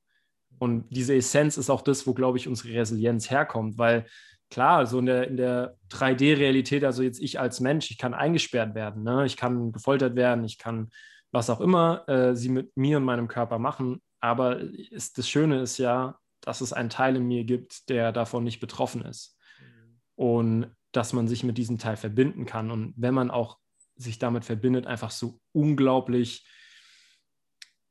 Und 0.59 0.87
diese 0.91 1.15
Essenz 1.15 1.57
ist 1.57 1.71
auch 1.71 1.81
das, 1.81 2.05
wo, 2.05 2.13
glaube 2.13 2.37
ich, 2.37 2.47
unsere 2.47 2.75
Resilienz 2.75 3.31
herkommt, 3.31 3.79
weil 3.79 4.05
klar, 4.49 4.77
also 4.77 4.99
in 4.99 5.05
der, 5.05 5.27
in 5.27 5.37
der 5.37 5.77
3D-Realität, 5.89 6.83
also 6.83 7.03
jetzt 7.03 7.19
ich 7.19 7.39
als 7.39 7.59
Mensch, 7.59 7.91
ich 7.91 7.97
kann 7.97 8.13
eingesperrt 8.13 8.75
werden, 8.75 9.03
ne? 9.03 9.25
ich 9.25 9.37
kann 9.37 9.71
gefoltert 9.71 10.15
werden, 10.15 10.43
ich 10.43 10.57
kann 10.57 10.89
was 11.31 11.49
auch 11.49 11.61
immer 11.61 12.07
äh, 12.09 12.35
sie 12.35 12.49
mit 12.49 12.75
mir 12.75 12.97
und 12.97 13.03
meinem 13.03 13.27
Körper 13.27 13.59
machen. 13.59 14.01
Aber 14.19 14.59
ist, 14.59 15.17
das 15.17 15.29
Schöne 15.29 15.61
ist 15.61 15.77
ja, 15.77 16.17
dass 16.41 16.61
es 16.61 16.73
einen 16.73 16.89
Teil 16.89 17.15
in 17.15 17.27
mir 17.27 17.43
gibt, 17.43 17.89
der 17.89 18.11
davon 18.11 18.43
nicht 18.43 18.59
betroffen 18.59 19.03
ist. 19.05 19.37
Mhm. 19.59 20.01
Und 20.15 20.75
dass 20.91 21.13
man 21.13 21.27
sich 21.27 21.43
mit 21.43 21.57
diesem 21.57 21.77
Teil 21.77 21.97
verbinden 21.97 22.45
kann. 22.45 22.71
Und 22.71 22.93
wenn 22.97 23.13
man 23.13 23.29
auch 23.29 23.59
sich 23.95 24.17
damit 24.17 24.45
verbindet, 24.45 24.87
einfach 24.87 25.11
so 25.11 25.39
unglaublich 25.51 26.47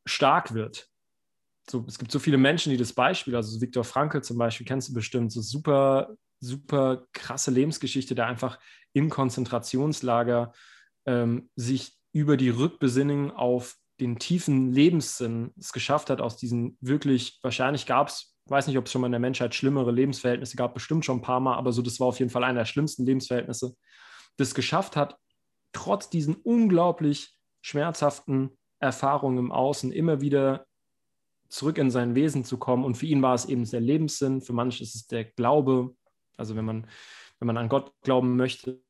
stark 0.04 0.54
wird. 0.54 0.88
So, 1.70 1.84
es 1.86 1.98
gibt 1.98 2.10
so 2.10 2.18
viele 2.18 2.38
Menschen, 2.38 2.70
die 2.70 2.78
das 2.78 2.94
Beispiel, 2.94 3.36
also 3.36 3.60
Viktor 3.60 3.84
Frankl 3.84 4.22
zum 4.22 4.38
Beispiel, 4.38 4.66
kennst 4.66 4.88
du 4.88 4.94
bestimmt, 4.94 5.30
so 5.30 5.42
super 5.42 6.16
super 6.40 7.06
krasse 7.12 7.50
Lebensgeschichte, 7.50 8.14
der 8.14 8.26
einfach 8.26 8.58
im 8.92 9.10
Konzentrationslager 9.10 10.52
ähm, 11.06 11.50
sich 11.56 11.94
über 12.12 12.36
die 12.36 12.50
Rückbesinnung 12.50 13.30
auf 13.30 13.76
den 14.00 14.18
tiefen 14.18 14.72
Lebenssinn 14.72 15.52
es 15.58 15.72
geschafft 15.72 16.10
hat, 16.10 16.20
aus 16.20 16.36
diesen 16.36 16.76
wirklich, 16.80 17.38
wahrscheinlich 17.42 17.86
gab 17.86 18.08
es, 18.08 18.36
weiß 18.46 18.66
nicht, 18.66 18.78
ob 18.78 18.86
es 18.86 18.92
schon 18.92 19.00
mal 19.00 19.08
in 19.08 19.12
der 19.12 19.20
Menschheit 19.20 19.54
schlimmere 19.54 19.90
Lebensverhältnisse 19.90 20.56
gab, 20.56 20.74
bestimmt 20.74 21.04
schon 21.04 21.18
ein 21.18 21.22
paar 21.22 21.40
Mal, 21.40 21.56
aber 21.56 21.72
so, 21.72 21.82
das 21.82 22.00
war 22.00 22.06
auf 22.06 22.18
jeden 22.18 22.30
Fall 22.30 22.44
einer 22.44 22.60
der 22.60 22.66
schlimmsten 22.66 23.04
Lebensverhältnisse, 23.04 23.74
das 24.36 24.54
geschafft 24.54 24.96
hat, 24.96 25.16
trotz 25.72 26.08
diesen 26.08 26.36
unglaublich 26.36 27.34
schmerzhaften 27.60 28.56
Erfahrungen 28.80 29.38
im 29.38 29.52
Außen 29.52 29.92
immer 29.92 30.20
wieder 30.20 30.66
zurück 31.48 31.78
in 31.78 31.90
sein 31.90 32.14
Wesen 32.14 32.44
zu 32.44 32.58
kommen. 32.58 32.84
Und 32.84 32.96
für 32.96 33.06
ihn 33.06 33.22
war 33.22 33.34
es 33.34 33.46
eben 33.46 33.68
der 33.68 33.80
Lebenssinn, 33.80 34.40
für 34.40 34.52
manche 34.52 34.82
ist 34.82 34.94
es 34.94 35.06
der 35.06 35.24
Glaube, 35.24 35.94
also 36.38 36.56
wenn 36.56 36.64
man, 36.64 36.86
wenn 37.38 37.46
man 37.46 37.56
an 37.56 37.68
Gott 37.68 37.92
glauben 38.02 38.36
möchte, 38.36 38.82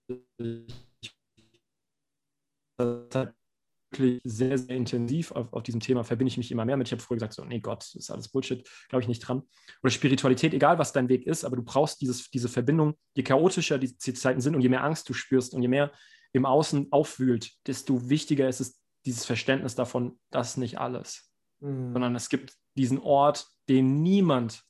wirklich 2.79 4.21
sehr, 4.25 4.59
sehr 4.59 4.77
intensiv 4.77 5.33
auf, 5.33 5.53
auf 5.53 5.63
diesem 5.63 5.81
Thema 5.81 6.05
verbinde 6.05 6.31
ich 6.31 6.37
mich 6.37 6.51
immer 6.51 6.65
mehr 6.65 6.77
mit. 6.77 6.89
Ich 6.89 6.93
habe 6.93 7.03
früher 7.03 7.17
gesagt, 7.17 7.35
so, 7.35 7.45
nee 7.45 7.61
Gott, 7.61 7.83
das 7.83 7.95
ist 7.95 8.11
alles 8.11 8.29
Bullshit, 8.29 8.69
glaube 8.89 9.03
ich 9.03 9.09
nicht 9.09 9.21
dran. 9.21 9.43
Oder 9.83 9.91
Spiritualität, 9.91 10.55
egal 10.55 10.79
was 10.79 10.93
dein 10.93 11.09
Weg 11.09 11.27
ist, 11.27 11.45
aber 11.45 11.57
du 11.57 11.63
brauchst 11.63 12.01
dieses, 12.01 12.31
diese 12.31 12.49
Verbindung. 12.49 12.95
Je 13.15 13.23
chaotischer 13.23 13.79
die, 13.79 13.97
die 13.97 14.15
Zeiten 14.15 14.41
sind 14.41 14.55
und 14.55 14.61
je 14.61 14.69
mehr 14.69 14.85
Angst 14.85 15.09
du 15.09 15.15
spürst 15.15 15.55
und 15.55 15.63
je 15.63 15.69
mehr 15.69 15.93
im 16.33 16.45
Außen 16.45 16.89
aufwühlt, 16.93 17.51
desto 17.67 18.09
wichtiger 18.09 18.49
ist 18.49 18.61
es 18.61 18.81
dieses 19.07 19.25
Verständnis 19.25 19.75
davon, 19.75 20.19
das 20.31 20.51
ist 20.51 20.57
nicht 20.59 20.79
alles. 20.79 21.33
Mhm. 21.61 21.93
Sondern 21.93 22.15
es 22.15 22.29
gibt 22.29 22.55
diesen 22.77 22.99
Ort, 22.99 23.47
den 23.69 24.03
niemand, 24.03 24.63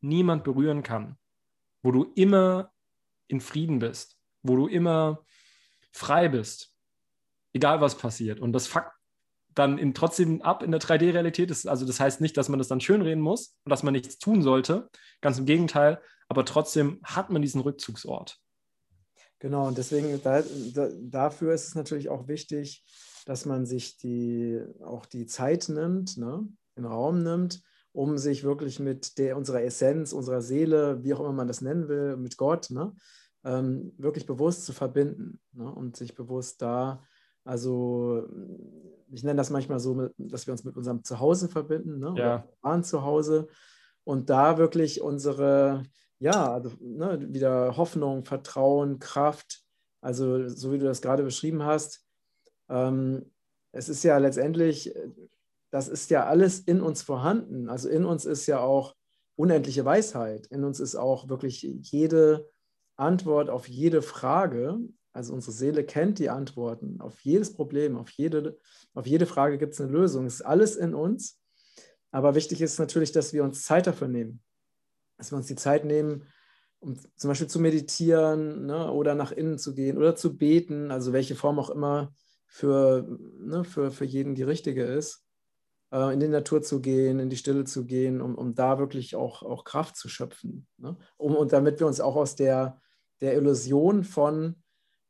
niemand 0.00 0.44
berühren 0.44 0.82
kann, 0.82 1.16
wo 1.82 1.92
du 1.92 2.12
immer 2.14 2.72
in 3.28 3.40
Frieden 3.40 3.78
bist, 3.78 4.18
wo 4.42 4.56
du 4.56 4.66
immer 4.66 5.24
frei 5.92 6.28
bist, 6.28 6.74
egal 7.52 7.80
was 7.80 7.96
passiert. 7.96 8.40
Und 8.40 8.52
das 8.52 8.66
fuckt 8.66 8.92
dann 9.54 9.78
in, 9.78 9.94
trotzdem 9.94 10.42
ab 10.42 10.62
in 10.62 10.70
der 10.70 10.80
3D-Realität. 10.80 11.50
Also 11.66 11.86
das 11.86 12.00
heißt 12.00 12.20
nicht, 12.20 12.36
dass 12.36 12.48
man 12.48 12.58
das 12.58 12.68
dann 12.68 12.80
schönreden 12.80 13.22
muss 13.22 13.56
und 13.64 13.70
dass 13.70 13.82
man 13.82 13.92
nichts 13.92 14.18
tun 14.18 14.42
sollte. 14.42 14.88
Ganz 15.20 15.38
im 15.38 15.46
Gegenteil. 15.46 16.00
Aber 16.28 16.44
trotzdem 16.44 17.00
hat 17.02 17.30
man 17.30 17.42
diesen 17.42 17.60
Rückzugsort. 17.60 18.38
Genau, 19.40 19.66
und 19.66 19.78
deswegen 19.78 20.22
da, 20.22 20.42
da, 20.74 20.88
dafür 21.00 21.54
ist 21.54 21.68
es 21.68 21.74
natürlich 21.74 22.08
auch 22.08 22.28
wichtig, 22.28 22.84
dass 23.24 23.46
man 23.46 23.66
sich 23.66 23.96
die, 23.96 24.60
auch 24.84 25.06
die 25.06 25.26
Zeit 25.26 25.68
nimmt, 25.68 26.18
ne, 26.18 26.46
den 26.76 26.84
Raum 26.84 27.22
nimmt, 27.22 27.62
um 27.92 28.18
sich 28.18 28.44
wirklich 28.44 28.78
mit 28.78 29.18
der, 29.18 29.36
unserer 29.36 29.62
Essenz, 29.62 30.12
unserer 30.12 30.42
Seele, 30.42 31.02
wie 31.02 31.14
auch 31.14 31.20
immer 31.20 31.32
man 31.32 31.48
das 31.48 31.60
nennen 31.60 31.88
will, 31.88 32.16
mit 32.16 32.36
Gott, 32.36 32.70
ne, 32.70 32.94
ähm, 33.44 33.92
wirklich 33.98 34.26
bewusst 34.26 34.64
zu 34.64 34.72
verbinden 34.72 35.40
ne, 35.52 35.72
und 35.72 35.96
sich 35.96 36.14
bewusst 36.14 36.62
da, 36.62 37.02
also 37.44 38.28
ich 39.10 39.24
nenne 39.24 39.38
das 39.38 39.50
manchmal 39.50 39.80
so, 39.80 40.10
dass 40.18 40.46
wir 40.46 40.52
uns 40.52 40.64
mit 40.64 40.76
unserem 40.76 41.02
Zuhause 41.02 41.48
verbinden, 41.48 41.98
ne, 41.98 42.14
ja. 42.16 42.48
waren 42.60 42.84
Zuhause 42.84 43.48
und 44.04 44.30
da 44.30 44.58
wirklich 44.58 45.00
unsere, 45.00 45.82
ja, 46.18 46.52
also, 46.52 46.70
ne, 46.80 47.26
wieder 47.32 47.76
Hoffnung, 47.76 48.24
Vertrauen, 48.24 48.98
Kraft, 48.98 49.62
also 50.00 50.48
so 50.48 50.72
wie 50.72 50.78
du 50.78 50.84
das 50.84 51.02
gerade 51.02 51.24
beschrieben 51.24 51.64
hast, 51.64 52.06
ähm, 52.68 53.30
es 53.72 53.88
ist 53.88 54.02
ja 54.02 54.18
letztendlich, 54.18 54.94
das 55.70 55.88
ist 55.88 56.10
ja 56.10 56.26
alles 56.26 56.60
in 56.60 56.80
uns 56.80 57.02
vorhanden. 57.02 57.68
Also 57.68 57.88
in 57.88 58.04
uns 58.04 58.24
ist 58.24 58.46
ja 58.46 58.60
auch 58.60 58.94
unendliche 59.36 59.84
Weisheit. 59.84 60.46
In 60.48 60.64
uns 60.64 60.80
ist 60.80 60.96
auch 60.96 61.28
wirklich 61.28 61.62
jede 61.62 62.48
Antwort 62.96 63.48
auf 63.48 63.68
jede 63.68 64.02
Frage. 64.02 64.78
Also 65.12 65.32
unsere 65.32 65.52
Seele 65.52 65.84
kennt 65.84 66.18
die 66.18 66.28
Antworten 66.28 67.00
auf 67.00 67.20
jedes 67.20 67.54
Problem, 67.54 67.96
auf 67.96 68.10
jede, 68.10 68.58
auf 68.94 69.06
jede 69.06 69.26
Frage 69.26 69.58
gibt 69.58 69.72
es 69.72 69.80
eine 69.80 69.90
Lösung. 69.90 70.26
Es 70.26 70.34
ist 70.34 70.42
alles 70.42 70.76
in 70.76 70.94
uns. 70.94 71.40
Aber 72.10 72.34
wichtig 72.34 72.60
ist 72.60 72.78
natürlich, 72.78 73.12
dass 73.12 73.32
wir 73.32 73.44
uns 73.44 73.64
Zeit 73.64 73.86
dafür 73.86 74.08
nehmen. 74.08 74.42
Dass 75.16 75.32
wir 75.32 75.36
uns 75.36 75.46
die 75.46 75.56
Zeit 75.56 75.84
nehmen, 75.84 76.26
um 76.80 76.98
zum 77.16 77.28
Beispiel 77.28 77.48
zu 77.48 77.60
meditieren 77.60 78.66
ne, 78.66 78.90
oder 78.90 79.14
nach 79.14 79.32
innen 79.32 79.58
zu 79.58 79.74
gehen 79.74 79.98
oder 79.98 80.16
zu 80.16 80.36
beten, 80.36 80.90
also 80.90 81.12
welche 81.12 81.36
Form 81.36 81.58
auch 81.58 81.70
immer 81.70 82.12
für, 82.46 83.06
ne, 83.38 83.64
für, 83.64 83.90
für 83.90 84.04
jeden 84.04 84.34
die 84.34 84.42
richtige 84.42 84.84
ist, 84.84 85.24
äh, 85.92 86.12
in 86.12 86.20
die 86.20 86.28
Natur 86.28 86.62
zu 86.62 86.80
gehen, 86.80 87.18
in 87.18 87.30
die 87.30 87.36
Stille 87.36 87.64
zu 87.64 87.84
gehen, 87.84 88.20
um, 88.20 88.34
um 88.34 88.54
da 88.54 88.78
wirklich 88.78 89.16
auch, 89.16 89.42
auch 89.42 89.64
Kraft 89.64 89.96
zu 89.96 90.08
schöpfen. 90.08 90.66
Ne? 90.78 90.96
Um, 91.16 91.36
und 91.36 91.52
damit 91.52 91.80
wir 91.80 91.86
uns 91.86 92.00
auch 92.00 92.16
aus 92.16 92.36
der, 92.36 92.80
der 93.20 93.34
Illusion 93.34 94.04
von, 94.04 94.56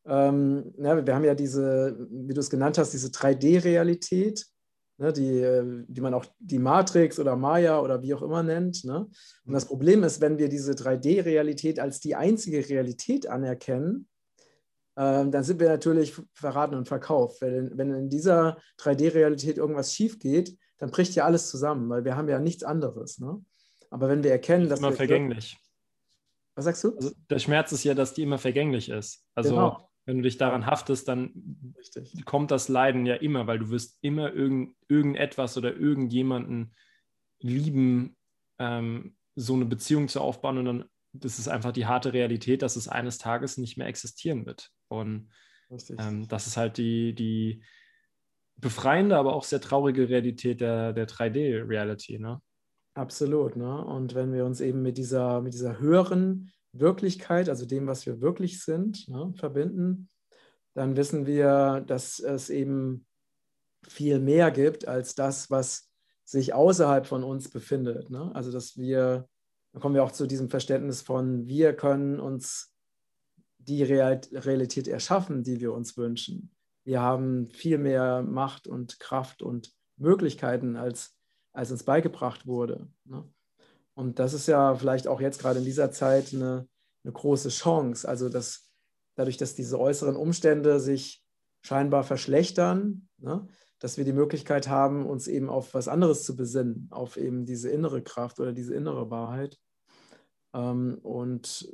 ähm, 0.06 0.72
ne, 0.76 1.06
wir 1.06 1.14
haben 1.14 1.24
ja 1.24 1.34
diese, 1.34 2.06
wie 2.10 2.34
du 2.34 2.40
es 2.40 2.50
genannt 2.50 2.78
hast, 2.78 2.92
diese 2.92 3.08
3D-Realität, 3.08 4.46
ne, 4.98 5.12
die, 5.12 5.40
äh, 5.40 5.84
die 5.86 6.00
man 6.00 6.14
auch 6.14 6.24
die 6.38 6.58
Matrix 6.58 7.18
oder 7.18 7.36
Maya 7.36 7.80
oder 7.80 8.02
wie 8.02 8.14
auch 8.14 8.22
immer 8.22 8.42
nennt. 8.42 8.84
Ne? 8.84 9.06
Und 9.44 9.52
das 9.52 9.66
Problem 9.66 10.02
ist, 10.02 10.20
wenn 10.20 10.38
wir 10.38 10.48
diese 10.48 10.72
3D-Realität 10.72 11.78
als 11.78 12.00
die 12.00 12.14
einzige 12.14 12.66
Realität 12.68 13.26
anerkennen, 13.26 14.08
ähm, 14.96 15.30
dann 15.30 15.44
sind 15.44 15.60
wir 15.60 15.68
natürlich 15.68 16.14
verraten 16.32 16.74
und 16.74 16.88
verkauft. 16.88 17.40
Wenn, 17.40 17.76
wenn 17.76 17.94
in 17.94 18.08
dieser 18.10 18.58
3D-Realität 18.78 19.58
irgendwas 19.58 19.94
schief 19.94 20.18
geht, 20.18 20.56
dann 20.80 20.90
bricht 20.90 21.14
ja 21.14 21.24
alles 21.24 21.48
zusammen, 21.48 21.88
weil 21.88 22.04
wir 22.04 22.16
haben 22.16 22.28
ja 22.28 22.40
nichts 22.40 22.64
anderes. 22.64 23.18
Ne? 23.18 23.44
Aber 23.90 24.08
wenn 24.08 24.24
wir 24.24 24.32
erkennen, 24.32 24.68
dass 24.68 24.80
immer 24.80 24.90
wir 24.90 24.96
vergänglich. 24.96 25.56
Was 26.56 26.64
sagst 26.64 26.82
du? 26.82 26.96
Also 26.96 27.12
der 27.28 27.38
Schmerz 27.38 27.70
ist 27.70 27.84
ja, 27.84 27.94
dass 27.94 28.14
die 28.14 28.22
immer 28.22 28.38
vergänglich 28.38 28.88
ist. 28.88 29.24
Also 29.34 29.50
genau. 29.50 29.90
wenn 30.06 30.16
du 30.16 30.22
dich 30.22 30.38
daran 30.38 30.66
haftest, 30.66 31.06
dann 31.06 31.74
Richtig. 31.78 32.24
kommt 32.24 32.50
das 32.50 32.68
Leiden 32.68 33.06
ja 33.06 33.14
immer, 33.14 33.46
weil 33.46 33.58
du 33.58 33.70
wirst 33.70 33.98
immer 34.00 34.32
irgend, 34.32 34.74
irgendetwas 34.88 35.56
oder 35.56 35.76
irgendjemanden 35.76 36.74
lieben, 37.38 38.16
ähm, 38.58 39.16
so 39.36 39.54
eine 39.54 39.66
Beziehung 39.66 40.08
zu 40.08 40.20
aufbauen 40.20 40.58
und 40.58 40.64
dann 40.64 40.84
das 41.12 41.40
ist 41.40 41.48
einfach 41.48 41.72
die 41.72 41.86
harte 41.86 42.12
Realität, 42.12 42.62
dass 42.62 42.76
es 42.76 42.86
eines 42.86 43.18
Tages 43.18 43.58
nicht 43.58 43.76
mehr 43.76 43.88
existieren 43.88 44.46
wird. 44.46 44.70
Und 44.88 45.28
ähm, 45.98 46.28
das 46.28 46.46
ist 46.46 46.56
halt 46.56 46.76
die, 46.78 47.14
die 47.14 47.64
befreiende, 48.60 49.16
aber 49.16 49.34
auch 49.34 49.44
sehr 49.44 49.60
traurige 49.60 50.08
Realität 50.08 50.60
der, 50.60 50.92
der 50.92 51.08
3D-Reality. 51.08 52.18
Ne? 52.18 52.40
Absolut. 52.94 53.56
Ne? 53.56 53.84
Und 53.84 54.14
wenn 54.14 54.32
wir 54.32 54.44
uns 54.44 54.60
eben 54.60 54.82
mit 54.82 54.98
dieser, 54.98 55.40
mit 55.40 55.54
dieser 55.54 55.78
höheren 55.78 56.50
Wirklichkeit, 56.72 57.48
also 57.48 57.66
dem, 57.66 57.86
was 57.86 58.06
wir 58.06 58.20
wirklich 58.20 58.62
sind, 58.62 59.08
ne, 59.08 59.32
verbinden, 59.36 60.08
dann 60.74 60.96
wissen 60.96 61.26
wir, 61.26 61.82
dass 61.86 62.20
es 62.20 62.48
eben 62.48 63.06
viel 63.88 64.20
mehr 64.20 64.50
gibt 64.50 64.86
als 64.86 65.14
das, 65.14 65.50
was 65.50 65.90
sich 66.24 66.54
außerhalb 66.54 67.06
von 67.06 67.24
uns 67.24 67.48
befindet. 67.48 68.10
Ne? 68.10 68.30
Also 68.34 68.52
dass 68.52 68.76
wir 68.76 69.28
dann 69.72 69.80
kommen 69.80 69.94
wir 69.94 70.02
auch 70.02 70.12
zu 70.12 70.26
diesem 70.26 70.50
Verständnis 70.50 71.02
von, 71.02 71.46
wir 71.46 71.74
können 71.74 72.18
uns 72.18 72.74
die 73.58 73.82
Realität 73.82 74.88
erschaffen, 74.88 75.42
die 75.42 75.60
wir 75.60 75.72
uns 75.72 75.96
wünschen. 75.96 76.50
Wir 76.84 77.00
haben 77.00 77.50
viel 77.50 77.78
mehr 77.78 78.22
Macht 78.22 78.66
und 78.66 78.98
Kraft 79.00 79.42
und 79.42 79.72
Möglichkeiten, 79.96 80.76
als, 80.76 81.14
als 81.52 81.70
uns 81.70 81.84
beigebracht 81.84 82.46
wurde. 82.46 82.88
Ne? 83.04 83.28
Und 83.94 84.18
das 84.18 84.32
ist 84.32 84.46
ja 84.46 84.74
vielleicht 84.74 85.06
auch 85.06 85.20
jetzt 85.20 85.40
gerade 85.40 85.58
in 85.58 85.64
dieser 85.64 85.90
Zeit 85.90 86.32
eine, 86.32 86.66
eine 87.04 87.12
große 87.12 87.50
Chance. 87.50 88.08
Also 88.08 88.28
dass 88.28 88.70
dadurch, 89.14 89.36
dass 89.36 89.54
diese 89.54 89.78
äußeren 89.78 90.16
Umstände 90.16 90.80
sich 90.80 91.22
scheinbar 91.62 92.04
verschlechtern, 92.04 93.08
ne, 93.18 93.46
dass 93.78 93.96
wir 93.98 94.04
die 94.04 94.12
Möglichkeit 94.12 94.68
haben, 94.68 95.06
uns 95.06 95.26
eben 95.26 95.48
auf 95.48 95.74
was 95.74 95.88
anderes 95.88 96.24
zu 96.24 96.36
besinnen, 96.36 96.88
auf 96.90 97.16
eben 97.16 97.44
diese 97.44 97.70
innere 97.70 98.02
Kraft 98.02 98.40
oder 98.40 98.52
diese 98.52 98.74
innere 98.74 99.10
Wahrheit. 99.10 99.58
Ähm, 100.54 100.98
und 101.02 101.68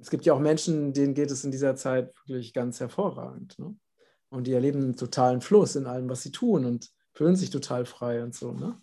es 0.00 0.10
gibt 0.10 0.24
ja 0.24 0.34
auch 0.34 0.40
Menschen, 0.40 0.92
denen 0.92 1.14
geht 1.14 1.30
es 1.30 1.44
in 1.44 1.50
dieser 1.50 1.76
Zeit 1.76 2.12
wirklich 2.26 2.52
ganz 2.52 2.80
hervorragend. 2.80 3.58
Ne? 3.58 3.76
Und 4.32 4.46
die 4.46 4.54
erleben 4.54 4.82
einen 4.82 4.96
totalen 4.96 5.42
Fluss 5.42 5.76
in 5.76 5.86
allem, 5.86 6.08
was 6.08 6.22
sie 6.22 6.32
tun 6.32 6.64
und 6.64 6.88
fühlen 7.12 7.36
sich 7.36 7.50
total 7.50 7.84
frei 7.84 8.22
und 8.22 8.34
so. 8.34 8.52
Ne? 8.52 8.80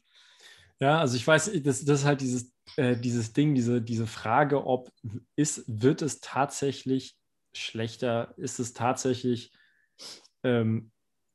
Ja, 0.80 1.00
also 1.00 1.16
ich 1.16 1.26
weiß, 1.26 1.52
das, 1.64 1.84
das 1.84 2.02
ist 2.02 2.06
halt 2.06 2.22
dieses, 2.22 2.54
äh, 2.76 2.96
dieses 2.96 3.34
Ding, 3.34 3.56
diese, 3.56 3.82
diese 3.82 4.06
Frage, 4.06 4.64
ob 4.64 4.92
ist, 5.36 5.64
wird 5.66 6.04
es 6.04 6.20
tatsächlich 6.20 7.18
schlechter, 7.54 8.36
ist 8.38 8.60
es 8.60 8.74
tatsächlich 8.74 9.52
ähm, 10.44 10.92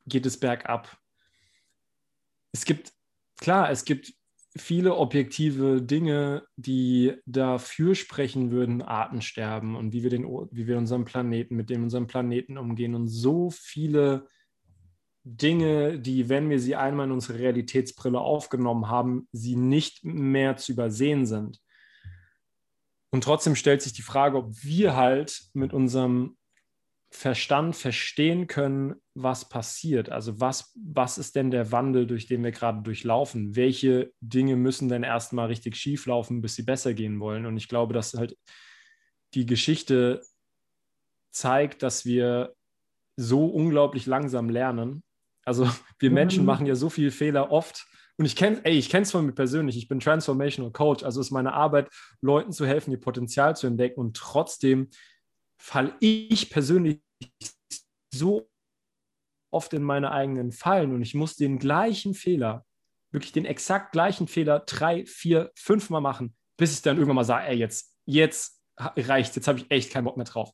geht 0.06 0.26
es 0.26 0.38
bergab. 0.38 0.96
Es 2.52 2.64
gibt, 2.64 2.92
klar, 3.40 3.68
es 3.68 3.84
gibt 3.84 4.14
viele 4.56 4.96
objektive 4.96 5.82
Dinge, 5.82 6.46
die 6.56 7.14
dafür 7.26 7.94
sprechen 7.94 8.50
würden, 8.50 8.82
Artensterben 8.82 9.74
und 9.74 9.92
wie 9.92 10.02
wir, 10.02 10.10
den, 10.10 10.24
wie 10.24 10.66
wir 10.66 10.78
unseren 10.78 11.04
Planeten, 11.04 11.56
mit 11.56 11.70
dem 11.70 11.82
unserem 11.82 12.06
Planeten 12.06 12.56
umgehen 12.56 12.94
und 12.94 13.08
so 13.08 13.50
viele 13.50 14.28
Dinge, 15.24 15.98
die, 15.98 16.28
wenn 16.28 16.50
wir 16.50 16.60
sie 16.60 16.76
einmal 16.76 17.06
in 17.06 17.12
unsere 17.12 17.38
Realitätsbrille 17.38 18.20
aufgenommen 18.20 18.88
haben, 18.88 19.26
sie 19.32 19.56
nicht 19.56 20.04
mehr 20.04 20.56
zu 20.56 20.72
übersehen 20.72 21.26
sind. 21.26 21.60
Und 23.10 23.24
trotzdem 23.24 23.56
stellt 23.56 23.80
sich 23.80 23.92
die 23.92 24.02
Frage, 24.02 24.36
ob 24.36 24.62
wir 24.62 24.96
halt 24.96 25.44
mit 25.54 25.72
unserem 25.72 26.36
Verstand 27.16 27.76
verstehen 27.76 28.48
können, 28.48 28.96
was 29.14 29.48
passiert. 29.48 30.10
Also 30.10 30.40
was, 30.40 30.76
was 30.84 31.16
ist 31.16 31.36
denn 31.36 31.52
der 31.52 31.70
Wandel, 31.70 32.08
durch 32.08 32.26
den 32.26 32.42
wir 32.42 32.50
gerade 32.50 32.82
durchlaufen? 32.82 33.54
Welche 33.54 34.12
Dinge 34.20 34.56
müssen 34.56 34.88
denn 34.88 35.04
erstmal 35.04 35.46
richtig 35.46 35.76
schief 35.76 36.06
laufen, 36.06 36.42
bis 36.42 36.56
sie 36.56 36.64
besser 36.64 36.92
gehen 36.92 37.20
wollen? 37.20 37.46
Und 37.46 37.56
ich 37.56 37.68
glaube, 37.68 37.94
dass 37.94 38.14
halt 38.14 38.36
die 39.34 39.46
Geschichte 39.46 40.22
zeigt, 41.30 41.84
dass 41.84 42.04
wir 42.04 42.56
so 43.16 43.46
unglaublich 43.46 44.06
langsam 44.06 44.50
lernen. 44.50 45.04
Also 45.44 45.70
wir 46.00 46.10
Menschen 46.10 46.40
mhm. 46.40 46.46
machen 46.46 46.66
ja 46.66 46.74
so 46.74 46.90
viele 46.90 47.12
Fehler 47.12 47.52
oft. 47.52 47.86
Und 48.16 48.24
ich 48.24 48.34
kenne, 48.34 48.60
ey, 48.64 48.76
ich 48.76 48.90
kenne 48.90 49.04
es 49.04 49.12
von 49.12 49.24
mir 49.24 49.34
persönlich. 49.34 49.76
Ich 49.76 49.86
bin 49.86 50.00
Transformational 50.00 50.72
Coach. 50.72 51.04
Also 51.04 51.20
ist 51.20 51.30
meine 51.30 51.52
Arbeit, 51.52 51.90
Leuten 52.20 52.50
zu 52.50 52.66
helfen, 52.66 52.90
ihr 52.90 53.00
Potenzial 53.00 53.54
zu 53.54 53.68
entdecken. 53.68 54.00
Und 54.00 54.16
trotzdem 54.16 54.88
falle 55.56 55.94
ich 56.00 56.50
persönlich 56.50 57.00
so 58.12 58.48
oft 59.50 59.72
in 59.72 59.82
meine 59.82 60.10
eigenen 60.10 60.52
Fallen 60.52 60.92
und 60.94 61.02
ich 61.02 61.14
muss 61.14 61.36
den 61.36 61.58
gleichen 61.58 62.14
Fehler, 62.14 62.64
wirklich 63.10 63.32
den 63.32 63.44
exakt 63.44 63.92
gleichen 63.92 64.26
Fehler 64.26 64.60
drei, 64.60 65.06
vier, 65.06 65.52
fünf 65.54 65.90
Mal 65.90 66.00
machen, 66.00 66.36
bis 66.56 66.74
ich 66.74 66.82
dann 66.82 66.96
irgendwann 66.96 67.16
mal 67.16 67.24
sage, 67.24 67.46
ey, 67.46 67.56
jetzt, 67.56 67.96
jetzt 68.04 68.60
reicht, 68.76 69.36
jetzt 69.36 69.46
habe 69.46 69.60
ich 69.60 69.70
echt 69.70 69.92
keinen 69.92 70.04
Bock 70.04 70.16
mehr 70.16 70.26
drauf. 70.26 70.50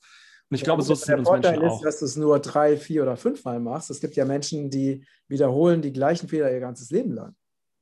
Und 0.51 0.57
ich 0.57 0.63
ja, 0.63 0.65
glaube, 0.67 0.83
so 0.83 0.93
ist 0.93 1.09
es 1.09 1.15
uns 1.15 1.29
Vorteil 1.29 1.53
Menschen 1.53 1.67
ist, 1.67 1.73
auch. 1.75 1.83
dass 1.83 1.99
du 2.01 2.05
es 2.05 2.17
nur 2.17 2.41
drei, 2.41 2.77
vier 2.77 3.03
oder 3.03 3.17
fünf 3.17 3.45
Mal 3.45 3.61
machst. 3.61 3.89
Es 3.89 4.01
gibt 4.01 4.17
ja 4.17 4.25
Menschen, 4.25 4.69
die 4.69 5.07
wiederholen 5.29 5.81
die 5.81 5.93
gleichen 5.93 6.29
Fehler 6.29 6.53
ihr 6.53 6.61
ganzes 6.61 6.91
Leben 6.91 7.13
lang. 7.13 7.37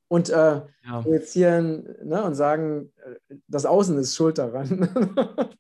Und 0.08 0.28
äh, 0.30 0.34
ja. 0.34 1.02
projizieren 1.02 1.96
ne, 2.04 2.22
und 2.22 2.34
sagen, 2.34 2.92
äh, 3.04 3.36
das 3.46 3.66
Außen 3.66 3.98
ist 3.98 4.14
schuld 4.14 4.38
daran. 4.38 4.88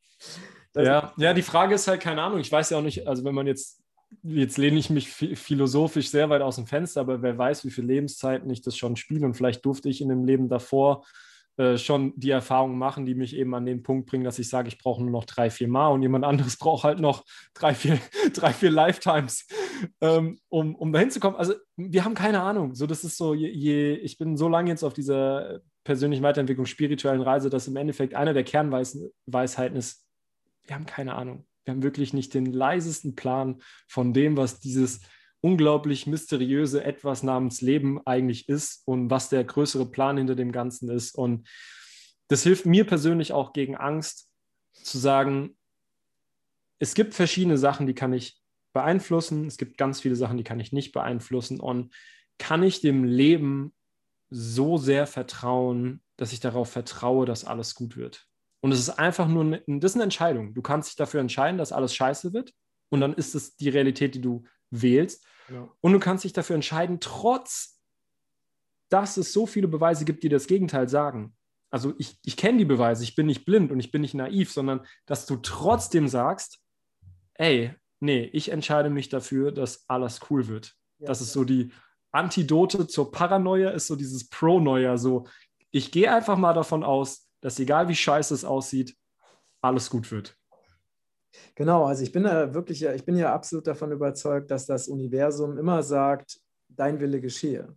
ja, 0.84 1.12
ja, 1.16 1.34
die 1.34 1.42
Frage 1.42 1.74
ist 1.74 1.88
halt, 1.88 2.00
keine 2.00 2.22
Ahnung, 2.22 2.40
ich 2.40 2.50
weiß 2.50 2.70
ja 2.70 2.78
auch 2.78 2.82
nicht, 2.82 3.06
also 3.06 3.24
wenn 3.24 3.34
man 3.34 3.46
jetzt, 3.46 3.82
jetzt 4.22 4.58
lehne 4.58 4.78
ich 4.78 4.90
mich 4.90 5.08
philosophisch 5.08 6.10
sehr 6.10 6.30
weit 6.30 6.42
aus 6.42 6.56
dem 6.56 6.66
Fenster, 6.66 7.00
aber 7.00 7.22
wer 7.22 7.36
weiß, 7.36 7.64
wie 7.64 7.70
viele 7.70 7.88
Lebenszeiten 7.88 8.50
ich 8.50 8.62
das 8.62 8.76
schon 8.76 8.96
spiele 8.96 9.26
und 9.26 9.34
vielleicht 9.34 9.64
durfte 9.64 9.88
ich 9.88 10.00
in 10.00 10.08
dem 10.08 10.24
Leben 10.24 10.48
davor 10.48 11.04
äh, 11.58 11.76
schon 11.76 12.12
die 12.14 12.30
Erfahrungen 12.30 12.78
machen, 12.78 13.04
die 13.04 13.16
mich 13.16 13.34
eben 13.34 13.52
an 13.52 13.66
den 13.66 13.82
Punkt 13.82 14.08
bringen, 14.08 14.22
dass 14.22 14.38
ich 14.38 14.48
sage, 14.48 14.68
ich 14.68 14.78
brauche 14.78 15.02
nur 15.02 15.10
noch 15.10 15.24
drei, 15.24 15.50
vier 15.50 15.66
Mal 15.66 15.88
und 15.88 16.02
jemand 16.02 16.24
anderes 16.24 16.56
braucht 16.58 16.84
halt 16.84 17.00
noch 17.00 17.24
drei, 17.52 17.74
vier, 17.74 17.98
drei, 18.32 18.52
vier 18.52 18.70
Lifetimes, 18.70 19.44
ähm, 20.00 20.38
um, 20.48 20.76
um 20.76 20.92
dahin 20.92 21.10
zu 21.10 21.18
kommen. 21.18 21.34
Also 21.34 21.54
wir 21.76 22.04
haben 22.04 22.14
keine 22.14 22.42
Ahnung. 22.42 22.76
So, 22.76 22.86
das 22.86 23.02
ist 23.02 23.16
so, 23.16 23.34
je, 23.34 23.48
je, 23.48 23.94
ich 23.94 24.18
bin 24.18 24.36
so 24.36 24.48
lange 24.48 24.70
jetzt 24.70 24.84
auf 24.84 24.94
dieser 24.94 25.58
persönlichen 25.82 26.22
Weiterentwicklung, 26.22 26.66
spirituellen 26.66 27.22
Reise, 27.22 27.50
dass 27.50 27.66
im 27.66 27.74
Endeffekt 27.74 28.14
einer 28.14 28.34
der 28.34 28.44
Kernweisheiten 28.44 29.76
ist, 29.76 30.07
wir 30.68 30.76
haben 30.76 30.86
keine 30.86 31.14
Ahnung. 31.14 31.46
Wir 31.64 31.72
haben 31.74 31.82
wirklich 31.82 32.12
nicht 32.12 32.34
den 32.34 32.46
leisesten 32.46 33.14
Plan 33.16 33.60
von 33.88 34.12
dem, 34.12 34.36
was 34.36 34.60
dieses 34.60 35.00
unglaublich 35.40 36.06
mysteriöse 36.06 36.82
etwas 36.84 37.22
namens 37.22 37.60
Leben 37.60 38.04
eigentlich 38.06 38.48
ist 38.48 38.82
und 38.86 39.10
was 39.10 39.28
der 39.28 39.44
größere 39.44 39.86
Plan 39.90 40.16
hinter 40.16 40.34
dem 40.34 40.52
Ganzen 40.52 40.90
ist. 40.90 41.14
Und 41.14 41.48
das 42.28 42.42
hilft 42.42 42.66
mir 42.66 42.86
persönlich 42.86 43.32
auch 43.32 43.52
gegen 43.52 43.76
Angst 43.76 44.28
zu 44.72 44.98
sagen, 44.98 45.56
es 46.78 46.94
gibt 46.94 47.14
verschiedene 47.14 47.58
Sachen, 47.58 47.86
die 47.86 47.94
kann 47.94 48.12
ich 48.12 48.40
beeinflussen. 48.72 49.46
Es 49.46 49.58
gibt 49.58 49.78
ganz 49.78 50.00
viele 50.00 50.16
Sachen, 50.16 50.36
die 50.36 50.44
kann 50.44 50.60
ich 50.60 50.72
nicht 50.72 50.92
beeinflussen. 50.92 51.60
Und 51.60 51.94
kann 52.38 52.62
ich 52.62 52.80
dem 52.80 53.04
Leben 53.04 53.74
so 54.30 54.76
sehr 54.76 55.06
vertrauen, 55.06 56.02
dass 56.16 56.32
ich 56.32 56.40
darauf 56.40 56.70
vertraue, 56.70 57.26
dass 57.26 57.44
alles 57.44 57.74
gut 57.74 57.96
wird? 57.96 58.28
Und 58.60 58.72
es 58.72 58.80
ist 58.80 58.90
einfach 58.90 59.28
nur, 59.28 59.44
eine, 59.44 59.62
das 59.66 59.92
ist 59.92 59.96
eine 59.96 60.04
Entscheidung. 60.04 60.54
Du 60.54 60.62
kannst 60.62 60.88
dich 60.88 60.96
dafür 60.96 61.20
entscheiden, 61.20 61.58
dass 61.58 61.72
alles 61.72 61.94
scheiße 61.94 62.32
wird. 62.32 62.52
Und 62.90 63.00
dann 63.00 63.14
ist 63.14 63.34
es 63.34 63.56
die 63.56 63.68
Realität, 63.68 64.14
die 64.14 64.20
du 64.20 64.44
wählst. 64.70 65.24
Genau. 65.48 65.72
Und 65.80 65.92
du 65.92 65.98
kannst 65.98 66.24
dich 66.24 66.32
dafür 66.32 66.56
entscheiden, 66.56 67.00
trotz 67.00 67.78
dass 68.88 69.16
es 69.16 69.32
so 69.32 69.46
viele 69.46 69.68
Beweise 69.68 70.04
gibt, 70.04 70.22
die 70.22 70.28
das 70.28 70.46
Gegenteil 70.46 70.88
sagen. 70.88 71.36
Also 71.70 71.94
ich, 71.98 72.18
ich 72.24 72.36
kenne 72.36 72.58
die 72.58 72.64
Beweise, 72.64 73.04
ich 73.04 73.14
bin 73.14 73.26
nicht 73.26 73.44
blind 73.44 73.70
und 73.70 73.80
ich 73.80 73.90
bin 73.90 74.00
nicht 74.00 74.14
naiv, 74.14 74.50
sondern 74.50 74.86
dass 75.04 75.26
du 75.26 75.36
trotzdem 75.36 76.08
sagst, 76.08 76.60
ey, 77.34 77.74
nee, 78.00 78.30
ich 78.32 78.50
entscheide 78.50 78.88
mich 78.88 79.10
dafür, 79.10 79.52
dass 79.52 79.88
alles 79.88 80.20
cool 80.30 80.48
wird. 80.48 80.74
Ja, 80.98 81.08
das 81.08 81.20
ist 81.20 81.32
so 81.32 81.44
die 81.44 81.70
Antidote 82.10 82.86
zur 82.86 83.12
Paranoia, 83.12 83.70
ist 83.70 83.86
so 83.86 83.96
dieses 83.96 84.30
Pro-Neuer, 84.30 84.96
so 84.96 85.26
ich 85.70 85.92
gehe 85.92 86.10
einfach 86.10 86.38
mal 86.38 86.54
davon 86.54 86.82
aus, 86.82 87.27
dass 87.40 87.58
egal 87.58 87.88
wie 87.88 87.94
scheiße 87.94 88.34
es 88.34 88.44
aussieht, 88.44 88.96
alles 89.60 89.90
gut 89.90 90.10
wird. 90.10 90.36
Genau, 91.54 91.84
also 91.84 92.02
ich 92.02 92.12
bin 92.12 92.24
ja 92.24 92.52
wirklich, 92.54 92.82
ich 92.82 93.04
bin 93.04 93.16
ja 93.16 93.34
absolut 93.34 93.66
davon 93.66 93.92
überzeugt, 93.92 94.50
dass 94.50 94.66
das 94.66 94.88
Universum 94.88 95.58
immer 95.58 95.82
sagt, 95.82 96.40
dein 96.68 97.00
Wille 97.00 97.20
geschehe. 97.20 97.76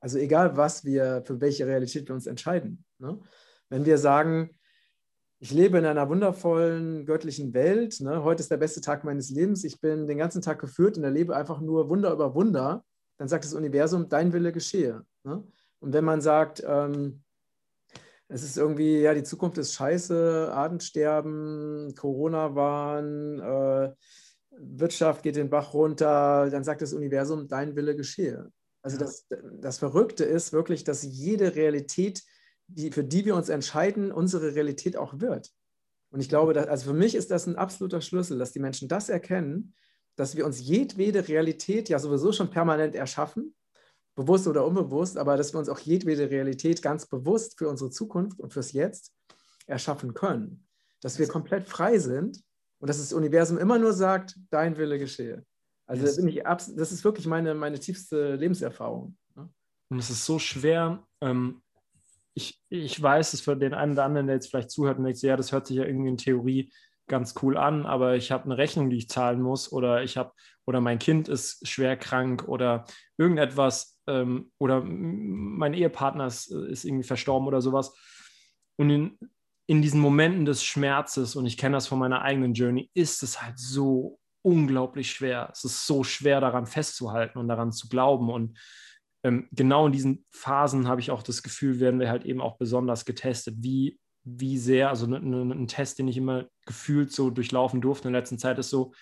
Also 0.00 0.18
egal, 0.18 0.56
was 0.56 0.84
wir, 0.84 1.22
für 1.26 1.40
welche 1.40 1.66
Realität 1.66 2.08
wir 2.08 2.14
uns 2.14 2.26
entscheiden. 2.26 2.84
Ne? 2.98 3.20
Wenn 3.68 3.84
wir 3.84 3.98
sagen, 3.98 4.50
ich 5.40 5.52
lebe 5.52 5.78
in 5.78 5.86
einer 5.86 6.08
wundervollen 6.08 7.06
göttlichen 7.06 7.52
Welt, 7.54 8.00
ne? 8.00 8.22
heute 8.22 8.42
ist 8.42 8.50
der 8.50 8.56
beste 8.56 8.80
Tag 8.80 9.04
meines 9.04 9.30
Lebens, 9.30 9.64
ich 9.64 9.80
bin 9.80 10.06
den 10.06 10.18
ganzen 10.18 10.42
Tag 10.42 10.58
geführt 10.58 10.96
und 10.96 11.04
erlebe 11.04 11.36
einfach 11.36 11.60
nur 11.60 11.88
Wunder 11.88 12.12
über 12.12 12.34
Wunder, 12.34 12.84
dann 13.18 13.28
sagt 13.28 13.44
das 13.44 13.54
Universum, 13.54 14.08
dein 14.08 14.32
Wille 14.32 14.52
geschehe. 14.52 15.02
Ne? 15.24 15.44
Und 15.80 15.92
wenn 15.92 16.04
man 16.04 16.20
sagt, 16.20 16.62
ähm, 16.66 17.22
es 18.32 18.44
ist 18.44 18.56
irgendwie, 18.56 19.00
ja, 19.00 19.12
die 19.12 19.24
Zukunft 19.24 19.58
ist 19.58 19.74
scheiße, 19.74 20.52
Artensterben, 20.52 21.94
Corona-Wahn, 21.96 23.40
äh, 23.40 23.92
Wirtschaft 24.52 25.22
geht 25.22 25.36
den 25.36 25.50
Bach 25.50 25.74
runter, 25.74 26.48
dann 26.50 26.62
sagt 26.62 26.80
das 26.82 26.92
Universum, 26.92 27.48
dein 27.48 27.74
Wille 27.74 27.96
geschehe. 27.96 28.52
Also 28.82 28.98
ja. 28.98 29.04
das, 29.04 29.26
das 29.60 29.78
Verrückte 29.78 30.24
ist 30.24 30.52
wirklich, 30.52 30.84
dass 30.84 31.02
jede 31.02 31.56
Realität, 31.56 32.22
die, 32.68 32.92
für 32.92 33.02
die 33.02 33.24
wir 33.24 33.34
uns 33.34 33.48
entscheiden, 33.48 34.12
unsere 34.12 34.54
Realität 34.54 34.96
auch 34.96 35.20
wird. 35.20 35.50
Und 36.10 36.20
ich 36.20 36.28
glaube, 36.28 36.52
dass, 36.52 36.68
also 36.68 36.90
für 36.90 36.96
mich 36.96 37.16
ist 37.16 37.32
das 37.32 37.46
ein 37.46 37.56
absoluter 37.56 38.00
Schlüssel, 38.00 38.38
dass 38.38 38.52
die 38.52 38.60
Menschen 38.60 38.88
das 38.88 39.08
erkennen, 39.08 39.74
dass 40.14 40.36
wir 40.36 40.46
uns 40.46 40.60
jedwede 40.60 41.26
Realität 41.26 41.88
ja 41.88 41.98
sowieso 41.98 42.30
schon 42.30 42.50
permanent 42.50 42.94
erschaffen 42.94 43.54
bewusst 44.14 44.46
oder 44.46 44.66
unbewusst, 44.66 45.16
aber 45.16 45.36
dass 45.36 45.54
wir 45.54 45.58
uns 45.58 45.68
auch 45.68 45.78
jedwede 45.78 46.30
Realität 46.30 46.82
ganz 46.82 47.06
bewusst 47.06 47.58
für 47.58 47.68
unsere 47.68 47.90
Zukunft 47.90 48.40
und 48.40 48.52
fürs 48.52 48.72
Jetzt 48.72 49.12
erschaffen 49.66 50.14
können. 50.14 50.66
Dass 51.00 51.18
wir 51.18 51.28
komplett 51.28 51.68
frei 51.68 51.98
sind 51.98 52.42
und 52.78 52.88
dass 52.88 52.98
das 52.98 53.12
Universum 53.12 53.58
immer 53.58 53.78
nur 53.78 53.92
sagt, 53.92 54.36
dein 54.50 54.76
Wille 54.76 54.98
geschehe. 54.98 55.44
Also 55.86 56.04
das, 56.04 56.74
das, 56.76 56.92
ist 56.92 57.04
wirklich 57.04 57.26
meine, 57.26 57.54
meine 57.54 57.78
tiefste 57.78 58.36
Lebenserfahrung. 58.36 59.16
Ne? 59.34 59.48
Und 59.88 59.98
es 59.98 60.10
ist 60.10 60.24
so 60.24 60.38
schwer. 60.38 61.04
Ähm, 61.20 61.62
ich, 62.34 62.62
ich 62.68 63.00
weiß 63.00 63.32
es 63.32 63.40
für 63.40 63.56
den 63.56 63.74
einen 63.74 63.92
oder 63.92 64.04
anderen, 64.04 64.26
der 64.26 64.36
jetzt 64.36 64.48
vielleicht 64.48 64.70
zuhört 64.70 64.98
und 64.98 65.04
denkt, 65.04 65.20
ja, 65.22 65.36
das 65.36 65.50
hört 65.50 65.66
sich 65.66 65.78
ja 65.78 65.84
irgendwie 65.84 66.10
in 66.10 66.16
Theorie 66.16 66.72
ganz 67.08 67.34
cool 67.42 67.56
an, 67.56 67.86
aber 67.86 68.14
ich 68.14 68.30
habe 68.30 68.44
eine 68.44 68.56
Rechnung, 68.56 68.88
die 68.88 68.98
ich 68.98 69.08
zahlen 69.08 69.42
muss 69.42 69.72
oder 69.72 70.04
ich 70.04 70.16
habe 70.16 70.32
oder 70.64 70.80
mein 70.80 71.00
Kind 71.00 71.28
ist 71.28 71.66
schwer 71.66 71.96
krank 71.96 72.46
oder 72.46 72.84
irgendetwas 73.18 73.98
ähm, 74.10 74.50
oder 74.58 74.82
mein 74.82 75.74
Ehepartner 75.74 76.26
ist, 76.26 76.50
ist, 76.50 76.84
irgendwie 76.84 77.06
verstorben 77.06 77.46
oder 77.46 77.60
sowas. 77.60 77.94
Und 78.76 78.90
in, 78.90 79.18
in 79.66 79.82
diesen 79.82 80.00
Momenten 80.00 80.44
des 80.44 80.64
Schmerzes, 80.64 81.36
und 81.36 81.46
ich 81.46 81.56
kenne 81.56 81.76
das 81.76 81.86
von 81.86 81.98
meiner 81.98 82.22
eigenen 82.22 82.54
Journey, 82.54 82.90
ist 82.94 83.22
es 83.22 83.42
halt 83.42 83.58
so 83.58 84.18
unglaublich 84.42 85.10
schwer. 85.10 85.50
Es 85.52 85.64
ist 85.64 85.86
so 85.86 86.02
schwer 86.02 86.40
daran 86.40 86.66
festzuhalten 86.66 87.38
und 87.38 87.48
daran 87.48 87.72
zu 87.72 87.88
glauben. 87.88 88.30
Und 88.30 88.58
ähm, 89.22 89.48
genau 89.52 89.86
in 89.86 89.92
diesen 89.92 90.24
Phasen 90.30 90.88
habe 90.88 91.00
ich 91.00 91.10
auch 91.10 91.22
das 91.22 91.42
Gefühl, 91.42 91.78
werden 91.78 92.00
wir 92.00 92.08
halt 92.08 92.24
eben 92.24 92.40
auch 92.40 92.56
besonders 92.56 93.04
getestet, 93.04 93.56
wie, 93.58 94.00
wie 94.24 94.58
sehr, 94.58 94.88
also 94.88 95.06
ne, 95.06 95.20
ne, 95.20 95.54
ein 95.54 95.68
Test, 95.68 95.98
den 95.98 96.08
ich 96.08 96.16
immer 96.16 96.46
gefühlt 96.66 97.12
so 97.12 97.30
durchlaufen 97.30 97.80
durfte 97.80 98.08
in 98.08 98.12
der 98.12 98.22
letzten 98.22 98.38
Zeit, 98.38 98.58
ist 98.58 98.70
so, 98.70 98.92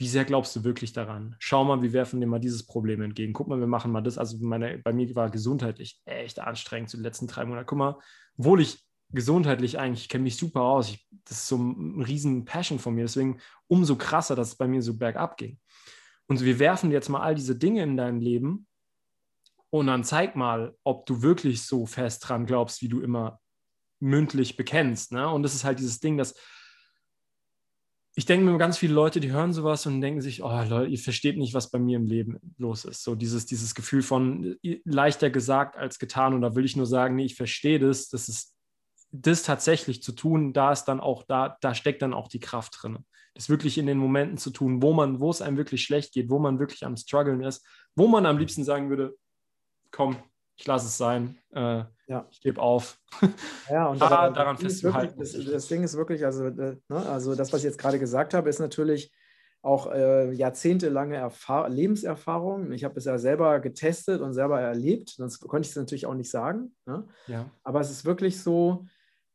wie 0.00 0.08
sehr 0.08 0.24
glaubst 0.24 0.56
du 0.56 0.64
wirklich 0.64 0.94
daran? 0.94 1.36
Schau 1.40 1.62
mal, 1.62 1.82
wir 1.82 1.92
werfen 1.92 2.22
dir 2.22 2.26
mal 2.26 2.38
dieses 2.38 2.64
Problem 2.64 3.02
entgegen. 3.02 3.34
Guck 3.34 3.48
mal, 3.48 3.60
wir 3.60 3.66
machen 3.66 3.92
mal 3.92 4.00
das. 4.00 4.16
Also 4.16 4.38
meine, 4.40 4.78
bei 4.78 4.94
mir 4.94 5.14
war 5.14 5.28
gesundheitlich 5.28 6.00
echt 6.06 6.38
anstrengend 6.38 6.88
zu 6.88 6.96
den 6.96 7.02
letzten 7.02 7.26
drei 7.26 7.44
Monaten. 7.44 7.66
Guck 7.66 7.78
mal, 7.78 7.98
obwohl 8.38 8.62
ich 8.62 8.82
gesundheitlich 9.10 9.78
eigentlich, 9.78 10.04
ich 10.04 10.08
kenne 10.08 10.24
mich 10.24 10.38
super 10.38 10.62
aus. 10.62 10.88
Ich, 10.88 11.06
das 11.26 11.40
ist 11.40 11.48
so 11.48 11.58
ein 11.58 12.00
riesen 12.00 12.46
Passion 12.46 12.78
von 12.78 12.94
mir. 12.94 13.02
Deswegen 13.02 13.40
umso 13.66 13.96
krasser, 13.96 14.34
dass 14.34 14.48
es 14.48 14.56
bei 14.56 14.66
mir 14.66 14.80
so 14.80 14.96
bergab 14.96 15.36
ging. 15.36 15.58
Und 16.28 16.42
wir 16.42 16.58
werfen 16.58 16.90
jetzt 16.92 17.10
mal 17.10 17.20
all 17.20 17.34
diese 17.34 17.56
Dinge 17.56 17.82
in 17.82 17.98
dein 17.98 18.22
Leben 18.22 18.66
und 19.68 19.86
dann 19.88 20.02
zeig 20.02 20.34
mal, 20.34 20.74
ob 20.82 21.04
du 21.04 21.20
wirklich 21.20 21.62
so 21.66 21.84
fest 21.84 22.26
dran 22.26 22.46
glaubst, 22.46 22.80
wie 22.80 22.88
du 22.88 23.02
immer 23.02 23.38
mündlich 23.98 24.56
bekennst. 24.56 25.12
Ne? 25.12 25.28
Und 25.28 25.42
das 25.42 25.54
ist 25.54 25.64
halt 25.64 25.78
dieses 25.78 26.00
Ding, 26.00 26.16
dass 26.16 26.34
ich 28.16 28.26
denke 28.26 28.44
mir 28.44 28.58
ganz 28.58 28.76
viele 28.76 28.94
Leute, 28.94 29.20
die 29.20 29.30
hören 29.30 29.52
sowas 29.52 29.86
und 29.86 30.00
denken 30.00 30.20
sich, 30.20 30.42
oh 30.42 30.62
Leute, 30.68 30.90
ihr 30.90 30.98
versteht 30.98 31.38
nicht, 31.38 31.54
was 31.54 31.70
bei 31.70 31.78
mir 31.78 31.96
im 31.96 32.06
Leben 32.06 32.38
los 32.58 32.84
ist. 32.84 33.04
So 33.04 33.14
dieses, 33.14 33.46
dieses 33.46 33.74
Gefühl 33.74 34.02
von 34.02 34.56
äh, 34.62 34.80
leichter 34.84 35.30
gesagt 35.30 35.76
als 35.76 35.98
getan. 35.98 36.34
Und 36.34 36.42
da 36.42 36.54
will 36.54 36.64
ich 36.64 36.76
nur 36.76 36.86
sagen, 36.86 37.14
nee, 37.14 37.24
ich 37.24 37.36
verstehe 37.36 37.78
das. 37.78 38.08
Das 38.08 38.28
ist 38.28 38.54
das 39.12 39.42
tatsächlich 39.42 40.02
zu 40.02 40.12
tun, 40.12 40.52
da 40.52 40.72
ist 40.72 40.84
dann 40.84 41.00
auch, 41.00 41.24
da, 41.24 41.56
da 41.60 41.74
steckt 41.74 42.02
dann 42.02 42.14
auch 42.14 42.28
die 42.28 42.40
Kraft 42.40 42.78
drin. 42.80 43.04
Das 43.34 43.48
wirklich 43.48 43.78
in 43.78 43.86
den 43.86 43.98
Momenten 43.98 44.38
zu 44.38 44.50
tun, 44.50 44.82
wo 44.82 44.92
man, 44.92 45.20
wo 45.20 45.30
es 45.30 45.42
einem 45.42 45.56
wirklich 45.56 45.82
schlecht 45.82 46.12
geht, 46.12 46.30
wo 46.30 46.38
man 46.38 46.58
wirklich 46.58 46.84
am 46.84 46.96
struggeln 46.96 47.42
ist, 47.42 47.66
wo 47.94 48.06
man 48.06 48.26
am 48.26 48.38
liebsten 48.38 48.64
sagen 48.64 48.88
würde, 48.88 49.16
komm, 49.90 50.16
ich 50.60 50.66
lasse 50.66 50.88
es 50.88 50.98
sein, 50.98 51.38
äh, 51.54 51.84
ja. 52.06 52.26
ich 52.30 52.42
gebe 52.42 52.60
auf. 52.60 53.00
Ja, 53.70 53.86
und 53.86 54.00
daran, 54.00 54.34
daran 54.34 54.58
festzuhalten. 54.58 55.18
Das, 55.18 55.32
das, 55.32 55.68
Ding 55.68 55.82
ist 55.82 55.96
wirklich, 55.96 56.24
also, 56.24 56.46
äh, 56.46 56.76
ne, 56.88 57.06
also 57.08 57.34
das, 57.34 57.52
was 57.52 57.60
ich 57.60 57.64
jetzt 57.64 57.78
gerade 57.78 57.98
gesagt 57.98 58.34
habe, 58.34 58.50
ist 58.50 58.58
natürlich 58.58 59.10
auch 59.62 59.90
äh, 59.90 60.32
jahrzehntelange 60.32 61.16
Erfahr 61.16 61.68
Lebenserfahrung. 61.68 62.72
Ich 62.72 62.84
habe 62.84 62.98
es 62.98 63.06
ja 63.06 63.16
selber 63.16 63.60
getestet 63.60 64.20
und 64.20 64.34
selber 64.34 64.60
erlebt, 64.60 65.10
sonst 65.10 65.40
konnte 65.40 65.66
ich 65.66 65.70
es 65.70 65.76
natürlich 65.76 66.04
auch 66.04 66.14
nicht 66.14 66.30
sagen. 66.30 66.74
Ne? 66.84 67.06
Ja. 67.26 67.50
Aber 67.62 67.80
es 67.80 67.90
ist 67.90 68.04
wirklich 68.04 68.42
so, 68.42 68.84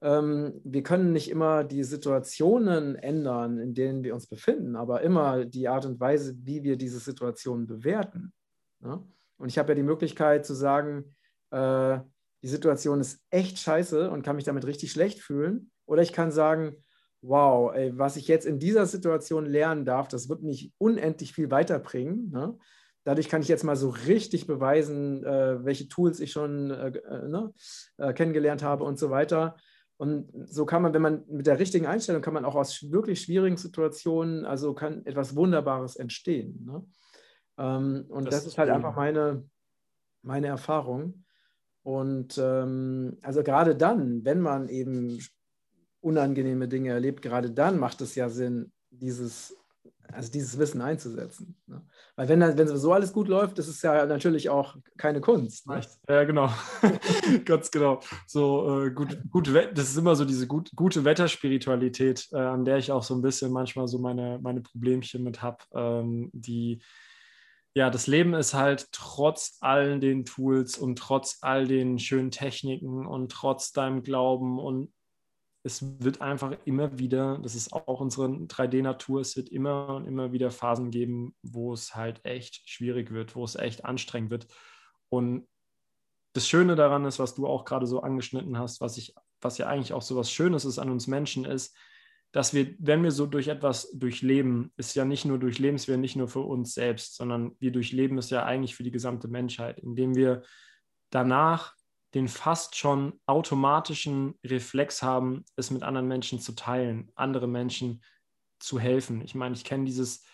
ähm, 0.01 0.61
wir 0.63 0.83
können 0.83 1.11
nicht 1.11 1.31
immer 1.31 1.63
die 1.63 1.83
Situationen 1.83 2.95
ändern, 2.95 3.57
in 3.57 3.73
denen 3.73 4.03
wir 4.03 4.13
uns 4.13 4.27
befinden, 4.27 4.75
aber 4.75 5.01
immer 5.01 5.45
die 5.45 5.67
Art 5.67 5.85
und 5.85 5.99
Weise, 5.99 6.35
wie 6.43 6.61
wir 6.63 6.75
diese 6.75 6.99
Situationen 6.99 7.65
bewerten. 7.65 8.33
Ne? 8.79 9.01
Und 9.37 9.49
ich 9.49 9.57
habe 9.57 9.69
ja 9.69 9.75
die 9.75 9.83
Möglichkeit 9.83 10.45
zu 10.45 10.53
sagen, 10.53 11.15
äh, 11.51 11.99
die 12.41 12.47
Situation 12.47 13.01
ist 13.01 13.19
echt 13.29 13.57
scheiße 13.57 14.09
und 14.09 14.21
kann 14.21 14.35
mich 14.35 14.45
damit 14.45 14.65
richtig 14.65 14.91
schlecht 14.91 15.19
fühlen. 15.19 15.71
Oder 15.85 16.01
ich 16.01 16.13
kann 16.13 16.31
sagen, 16.31 16.75
wow, 17.21 17.73
ey, 17.73 17.97
was 17.97 18.17
ich 18.17 18.27
jetzt 18.27 18.45
in 18.45 18.59
dieser 18.59 18.85
Situation 18.85 19.45
lernen 19.45 19.85
darf, 19.85 20.07
das 20.07 20.29
wird 20.29 20.43
mich 20.43 20.71
unendlich 20.77 21.33
viel 21.33 21.49
weiterbringen. 21.49 22.29
Ne? 22.31 22.57
Dadurch 23.03 23.29
kann 23.29 23.41
ich 23.41 23.47
jetzt 23.47 23.63
mal 23.63 23.75
so 23.75 23.89
richtig 23.89 24.47
beweisen, 24.47 25.23
äh, 25.23 25.63
welche 25.63 25.87
Tools 25.87 26.19
ich 26.19 26.31
schon 26.31 26.71
äh, 26.71 26.89
äh 26.89 27.27
ne, 27.27 27.53
äh, 27.97 28.13
kennengelernt 28.13 28.63
habe 28.63 28.83
und 28.83 28.99
so 28.99 29.09
weiter. 29.09 29.55
Und 29.97 30.29
so 30.49 30.65
kann 30.65 30.81
man, 30.81 30.93
wenn 30.93 31.01
man 31.01 31.23
mit 31.27 31.47
der 31.47 31.57
richtigen 31.57 31.85
Einstellung, 31.85 32.21
kann 32.21 32.33
man 32.33 32.45
auch 32.45 32.55
aus 32.55 32.91
wirklich 32.91 33.21
schwierigen 33.21 33.57
Situationen, 33.57 34.45
also 34.45 34.73
kann 34.73 35.05
etwas 35.05 35.35
Wunderbares 35.35 35.95
entstehen. 35.95 36.65
Ne? 36.65 36.85
Ähm, 37.57 38.05
und 38.09 38.25
das, 38.25 38.35
das, 38.35 38.47
ist 38.47 38.57
halt 38.57 38.69
cool. 38.69 38.75
einfach 38.75 38.95
meine, 38.95 39.43
meine 40.21 40.47
Erfahrung. 40.47 41.25
Und 41.83 42.37
ähm, 42.37 43.17
also 43.21 43.43
gerade 43.43 43.75
dann, 43.75 44.25
wenn 44.25 44.41
man 44.41 44.69
eben 44.69 45.19
unangenehme 46.01 46.67
Dinge 46.67 46.89
erlebt, 46.89 47.21
gerade 47.21 47.51
dann 47.51 47.79
macht 47.79 48.01
es 48.01 48.15
ja 48.15 48.29
Sinn, 48.29 48.71
dieses, 48.89 49.55
also 50.11 50.31
dieses 50.31 50.57
Wissen 50.57 50.81
einzusetzen. 50.81 51.55
Ne? 51.67 51.85
Weil 52.15 52.29
wenn, 52.29 52.41
wenn 52.41 52.67
so 52.67 52.93
alles 52.93 53.13
gut 53.13 53.27
läuft, 53.27 53.57
das 53.57 53.67
ist 53.67 53.83
ja 53.83 54.05
natürlich 54.05 54.49
auch 54.49 54.77
keine 54.97 55.21
Kunst. 55.21 55.67
Ne? 55.67 55.81
Ja, 56.07 56.23
genau. 56.23 56.49
Ganz 57.45 57.69
genau. 57.71 57.99
So 58.25 58.85
äh, 58.85 58.91
gut, 58.91 59.17
gut, 59.29 59.47
das 59.47 59.89
ist 59.89 59.97
immer 59.97 60.15
so 60.15 60.25
diese 60.25 60.47
gut, 60.47 60.71
gute 60.75 61.05
Wetterspiritualität, 61.05 62.29
äh, 62.31 62.37
an 62.37 62.65
der 62.65 62.77
ich 62.77 62.91
auch 62.91 63.03
so 63.03 63.15
ein 63.15 63.21
bisschen 63.21 63.51
manchmal 63.51 63.87
so 63.87 63.99
meine, 63.99 64.39
meine 64.41 64.61
Problemchen 64.61 65.23
mit 65.23 65.41
habe, 65.41 65.57
ähm, 65.73 66.29
die 66.33 66.81
ja, 67.75 67.89
das 67.89 68.07
Leben 68.07 68.33
ist 68.33 68.53
halt 68.53 68.87
trotz 68.93 69.57
all 69.59 69.99
den 69.99 70.23
Tools 70.23 70.77
und 70.77 70.97
trotz 70.97 71.39
all 71.41 71.67
den 71.67 71.99
schönen 71.99 72.31
Techniken 72.31 73.05
und 73.05 73.31
trotz 73.31 73.73
deinem 73.73 74.01
Glauben 74.01 74.59
und 74.59 74.93
es 75.63 75.83
wird 75.99 76.21
einfach 76.21 76.55
immer 76.65 76.99
wieder, 76.99 77.39
das 77.39 77.55
ist 77.55 77.73
auch 77.73 77.99
unsere 77.99 78.27
3D-Natur, 78.27 79.19
es 79.19 79.35
wird 79.35 79.49
immer 79.49 79.95
und 79.95 80.05
immer 80.05 80.31
wieder 80.31 80.51
Phasen 80.51 80.89
geben, 80.89 81.35
wo 81.41 81.73
es 81.73 81.95
halt 81.95 82.23
echt 82.23 82.69
schwierig 82.69 83.11
wird, 83.11 83.35
wo 83.35 83.43
es 83.43 83.55
echt 83.55 83.83
anstrengend 83.83 84.29
wird. 84.29 84.47
Und 85.09 85.47
das 86.33 86.47
Schöne 86.47 86.75
daran 86.75 87.03
ist, 87.05 87.17
was 87.17 87.33
du 87.33 87.47
auch 87.47 87.65
gerade 87.65 87.87
so 87.87 88.01
angeschnitten 88.01 88.57
hast, 88.59 88.79
was 88.79 88.95
ich, 88.97 89.15
was 89.41 89.57
ja 89.57 89.67
eigentlich 89.67 89.93
auch 89.93 90.03
so 90.03 90.15
was 90.15 90.31
Schönes 90.31 90.65
ist 90.65 90.77
an 90.79 90.91
uns 90.91 91.07
Menschen, 91.07 91.45
ist, 91.45 91.75
dass 92.35 92.53
wir, 92.53 92.75
wenn 92.79 93.01
wir 93.01 93.11
so 93.11 93.27
durch 93.27 93.47
etwas 93.47 93.89
durchleben, 93.93 94.73
ist 94.75 94.93
ja 94.93 95.05
nicht 95.05 95.23
nur 95.23 95.39
durchleben, 95.39 95.77
es 95.77 95.87
wäre 95.87 95.97
nicht 95.97 96.17
nur 96.17 96.27
für 96.27 96.41
uns 96.41 96.73
selbst, 96.73 97.15
sondern 97.15 97.55
wir 97.61 97.71
durchleben 97.71 98.17
es 98.17 98.29
ja 98.29 98.43
eigentlich 98.43 98.75
für 98.75 98.83
die 98.83 98.91
gesamte 98.91 99.29
Menschheit, 99.29 99.79
indem 99.79 100.15
wir 100.15 100.43
danach 101.11 101.75
den 102.13 102.27
fast 102.27 102.75
schon 102.75 103.21
automatischen 103.25 104.37
Reflex 104.43 105.01
haben, 105.01 105.45
es 105.55 105.71
mit 105.71 105.83
anderen 105.83 106.09
Menschen 106.09 106.41
zu 106.41 106.51
teilen, 106.51 107.09
andere 107.15 107.47
Menschen 107.47 108.03
zu 108.59 108.81
helfen. 108.81 109.21
Ich 109.21 109.33
meine, 109.33 109.55
ich 109.55 109.63
kenne 109.63 109.85
dieses, 109.85 110.25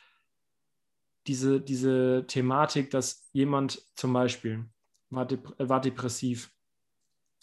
diese, 1.28 1.62
diese 1.62 2.26
Thematik, 2.26 2.90
dass 2.90 3.30
jemand 3.32 3.80
zum 3.94 4.12
Beispiel 4.12 4.66
war, 5.12 5.28
dep 5.28 5.54
war 5.60 5.80
depressiv, 5.80 6.52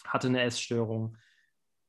hatte 0.03 0.27
eine 0.27 0.41
Essstörung, 0.41 1.15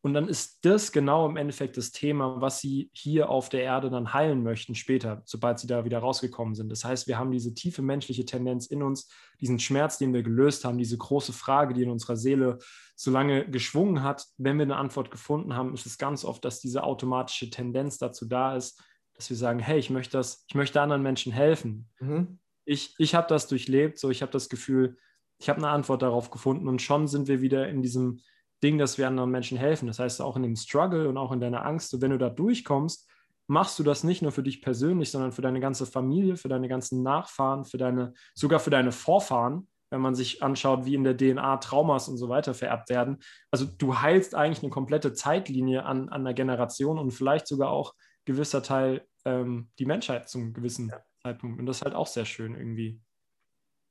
und 0.03 0.15
dann 0.15 0.29
ist 0.29 0.65
das 0.65 0.93
genau 0.93 1.29
im 1.29 1.37
Endeffekt 1.37 1.77
das 1.77 1.93
Thema, 1.93 2.41
was 2.41 2.61
sie 2.61 2.91
hier 2.95 3.29
auf 3.29 3.51
der 3.51 3.63
Erde 3.63 3.91
dann 3.91 4.15
heilen 4.15 4.43
möchten 4.43 4.75
später, 4.75 5.23
sobald 5.27 5.59
sie 5.59 5.67
da 5.67 5.85
wieder 5.85 5.99
rausgekommen 5.99 6.55
sind. 6.55 6.71
Das 6.71 6.85
heißt, 6.87 7.07
wir 7.07 7.19
haben 7.19 7.31
diese 7.31 7.55
tiefe 7.55 7.83
menschliche 7.83 8.25
Tendenz 8.25 8.67
in 8.67 8.83
uns, 8.83 9.11
diesen 9.41 9.59
Schmerz, 9.59 9.99
den 9.99 10.15
wir 10.15 10.23
gelöst 10.23 10.65
haben, 10.65 10.79
diese 10.79 10.97
große 10.97 11.35
Frage, 11.35 11.75
die 11.75 11.83
in 11.83 11.91
unserer 11.91 12.17
Seele 12.17 12.59
so 12.97 13.11
lange 13.11 13.49
geschwungen 13.51 14.03
hat. 14.03 14.25
Wenn 14.39 14.57
wir 14.57 14.65
eine 14.65 14.77
Antwort 14.77 15.11
gefunden 15.11 15.55
haben, 15.55 15.75
ist 15.75 15.85
es 15.85 15.99
ganz 15.99 16.25
oft, 16.25 16.45
dass 16.47 16.61
diese 16.61 16.83
automatische 16.83 17.51
Tendenz 17.51 17.99
dazu 17.99 18.27
da 18.27 18.57
ist, 18.57 18.83
dass 19.15 19.29
wir 19.29 19.37
sagen, 19.37 19.59
hey, 19.59 19.79
ich 19.79 19.91
möchte 19.91 20.17
das, 20.17 20.45
ich 20.49 20.55
möchte 20.55 20.81
anderen 20.81 21.03
Menschen 21.03 21.31
helfen. 21.31 21.91
Mhm. 21.99 22.39
Ich, 22.65 22.95
ich 22.97 23.15
habe 23.15 23.27
das 23.29 23.49
durchlebt, 23.49 23.99
so 23.99 24.09
ich 24.09 24.23
habe 24.23 24.33
das 24.33 24.49
Gefühl, 24.49 24.97
ich 25.39 25.51
habe 25.51 25.59
eine 25.59 25.69
Antwort 25.69 26.01
darauf 26.01 26.31
gefunden 26.31 26.69
und 26.69 26.81
schon 26.81 27.07
sind 27.07 27.29
wir 27.29 27.43
wieder 27.43 27.69
in 27.69 27.83
diesem 27.83 28.21
Ding, 28.63 28.79
dass 28.79 28.99
wir 28.99 29.09
anderen 29.09 29.31
Menschen 29.31 29.59
helfen. 29.59 29.87
Das 29.87 29.99
heißt, 29.99 30.21
auch 30.21 30.37
in 30.37 30.43
dem 30.43 30.57
Struggle 30.57 31.09
und 31.09 31.17
auch 31.17 31.33
in 31.33 31.41
deiner 31.41 31.65
Angst, 31.65 32.01
wenn 32.01 32.11
du 32.11 32.19
da 32.19 32.29
durchkommst, 32.29 33.09
machst 33.47 33.79
du 33.79 33.83
das 33.83 34.05
nicht 34.05 34.23
nur 34.23 34.33
für 34.33 34.43
dich 34.43 34.63
persönlich, 34.63 35.11
sondern 35.11 35.33
für 35.33 35.43
deine 35.43 35.61
ganze 35.61 35.85
Familie, 35.87 36.37
für 36.37 36.49
deine 36.49 36.69
ganzen 36.69 37.03
Nachfahren, 37.03 37.65
für 37.65 37.79
deine, 37.79 38.13
sogar 38.35 38.61
für 38.61 38.71
deine 38.71 38.93
Vorfahren, 38.93 39.67
wenn 39.91 40.01
man 40.01 40.15
sich 40.15 40.43
anschaut, 40.43 40.85
wie 40.85 40.95
in 40.95 41.03
der 41.03 41.17
DNA 41.17 41.57
Traumas 41.57 42.09
und 42.09 42.17
so 42.17 42.29
weiter 42.29 42.55
vererbt 42.55 42.91
werden. 42.91 43.19
Also 43.51 43.67
du 43.67 44.01
heilst 44.01 44.37
eigentlich 44.37 44.63
eine 44.63 44.71
komplette 44.71 45.15
Zeitlinie 45.15 45.85
an, 45.85 46.09
an 46.11 46.21
einer 46.21 46.35
Generation 46.35 46.99
und 46.99 47.11
vielleicht 47.11 47.49
sogar 47.49 47.71
auch 47.71 47.95
gewisser 48.25 48.63
Teil 48.63 49.05
ähm, 49.25 49.71
die 49.79 49.87
Menschheit 49.87 50.29
zum 50.29 50.53
gewissen 50.53 50.91
ja. 50.91 51.03
Zeitpunkt. 51.23 51.59
Und 51.59 51.67
das 51.67 51.79
ist 51.79 51.85
halt 51.85 51.95
auch 51.95 52.07
sehr 52.07 52.27
schön 52.27 52.55
irgendwie. 52.55 53.01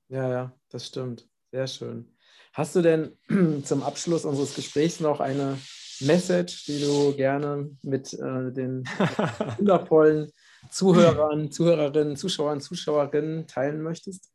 Ja, 0.08 0.29
ja, 0.29 0.53
das 0.69 0.88
stimmt. 0.88 1.27
Sehr 1.51 1.67
schön. 1.67 2.15
Hast 2.53 2.75
du 2.75 2.81
denn 2.81 3.17
zum 3.63 3.83
Abschluss 3.83 4.25
unseres 4.25 4.55
Gesprächs 4.55 4.99
noch 4.99 5.19
eine 5.19 5.57
Message, 6.01 6.65
die 6.65 6.79
du 6.81 7.15
gerne 7.15 7.69
mit 7.83 8.13
äh, 8.13 8.51
den 8.51 8.83
wundervollen 9.57 10.31
Zuhörern, 10.69 11.51
Zuhörerinnen, 11.51 12.15
Zuschauern, 12.15 12.62
Zuschauerinnen 12.62 13.47
teilen 13.47 13.81
möchtest? 13.81 14.31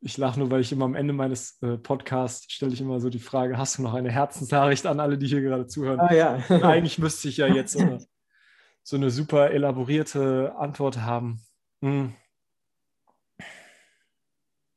Ich 0.00 0.16
lache 0.16 0.38
nur, 0.38 0.50
weil 0.50 0.60
ich 0.60 0.70
immer 0.70 0.84
am 0.84 0.94
Ende 0.94 1.12
meines 1.12 1.60
äh, 1.62 1.76
Podcasts 1.76 2.52
stelle 2.52 2.72
ich 2.72 2.80
immer 2.80 3.00
so 3.00 3.10
die 3.10 3.18
Frage: 3.18 3.58
Hast 3.58 3.78
du 3.78 3.82
noch 3.82 3.94
eine 3.94 4.10
Herzensnachricht 4.10 4.86
an 4.86 5.00
alle, 5.00 5.18
die 5.18 5.26
hier 5.26 5.40
gerade 5.40 5.66
zuhören? 5.66 6.00
Ah, 6.00 6.14
ja. 6.14 6.36
Eigentlich 6.48 6.98
müsste 6.98 7.28
ich 7.28 7.38
ja 7.38 7.46
jetzt 7.46 7.72
so 7.72 7.80
eine, 7.80 8.06
so 8.82 8.96
eine 8.96 9.10
super 9.10 9.50
elaborierte 9.50 10.54
Antwort 10.56 10.98
haben. 10.98 11.40
Hm. 11.82 12.14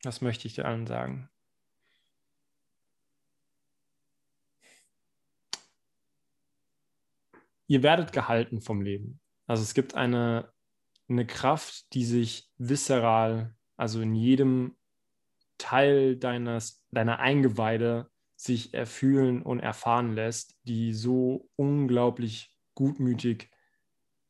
Was 0.03 0.21
möchte 0.21 0.47
ich 0.47 0.55
dir 0.55 0.65
allen 0.65 0.87
sagen? 0.87 1.29
Ihr 7.71 7.83
werdet 7.83 8.11
gehalten 8.11 8.59
vom 8.59 8.81
Leben. 8.81 9.21
Also 9.47 9.63
es 9.63 9.73
gibt 9.73 9.95
eine, 9.95 10.51
eine 11.07 11.25
Kraft, 11.25 11.93
die 11.93 12.03
sich 12.03 12.49
visceral, 12.57 13.55
also 13.77 14.01
in 14.01 14.13
jedem 14.13 14.75
Teil 15.57 16.17
deines, 16.17 16.85
deiner 16.91 17.19
Eingeweide 17.19 18.09
sich 18.35 18.73
erfühlen 18.73 19.41
und 19.41 19.61
erfahren 19.61 20.15
lässt, 20.15 20.57
die 20.63 20.93
so 20.93 21.47
unglaublich 21.55 22.53
gutmütig 22.75 23.49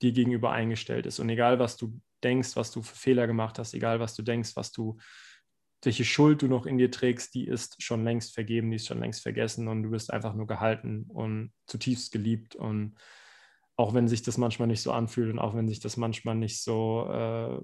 dir 0.04 0.12
gegenüber 0.12 0.52
eingestellt 0.52 1.08
ist. 1.08 1.18
Und 1.18 1.30
egal, 1.30 1.58
was 1.58 1.78
du 1.78 2.00
denkst, 2.24 2.56
was 2.56 2.70
du 2.70 2.84
für 2.84 2.96
Fehler 2.96 3.26
gemacht 3.26 3.58
hast, 3.58 3.74
egal, 3.74 4.00
was 4.00 4.14
du 4.14 4.22
denkst, 4.22 4.56
was 4.56 4.72
du, 4.72 5.00
welche 5.82 6.06
Schuld 6.06 6.44
du 6.44 6.48
noch 6.48 6.68
in 6.68 6.78
dir 6.78 6.92
trägst, 6.92 7.34
die 7.34 7.48
ist 7.48 7.82
schon 7.82 8.04
längst 8.04 8.36
vergeben, 8.36 8.70
die 8.70 8.76
ist 8.76 8.86
schon 8.86 9.00
längst 9.00 9.24
vergessen 9.24 9.68
und 9.68 9.82
du 9.82 9.90
bist 9.90 10.14
einfach 10.14 10.36
nur 10.36 10.46
gehalten 10.46 11.06
und 11.10 11.54
zutiefst 11.66 12.12
geliebt 12.12 12.56
und 12.56 12.96
auch 13.82 13.96
wenn 13.96 14.08
sich 14.08 14.22
das 14.22 14.38
manchmal 14.38 14.67
nicht 14.67 14.84
so 14.84 14.91
anfühlt 14.91 15.32
und 15.32 15.39
auch 15.39 15.56
wenn 15.56 15.67
sich 15.67 15.80
das 15.80 15.98
manchmal 15.98 16.36
nicht 16.36 16.62
so 16.62 17.08
äh, 17.10 17.60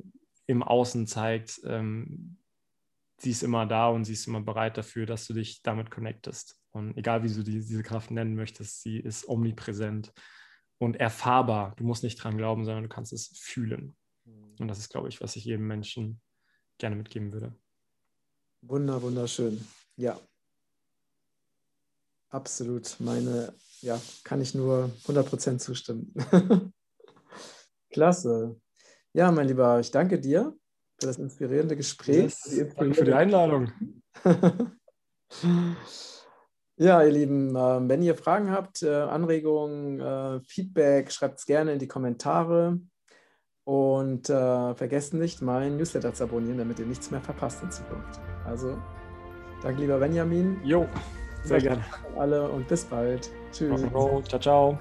im 0.48 0.64
Außen 0.64 1.06
zeigt, 1.06 1.62
ähm, 1.64 2.38
sie 3.20 3.30
ist 3.30 3.44
immer 3.44 3.68
da 3.68 3.90
und 3.90 4.06
sie 4.06 4.14
ist 4.14 4.26
immer 4.26 4.42
bereit 4.42 4.78
dafür, 4.78 5.06
dass 5.06 5.28
du 5.28 5.36
dich 5.36 5.62
damit 5.62 5.92
connectest. 5.92 6.60
Und 6.72 6.98
egal, 6.98 7.22
wie 7.24 7.32
du 7.32 7.44
die, 7.44 7.60
diese 7.60 7.84
Kraft 7.84 8.10
nennen 8.10 8.34
möchtest, 8.34 8.82
sie 8.82 8.98
ist 8.98 9.30
omnipräsent 9.30 10.12
und 10.80 10.96
erfahrbar. 10.96 11.76
Du 11.78 11.84
musst 11.84 12.02
nicht 12.02 12.16
dran 12.16 12.36
glauben, 12.36 12.66
sondern 12.66 12.84
du 12.84 12.90
kannst 12.90 13.14
es 13.14 13.38
fühlen. 13.40 13.96
Mhm. 14.26 14.56
Und 14.60 14.68
das 14.68 14.80
ist, 14.80 14.90
glaube 14.90 15.10
ich, 15.10 15.22
was 15.22 15.36
ich 15.36 15.46
jedem 15.46 15.68
Menschen 15.68 16.20
gerne 16.80 16.96
mitgeben 16.96 17.32
würde. 17.32 17.56
Wunder, 18.62 19.00
wunderschön. 19.04 19.64
Ja. 19.98 20.20
Absolut. 22.30 22.96
Meine 23.00 23.54
ja, 23.82 24.00
kann 24.24 24.42
ich 24.42 24.56
nur 24.56 24.92
100% 25.06 25.60
zustimmen. 25.60 26.14
Klasse. 27.92 28.60
Ja, 29.14 29.32
mein 29.32 29.48
Lieber, 29.48 29.80
ich 29.80 29.92
danke 29.92 30.20
dir 30.20 30.56
für 31.00 31.08
das 31.08 31.18
inspirierende 31.18 31.76
Gespräch. 31.76 32.24
Yes, 32.24 32.42
für 32.50 32.66
danke 32.66 32.96
für 32.96 33.06
die 33.06 33.14
Einladung. 33.14 33.72
ja, 36.78 37.04
ihr 37.04 37.12
Lieben, 37.12 37.56
ähm, 37.56 37.90
wenn 37.90 38.02
ihr 38.02 38.16
Fragen 38.16 38.52
habt, 38.52 38.84
äh, 38.84 38.94
Anregungen, 38.94 40.00
äh, 40.00 40.42
Feedback, 40.42 41.12
schreibt 41.12 41.40
es 41.40 41.46
gerne 41.46 41.74
in 41.74 41.80
die 41.80 41.88
Kommentare. 41.88 42.80
Und 43.64 44.30
äh, 44.30 44.76
vergesst 44.76 45.14
nicht, 45.14 45.42
meinen 45.42 45.76
Newsletter 45.78 46.14
zu 46.14 46.24
abonnieren, 46.24 46.58
damit 46.58 46.80
ihr 46.80 46.86
nichts 46.86 47.12
mehr 47.12 47.20
verpasst 47.20 47.62
in 47.64 47.70
Zukunft. 47.70 48.22
Also, 48.46 48.78
danke, 49.62 49.82
lieber 49.82 50.00
Benjamin. 50.00 50.62
Jo. 50.64 50.88
Sehr 51.48 51.62
gerne. 51.62 51.84
Alle 52.18 52.50
und 52.50 52.68
bis 52.68 52.84
bald. 52.86 53.32
Tschüss. 53.52 53.82
Ciao, 54.28 54.40
ciao. 54.40 54.80